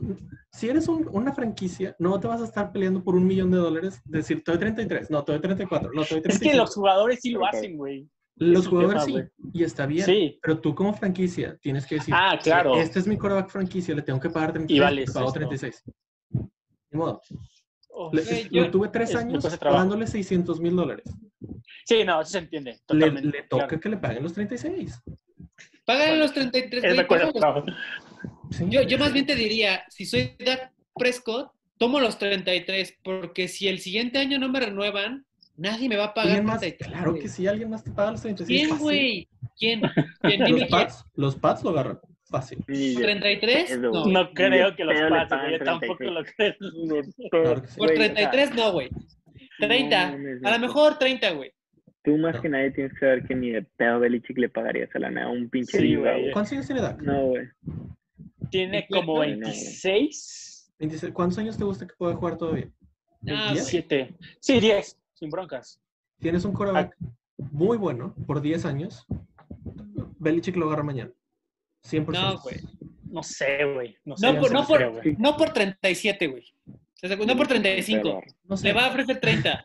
[0.51, 3.57] si eres un- una franquicia, no te vas a estar peleando por un millón de
[3.57, 6.51] dólares, decir, te doy 33, no, te doy 34, no, te doy Es 35.
[6.51, 8.07] que los jugadores sí lo hacen, güey.
[8.37, 9.15] Los es jugadores sí,
[9.53, 10.39] y está bien, Sí.
[10.41, 12.75] pero tú como franquicia tienes que decir, Ah, claro.
[12.75, 15.33] este es mi coreback franquicia, le tengo que pagar 36, Y vale pago esto.
[15.39, 15.83] 36.
[16.91, 17.21] Ni modo.
[17.89, 21.05] Oh, Le- Güey, lo yo- tuve tres es- años pagándole 600 mil dólares.
[21.85, 22.71] Sí, no, eso se entiende.
[22.73, 23.29] Le, Totalmente.
[23.29, 23.79] le toca claro.
[23.81, 25.01] que le paguen los 36.
[25.85, 26.97] Págale los 33, Es güey.
[26.97, 27.65] me cuesta págalos.
[27.65, 27.65] trabajo.
[28.51, 28.65] Sí.
[28.69, 33.67] Yo, yo más bien te diría, si soy Dak Prescott, tomo los 33, porque si
[33.67, 35.25] el siguiente año no me renuevan,
[35.57, 36.59] nadie me va a pagar ¿Alguien más?
[36.59, 36.91] 33.
[36.91, 38.67] Claro que sí, alguien más te paga los 36.
[38.67, 39.27] ¿Quién, güey?
[39.57, 39.81] ¿Quién?
[40.21, 40.43] ¿Quién?
[40.45, 40.69] Dime Los.
[40.69, 42.57] Pats, los Pats lo agarran fácil.
[42.67, 43.67] Ni de ¿33?
[43.67, 44.05] pedo, No.
[44.07, 44.95] No creo que los
[45.29, 46.55] pagan yo tampoco 36.
[46.59, 46.93] lo
[47.29, 47.61] creo.
[47.77, 48.89] Por Güey, o sea, 33 no, güey.
[49.59, 50.11] 30.
[50.11, 51.51] mames, A lo mejor 30, güey.
[52.05, 52.41] Tú más No.
[52.41, 55.29] que nadie tienes que saber que ni de pedo Belichick le pagarías a la nada
[55.29, 56.31] un pinche Sí, libra, güey.
[56.31, 57.01] ¿Cuántos años tiene Dak?
[57.01, 57.47] No, güey.
[58.51, 59.47] Tiene como no, no.
[59.47, 61.13] 26, 26.
[61.13, 62.69] ¿Cuántos años te gusta que pueda jugar todavía?
[63.27, 63.65] Ah, ¿Diez?
[63.65, 64.15] 7.
[64.39, 65.81] Sí, 10, sin broncas.
[66.19, 66.95] Tienes un coreback
[67.37, 69.05] muy bueno por 10 años.
[70.19, 71.11] Belichick lo agarra mañana.
[71.83, 72.05] 100%.
[72.11, 72.57] No, güey.
[73.09, 73.97] No sé, güey.
[74.05, 76.43] No, sé, No por, no por, no por 37, güey.
[77.25, 78.23] No por 35.
[78.43, 78.67] No sé.
[78.67, 79.63] Le va a ofrecer 30.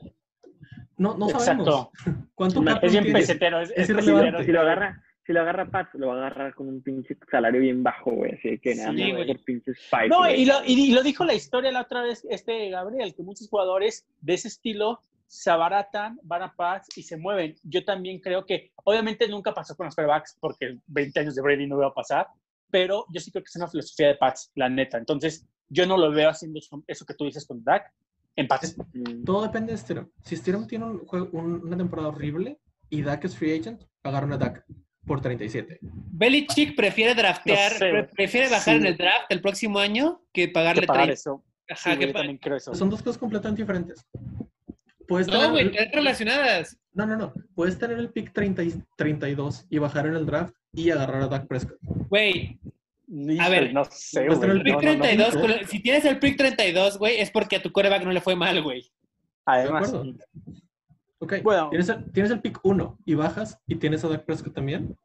[1.00, 1.66] No, no sabemos.
[1.66, 1.90] Exacto.
[2.34, 3.60] ¿Cuánto Es bien pesetero.
[3.60, 4.44] Es, Es es irrelevante.
[4.44, 7.62] Si lo agarra, si lo agarra Pats, lo va a agarrar con un pinche salario
[7.62, 8.32] bien bajo, güey.
[8.34, 10.08] Así que nada Sí, pinches five.
[10.08, 13.22] No, y lo, y, y lo dijo la historia la otra vez este Gabriel, que
[13.22, 17.56] muchos jugadores de ese estilo se abaratan, van a Pats y se mueven.
[17.62, 21.66] Yo también creo que, obviamente nunca pasó con los quarterbacks, porque 20 años de Brady
[21.66, 22.26] no iba a pasar,
[22.70, 24.98] pero yo sí creo que es una filosofía de Pats, la neta.
[24.98, 27.90] Entonces, yo no lo veo haciendo eso que tú dices con Dak
[28.36, 28.76] en Pats.
[28.92, 29.24] Mm.
[29.24, 30.08] Todo depende de Stidham.
[30.24, 32.58] Si Stidham tiene un juego- un- una temporada horrible
[32.88, 34.64] y Dak es free agent, agarran a Dak
[35.06, 35.78] por 37.
[35.82, 38.10] Belichick prefiere draftear, No sé, pre- güey.
[38.12, 38.80] prefiere bajar Sí.
[38.80, 41.14] en el draft el próximo año que pagarle Que pagar 30.
[41.14, 41.44] eso.
[41.68, 42.74] Ajá, Sí, que creo eso.
[42.74, 44.04] Son dos cosas completamente diferentes.
[45.06, 46.78] Puedes No, tener- güey, están relacionadas.
[46.92, 47.32] no, no, no.
[47.54, 51.26] Puedes tener el pick 30 y 32 y bajar en el draft y agarrar a
[51.28, 51.78] Dak Prescott.
[51.82, 52.58] Güey,
[53.40, 54.50] a ver, no sé, pues, güey.
[54.50, 55.00] el pick No, no, no.
[55.02, 58.12] 32, con el- si tienes el pick 32, güey, es porque a tu coreback no
[58.12, 58.90] le fue mal, güey.
[59.46, 59.92] Además.
[61.18, 61.68] Ok, Bueno.
[61.70, 64.96] tienes, el, tienes el pick 1 y bajas y tienes a Dak Prescott también.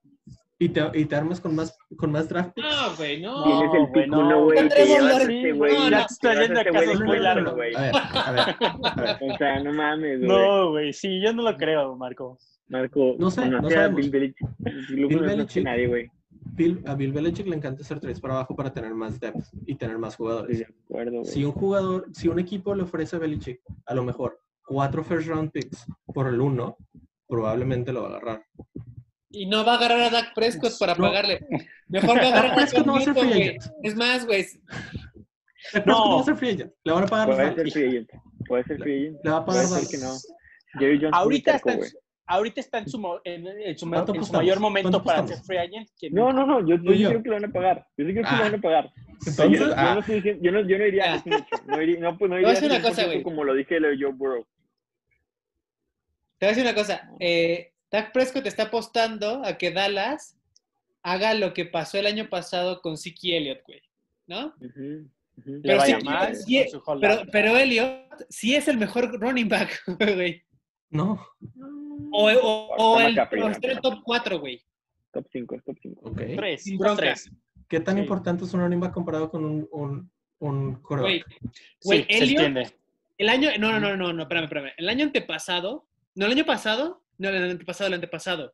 [0.58, 2.66] Y te, y te armas con más, con más draft picks.
[2.66, 3.44] No, güey, no.
[3.44, 4.20] Tienes el güey, pick no.
[4.20, 4.64] uno, güey.
[4.64, 5.74] No Te llevas este güey.
[5.74, 5.98] no, no.
[5.98, 7.76] a yendo a este muy largo, güey.
[7.76, 9.18] A ver, a ver, a ver.
[9.34, 10.30] O sea, no mames, güey.
[10.30, 12.38] No, güey, sí, yo no lo creo, Marco.
[12.70, 13.98] Marco, No sé, no sabemos.
[13.98, 14.48] Bill Belichick.
[14.90, 15.64] Bill no Belichick.
[15.66, 16.10] nadie, güey.
[16.56, 19.76] Bill- a Bill Belichick le encanta hacer trades para abajo para tener más depth y
[19.76, 20.60] tener más jugadores.
[20.60, 21.24] de acuerdo.
[21.26, 25.28] Si un jugador, si un equipo le ofrece a Belichick a lo mejor cuatro first
[25.28, 26.78] round picks por el uno,
[27.28, 28.46] probablemente lo va a agarrar.
[29.30, 31.04] Y no va a agarrar a Dak Prescott para No.
[31.08, 31.46] pagarle.
[31.90, 33.58] Mejor va a agarrar a Prescott no va a ser free.
[33.84, 34.46] Es más, güey.
[35.86, 36.16] No No.
[36.16, 36.72] va a ser free agent.
[36.84, 38.10] Le van a pagar Puede ser free agent.
[38.48, 39.20] Puede ser free agent.
[39.24, 40.12] Le va a pagar Puede ser que no.
[40.80, 41.90] Jerry Jones Ahorita está, güey.
[42.28, 44.44] Ahorita está en su, mo- en, en su, ¿Cuánto en su apostamos?
[44.44, 45.46] mayor momento ¿Cuánto para apostamos?
[45.46, 45.90] ser free agent.
[46.00, 47.88] que No, no, no, yo, yo sí creo que lo van a pagar.
[47.98, 48.38] Yo sí creo que Ah.
[48.38, 48.94] lo van a pagar.
[49.26, 51.14] Entonces, yo, yo ah, no estoy diciendo- yo no, yo no iría Ya.
[51.14, 51.64] a ese hecho.
[51.68, 53.24] No iría, no, pues, no voy a decir una 100% cosa, güey.
[53.24, 54.46] como lo dije lo de Joe Burrow.
[56.38, 57.10] Te voy a decir una cosa.
[57.20, 60.38] Eh, Dak Prescott está apostando a que Dallas
[61.02, 63.82] haga lo que pasó el año pasado con Siki Elliott, güey.
[64.28, 64.54] ¿no?
[65.62, 66.66] Pero sí, mal sí,
[67.00, 69.84] Pero, pero Elliott sí es el mejor running back,
[70.16, 70.44] güey.
[70.90, 71.24] no.
[72.12, 73.82] O, o, o el, en toma.
[73.82, 74.62] top 4, güey.
[75.12, 76.02] Top 5, top 5.
[76.10, 76.18] Ok.
[76.36, 77.02] Tres, Sin top bronca.
[77.02, 77.32] tres.
[77.68, 78.02] ¿Qué tan Sí.
[78.02, 81.24] importante es un running back comparado con un, un, un Güey,
[81.80, 82.72] sí, se entiende.
[83.18, 84.72] el año, no, no, no, no, no, espérame, espérame.
[84.78, 88.54] El año antepasado, no, el año pasado, no, el antepasado, el antepasado.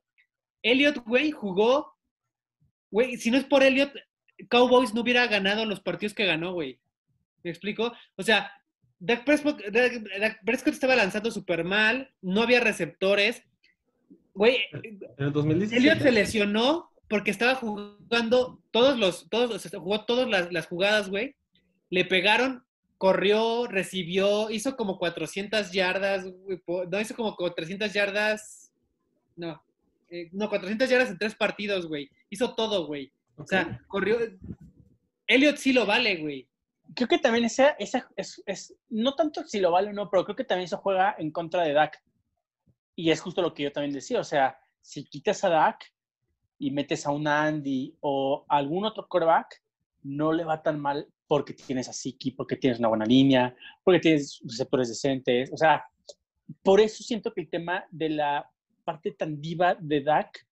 [0.64, 1.94] Elliot, güey, jugó,
[2.92, 3.92] güey, si no es por Elliot,
[4.50, 6.80] Cowboys no hubiera ganado los partidos que ganó, güey.
[7.44, 7.92] ¿Me explico?
[8.16, 8.52] O sea,
[9.04, 13.42] Dak Prescott, Dak- Dak Prescott estaba lanzando súper mal, no había receptores.
[14.36, 15.76] Güey, En el 2017.
[15.76, 20.68] Elliot se lesionó porque estaba jugando todos los, todos, o sea, jugó todas las, las
[20.68, 21.36] jugadas, güey.
[21.90, 22.64] Le pegaron,
[23.00, 28.72] corrió, recibió, hizo como 400 yardas, güey, no, hizo como 300 yardas,
[29.36, 29.62] no,
[30.12, 32.10] eh, no, 400 yardas en tres partidos, güey.
[32.30, 33.12] Hizo todo, güey.
[33.36, 34.20] O sea, corrió.
[35.26, 36.48] Elliot sí lo vale, güey.
[36.96, 40.24] Creo que también esa, esa es, es- no tanto si lo vale o no, pero
[40.26, 42.02] creo que también eso juega en contra de Dak.
[42.96, 45.94] Y es justo lo que yo también decía, o sea, si quitas a Dak
[46.60, 49.64] y metes a un Andy o algún otro quarterback,
[50.04, 54.00] no le va tan mal porque tienes a Siki, porque tienes una buena línea, porque
[54.02, 55.50] tienes receptores decentes.
[55.54, 55.86] O sea,
[56.62, 58.50] por eso siento que el tema de la
[58.84, 60.46] parte tan diva de Dak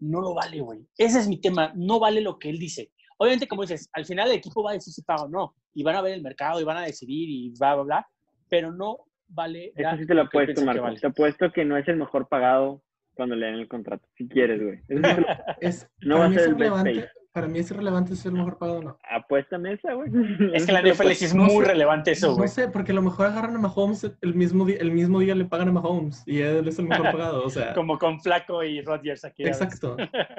[0.00, 0.86] no lo vale, güey.
[0.98, 2.92] Ese es mi tema, no vale lo que él dice.
[3.18, 5.82] Obviamente, como dices, al final el equipo va a decir si paga o no, y
[5.82, 8.08] van a ver el mercado y van a decidir y bla, bla, bla,
[8.48, 8.98] pero no
[9.28, 9.72] vale.
[9.76, 10.82] Eso sí te lo apuesto, Marco.
[10.82, 11.00] vale.
[11.00, 12.82] Te apuesto que no es el mejor pagado
[13.14, 14.08] cuando le den el contrato.
[14.16, 14.80] Si quieres, güey.
[15.60, 17.08] Es, No va a ser el best.
[17.38, 18.98] Para mí es irrelevante si es el mejor pagado o no.
[19.10, 20.10] Apuéstame esa, güey.
[20.54, 22.48] Es que la NFL sí es No muy sé, relevante eso, No güey.
[22.48, 25.44] sé, porque a lo mejor agarran a Mahomes el mismo, día, el mismo día le
[25.44, 27.44] pagan a Mahomes y él es el mejor pagado.
[27.44, 29.44] O sea, Como con Flaco y Rodgers aquí.
[29.44, 29.96] exacto.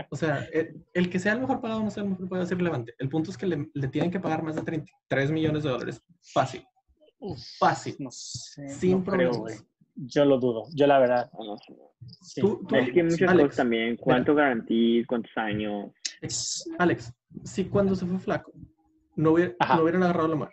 [0.09, 2.45] O sea, el, el que sea el mejor pagado o no sea el mejor pagado
[2.45, 2.93] es irrelevante.
[2.99, 6.03] El punto es que le, le tienen que pagar más de 33 millones de dólares.
[6.21, 6.63] Fácil.
[7.19, 7.95] Uf, Fácil.
[7.99, 8.67] no sé.
[8.69, 9.65] Sin no problemas.
[10.01, 11.29] Yo lo dudo, yo la verdad.
[11.37, 11.73] No, no sé.
[12.21, 12.39] sí.
[12.39, 13.97] Tú- tú- Es que muchas Alex, cosas también.
[13.97, 15.05] ¿Cuánto garantís?
[15.05, 15.91] ¿Cuántos años?
[16.21, 17.13] Ex- Alex,
[17.43, 18.51] si cuando se fue flaco
[19.15, 20.51] no, hubiera, no hubieran agarrado la mano,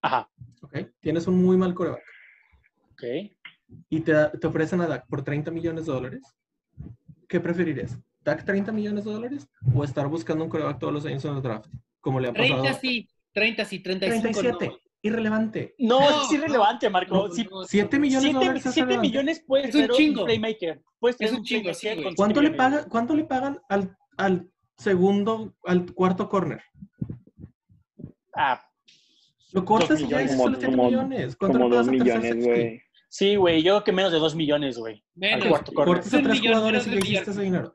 [0.00, 0.28] Ajá,
[0.62, 0.78] ¿ok?
[1.00, 2.02] Tienes un muy mal coreback
[2.92, 3.02] ok.
[3.88, 6.22] y te, te ofrecen a Dak por 30 millones de dólares,
[7.28, 7.98] ¿qué preferirías?
[8.24, 11.42] ¿Dak 30 millones de dólares o estar buscando un coreback todos los años en el
[11.42, 11.66] draft?
[12.00, 12.62] Como le ha pasado.
[12.62, 14.66] 30 sí, 30 sí, 35 37.
[14.66, 14.78] no.
[15.04, 15.74] Irrelevante.
[15.78, 17.12] No, No, es irrelevante, Marco.
[17.26, 19.08] No, Sí, no, 7 millones de siete, dólares es siete relevante.
[19.08, 20.24] millones puedes Es un ser un chingo.
[20.24, 20.82] playmaker.
[21.00, 24.48] Puedes Es ser un chingo, sí, ¿Cuánto le, paga, ¿Cuánto le pagan al, al
[24.82, 26.62] segundo, al cuarto corner?
[28.34, 28.60] Ah,
[29.52, 31.36] Lo cortas y ya Como- solo 7 como- millones.
[31.36, 32.62] ¿Cuánto Como le pagas dos al tercer millones, safety?
[32.62, 32.82] güey.
[33.10, 33.62] sí, güey.
[33.62, 35.04] Yo creo que menos de dos millones, güey.
[35.14, 35.42] Menos.
[35.44, 35.94] Al cuarto corner.
[35.96, 37.72] Cortas a Un tres millón, jugadores y le hiciste ese dinero.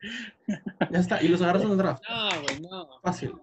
[0.91, 1.21] Ya está.
[1.21, 2.01] Y los agarras en el draft.
[2.09, 2.87] No, güey, no.
[3.03, 3.33] Fácil.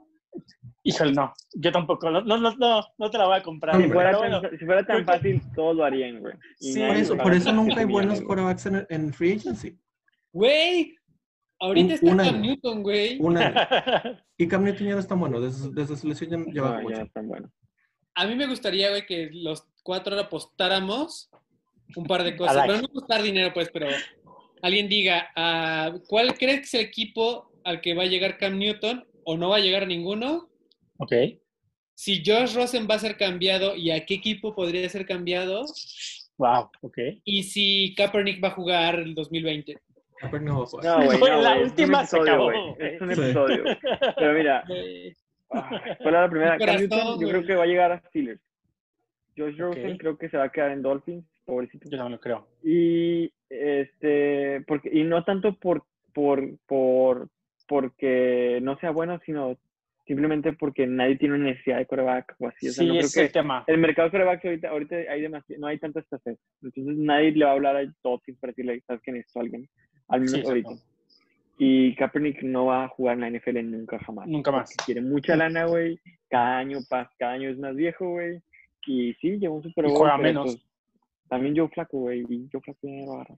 [0.82, 1.32] Híjole, no.
[1.54, 2.10] Yo tampoco.
[2.10, 3.80] No, no, no, no, no te la voy a comprar.
[3.80, 6.34] Si fuera, Pero tan, bueno, si fuera tan fácil, todos lo harían, güey.
[6.58, 9.78] Sí, nadie Por eso, por eso nunca 7 hay buenos quarterbacks en, en free agency.
[10.32, 10.96] Güey,
[11.64, 12.38] ahorita Un- está un Cam año.
[12.40, 13.18] Newton, güey.
[13.20, 13.54] Un año.
[14.38, 15.40] Y Cam Newton ya no es tan bueno.
[15.40, 17.10] Desde, desde su lesión ya, ya No, bajó ya mucho.
[17.12, 17.50] tan bueno.
[18.14, 21.30] A mí me gustaría, güey, que los cuatro ahora apostáramos
[21.96, 22.64] un par de cosas.
[22.66, 23.88] Pero no apostar dinero, pues, pero
[24.62, 28.58] alguien diga, ah, ¿cuál crees que es el equipo al que va a llegar Cam
[28.58, 30.48] Newton o no va a llegar ninguno?
[30.98, 31.12] ok.
[31.96, 35.64] Si Josh Rosen va a ser cambiado y a qué equipo podría ser cambiado.
[36.38, 36.98] Wow, ok.
[37.24, 39.76] Y si Kaepernick va a jugar el 2020.
[40.24, 40.64] Kaepernick no.
[40.82, 41.18] No, güey.
[41.20, 43.64] No, la güey, es un última se episodio, acabó, güey, Es un episodio.
[44.16, 44.64] Pero mira,
[46.02, 46.58] fue la primera.
[46.58, 48.40] Yo creo que va a llegar a Steelers.
[49.36, 51.88] Josh Rosen creo que se va a quedar en Dolphins, pobrecito.
[51.90, 52.46] Yo también lo creo.
[52.62, 57.28] Y este, porque, y no tanto por, por, por,
[57.66, 59.56] porque no sea bueno, sino
[60.06, 62.68] simplemente porque nadie tiene una necesidad de coreback o así.
[62.68, 63.64] O sea, Sí, no creo es el que tema.
[63.66, 66.38] el mercado de coreback ahorita, ahorita hay demasi- no hay tanta escasez.
[66.62, 69.68] Entonces nadie le va a hablar a Dolphins para decirle, sabes que necesito a alguien.
[70.08, 70.70] Al menos Sí, ahorita.
[71.58, 74.26] Y Kaepernick no va a jugar en la NFL nunca jamás.
[74.26, 74.74] Nunca más.
[74.84, 75.98] Quiere mucha lana, güey.
[76.28, 78.42] Cada año pasa, cada año es más viejo, güey.
[78.86, 79.98] Y sí, lleva un Super Y Bowl.
[79.98, 80.44] juega pero, menos.
[80.56, 80.66] pues,
[81.28, 82.24] también Joe Flaco, güey.
[82.28, 83.34] Y Joe Flaco agarra.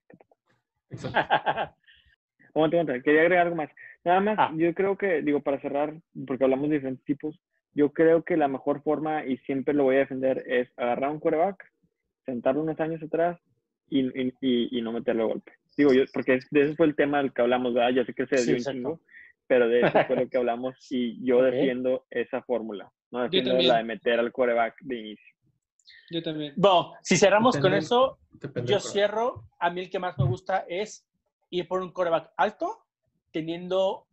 [0.90, 1.16] Exacto.
[2.54, 3.02] Aguanta, aguanta.
[3.02, 3.70] Quería agregar algo más.
[4.04, 4.50] Nada más, Ah.
[4.56, 5.94] yo creo que, digo, para cerrar,
[6.26, 7.38] porque hablamos de diferentes tipos,
[7.74, 11.20] yo creo que la mejor forma, y siempre lo voy a defender, es agarrar un
[11.20, 11.70] quarterback,
[12.24, 13.38] sentarlo unos años atrás
[13.90, 15.52] y, y, y- y no meterle golpe.
[15.76, 17.90] Digo, yo, porque de eso fue el tema del que hablamos, ¿verdad?
[17.90, 19.00] Ya sé que se Sí, desvió un chingo,
[19.46, 21.44] pero de eso fue lo que hablamos y yo Ok.
[21.44, 22.90] defiendo esa fórmula.
[23.10, 25.34] No defiendo la de meter al quarterback de inicio.
[26.10, 26.52] Yo también.
[26.56, 29.44] Bueno, si cerramos con Depende- eso, Depende yo cierro.
[29.58, 31.06] A mí el que más me gusta es
[31.50, 32.84] ir por un coreback alto,
[33.32, 34.06] teniendo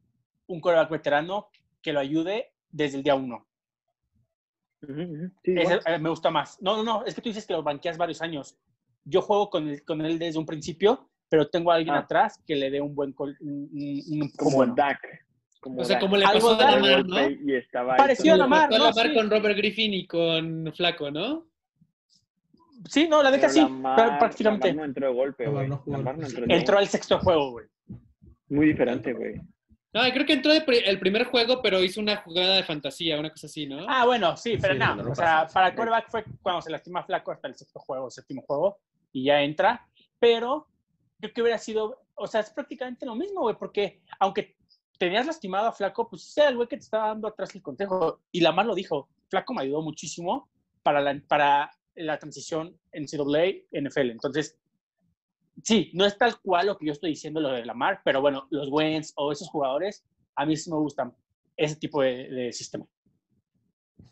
[0.48, 1.50] un coreback veterano
[1.82, 3.48] que lo ayude desde el día uno.
[4.82, 6.62] Sí, Ese, eh, me gusta más.
[6.62, 8.58] No, no, no, es que tú dices que lo banqueas varios años.
[9.06, 12.02] Yo juego con él, con él desde un principio, pero tengo a alguien Ah.
[12.02, 14.76] atrás que le dé un buen col- un, un- un como bueno.
[14.76, 15.00] Dak.
[15.60, 16.72] Como O sea, como le pasó a.
[16.78, 17.28] Lamar, ¿no?
[17.28, 19.14] Y estaba ahí Parecido a Lamar, no, Lamar sí.
[19.16, 21.48] con Robert Griffin y con Flaco, ¿no?
[22.88, 24.68] Sí, no, la neta sí, Lamar- pr- prácticamente.
[24.68, 25.68] Lamar no entró de golpe, güey.
[25.70, 27.66] no entró de Entró al sexto juego, güey.
[28.50, 29.42] Muy diferente, güey.
[29.92, 33.48] No, creo que entró el primer juego, pero hizo una jugada de fantasía, una cosa
[33.48, 33.88] así, ¿no?
[33.90, 35.02] Ah, bueno, sí, pero Sí, no.
[35.12, 35.54] o sea, pasa.
[35.56, 38.78] para coreback fue cuando se lastima Flaco hasta el sexto juego, séptimo juego,
[39.12, 39.88] y ya entra.
[40.20, 40.68] Pero
[41.24, 44.58] yo que hubiera sido, o sea, es prácticamente lo mismo, güey, porque aunque
[45.00, 48.20] tenías lastimado a Flaco, pues sea el güey que te estaba dando atrás el consejo.
[48.30, 50.50] Y Lamar lo dijo, Flaco me ayudó muchísimo
[50.84, 54.12] para la, para la transición en CAA, NFL.
[54.12, 54.60] Entonces,
[55.64, 58.46] sí, no es tal cual lo que yo estoy diciendo lo de Lamar, pero bueno,
[58.50, 60.06] los Wentz o esos jugadores,
[60.36, 61.16] a mí sí me gustan
[61.56, 62.86] ese tipo de, de sistema.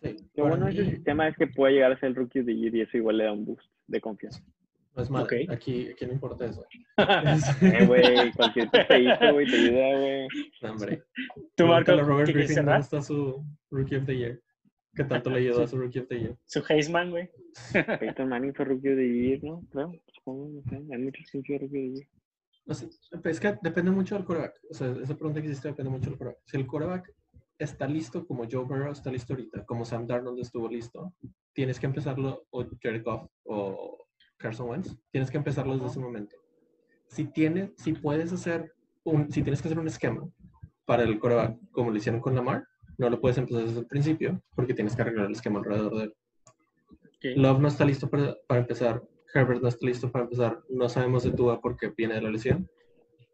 [0.02, 2.56] Sí, Lo bueno de ese sistema es que puede llegar a ser el rookie the
[2.56, 4.42] year y eso igual le da un boost de confianza.
[4.96, 5.26] No es malo.
[5.26, 5.34] Ok.
[5.50, 6.66] Aquí, aquí no importa eso.
[7.62, 10.28] Eh, güey, cualquier pepeito, güey, te ayuda, güey.
[10.62, 11.04] No, hombre.
[11.56, 12.82] Tú, Marco, Robert ¿qué Griffin cerrar?
[12.82, 14.42] dónde está su Rookie of the Year.
[14.94, 16.38] ¿Qué tanto le ayudó a su Rookie of the Year?
[16.46, 17.30] Su Heisman, güey.
[18.00, 19.64] Peyton Manning fue rookie of the year, ¿no?
[19.72, 20.76] Creo, supongo, no sé.
[20.76, 22.08] Hay muchos rookie of the year.
[22.66, 22.90] No sé,
[23.24, 24.60] es que depende mucho del coreback.
[24.70, 26.40] O sea, esa pregunta que hiciste depende mucho del coreback.
[26.46, 27.12] Si el coreback
[27.58, 31.14] está listo como Joe Burrow está listo ahorita, como Sam Darnold estuvo listo,
[31.54, 34.01] tienes que empezarlo, o Jared Goff o
[34.42, 36.36] Carson Wentz, tienes que empezarlo desde ese momento.
[37.08, 38.74] Si tienes, si puedes hacer
[39.04, 40.28] un, si tienes que hacer un esquema
[40.86, 42.66] para el coreback, como lo hicieron con Lamar,
[42.98, 46.04] no lo puedes empezar desde el principio, porque tienes que arreglar el esquema alrededor de
[46.06, 46.14] él.
[47.36, 49.04] Love no está listo para, para empezar.
[49.34, 50.60] Herbert no está listo para empezar.
[50.70, 52.70] No sabemos de Tua porque viene de la lesión.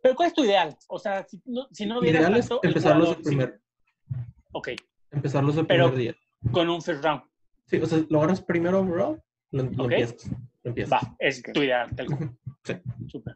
[0.04, 0.76] Pero ¿cuál es tu ideal?
[0.90, 3.30] O sea, si no, si no Ideal es tanto, el empezarlos el jugador, sí.
[3.30, 3.62] primer,
[4.52, 4.70] Ok,
[5.12, 6.16] empezarlos el Pero- primer día.
[6.52, 7.22] con un first round.
[7.66, 9.22] Sí, o sea, lo agarras primero overall,
[9.52, 9.92] lo, lo Ok.
[9.92, 10.30] empiezas.
[10.68, 11.02] Lo empiezas.
[11.03, 11.95] Va, es tu ideal.
[11.95, 12.38] tal cual.
[12.68, 12.73] Sí.
[13.07, 13.35] Súper.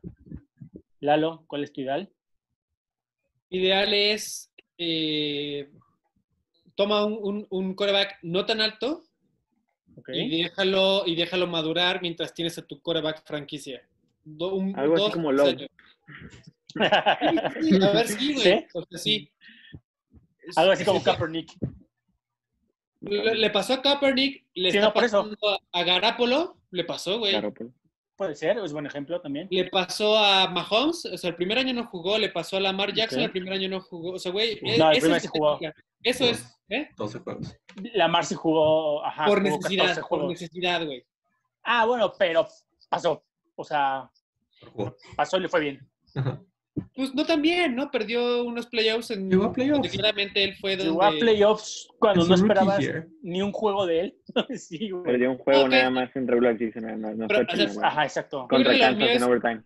[1.00, 2.12] Lalo, ¿cuál es tu ideal?
[3.50, 5.72] Ideal es eh,
[6.76, 9.04] toma un, un, un quarterback no tan alto
[9.96, 10.10] Ok.
[10.14, 13.82] y déjalo y déjalo madurar mientras tienes a tu quarterback franquicia.
[14.26, 15.48] Do- un- Algo así dos, como tres Love.
[15.48, 15.70] años.
[17.62, 18.44] Sí, a ver, sí, güey.
[18.44, 18.66] ¿Sí?
[18.74, 19.32] O sea, sí.
[20.58, 21.02] Algo así como.
[21.04, 21.52] Kaepernick.
[23.02, 25.38] Le, le pasó a Kaepernick, le Sí, está no, pasando
[25.72, 27.32] a Garapolo, le pasó, güey.
[27.34, 27.70] Claro, pues.
[28.16, 29.48] Puede ser, es buen ejemplo también.
[29.50, 32.94] Le pasó a Mahomes, o sea, el primer año no jugó, le pasó a Lamar
[32.94, 34.12] Jackson, el primer año no jugó.
[34.14, 35.60] O sea, güey, e- No, el eso primer es sí jugó.
[36.04, 36.90] Eso es, ¿eh?
[36.98, 37.56] 12 juegos.
[37.94, 41.04] La Marcy jugó, ajá, por jugó necesidad, 14 por necesidad, güey.
[41.64, 42.48] Ah, bueno, pero
[42.90, 43.24] pasó.
[43.56, 44.10] O sea,
[45.16, 45.90] pasó y le fue bien.
[46.16, 46.42] Ajá.
[46.96, 47.92] Pues no tan bien, ¿no?
[47.92, 49.30] Perdió unos playoffs en.
[49.30, 49.82] Llegó a playoffs.
[49.82, 50.92] donde claramente él fue donde.
[50.92, 53.08] Llegó a playoffs cuando no esperabas year.
[53.22, 54.18] ni un juego de él.
[54.58, 55.04] sí, güey.
[55.04, 57.18] Perdió un juego nada más en regular season, nada más.
[57.18, 57.84] No Pero, fue o sea, nada más.
[57.92, 58.48] Ajá, exacto.
[58.50, 59.64] Contra Kansas en overtime.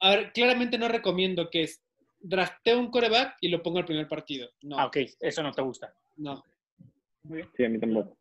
[0.00, 1.82] A ver, claramente no recomiendo que es
[2.20, 4.48] drafteo un coreback y lo pongo al primer partido.
[4.62, 5.94] No, Ah, ok, eso no te gusta.
[6.16, 6.42] no.
[7.56, 8.18] Sí, a mí tampoco.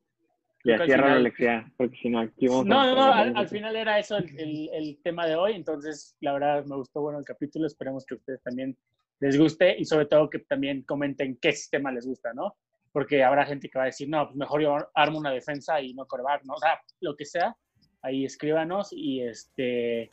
[0.66, 3.76] Ya cierra lección, porque si no, aquí vamos a- No, no, no, al, al final
[3.76, 7.26] era eso el, el- el tema de hoy, entonces la verdad me gustó bueno el
[7.26, 8.78] capítulo, esperemos que a ustedes también
[9.20, 12.56] les guste y sobre todo que también comenten qué sistema les gusta, ¿no?
[12.92, 15.94] Porque habrá gente que va a decir, no, pues mejor yo armo una defensa y
[15.94, 16.54] no coreback, ¿no?
[16.54, 17.56] O sea, lo que sea,
[18.02, 20.12] ahí escríbanos y este...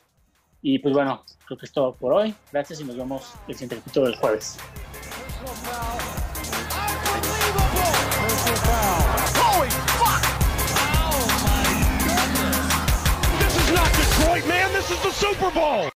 [0.63, 2.33] Y pues bueno, creo que es todo por hoy.
[2.51, 4.57] Gracias y nos vemos el siguiente capítulo del jueves.
[14.91, 15.89] This is the Super Bowl.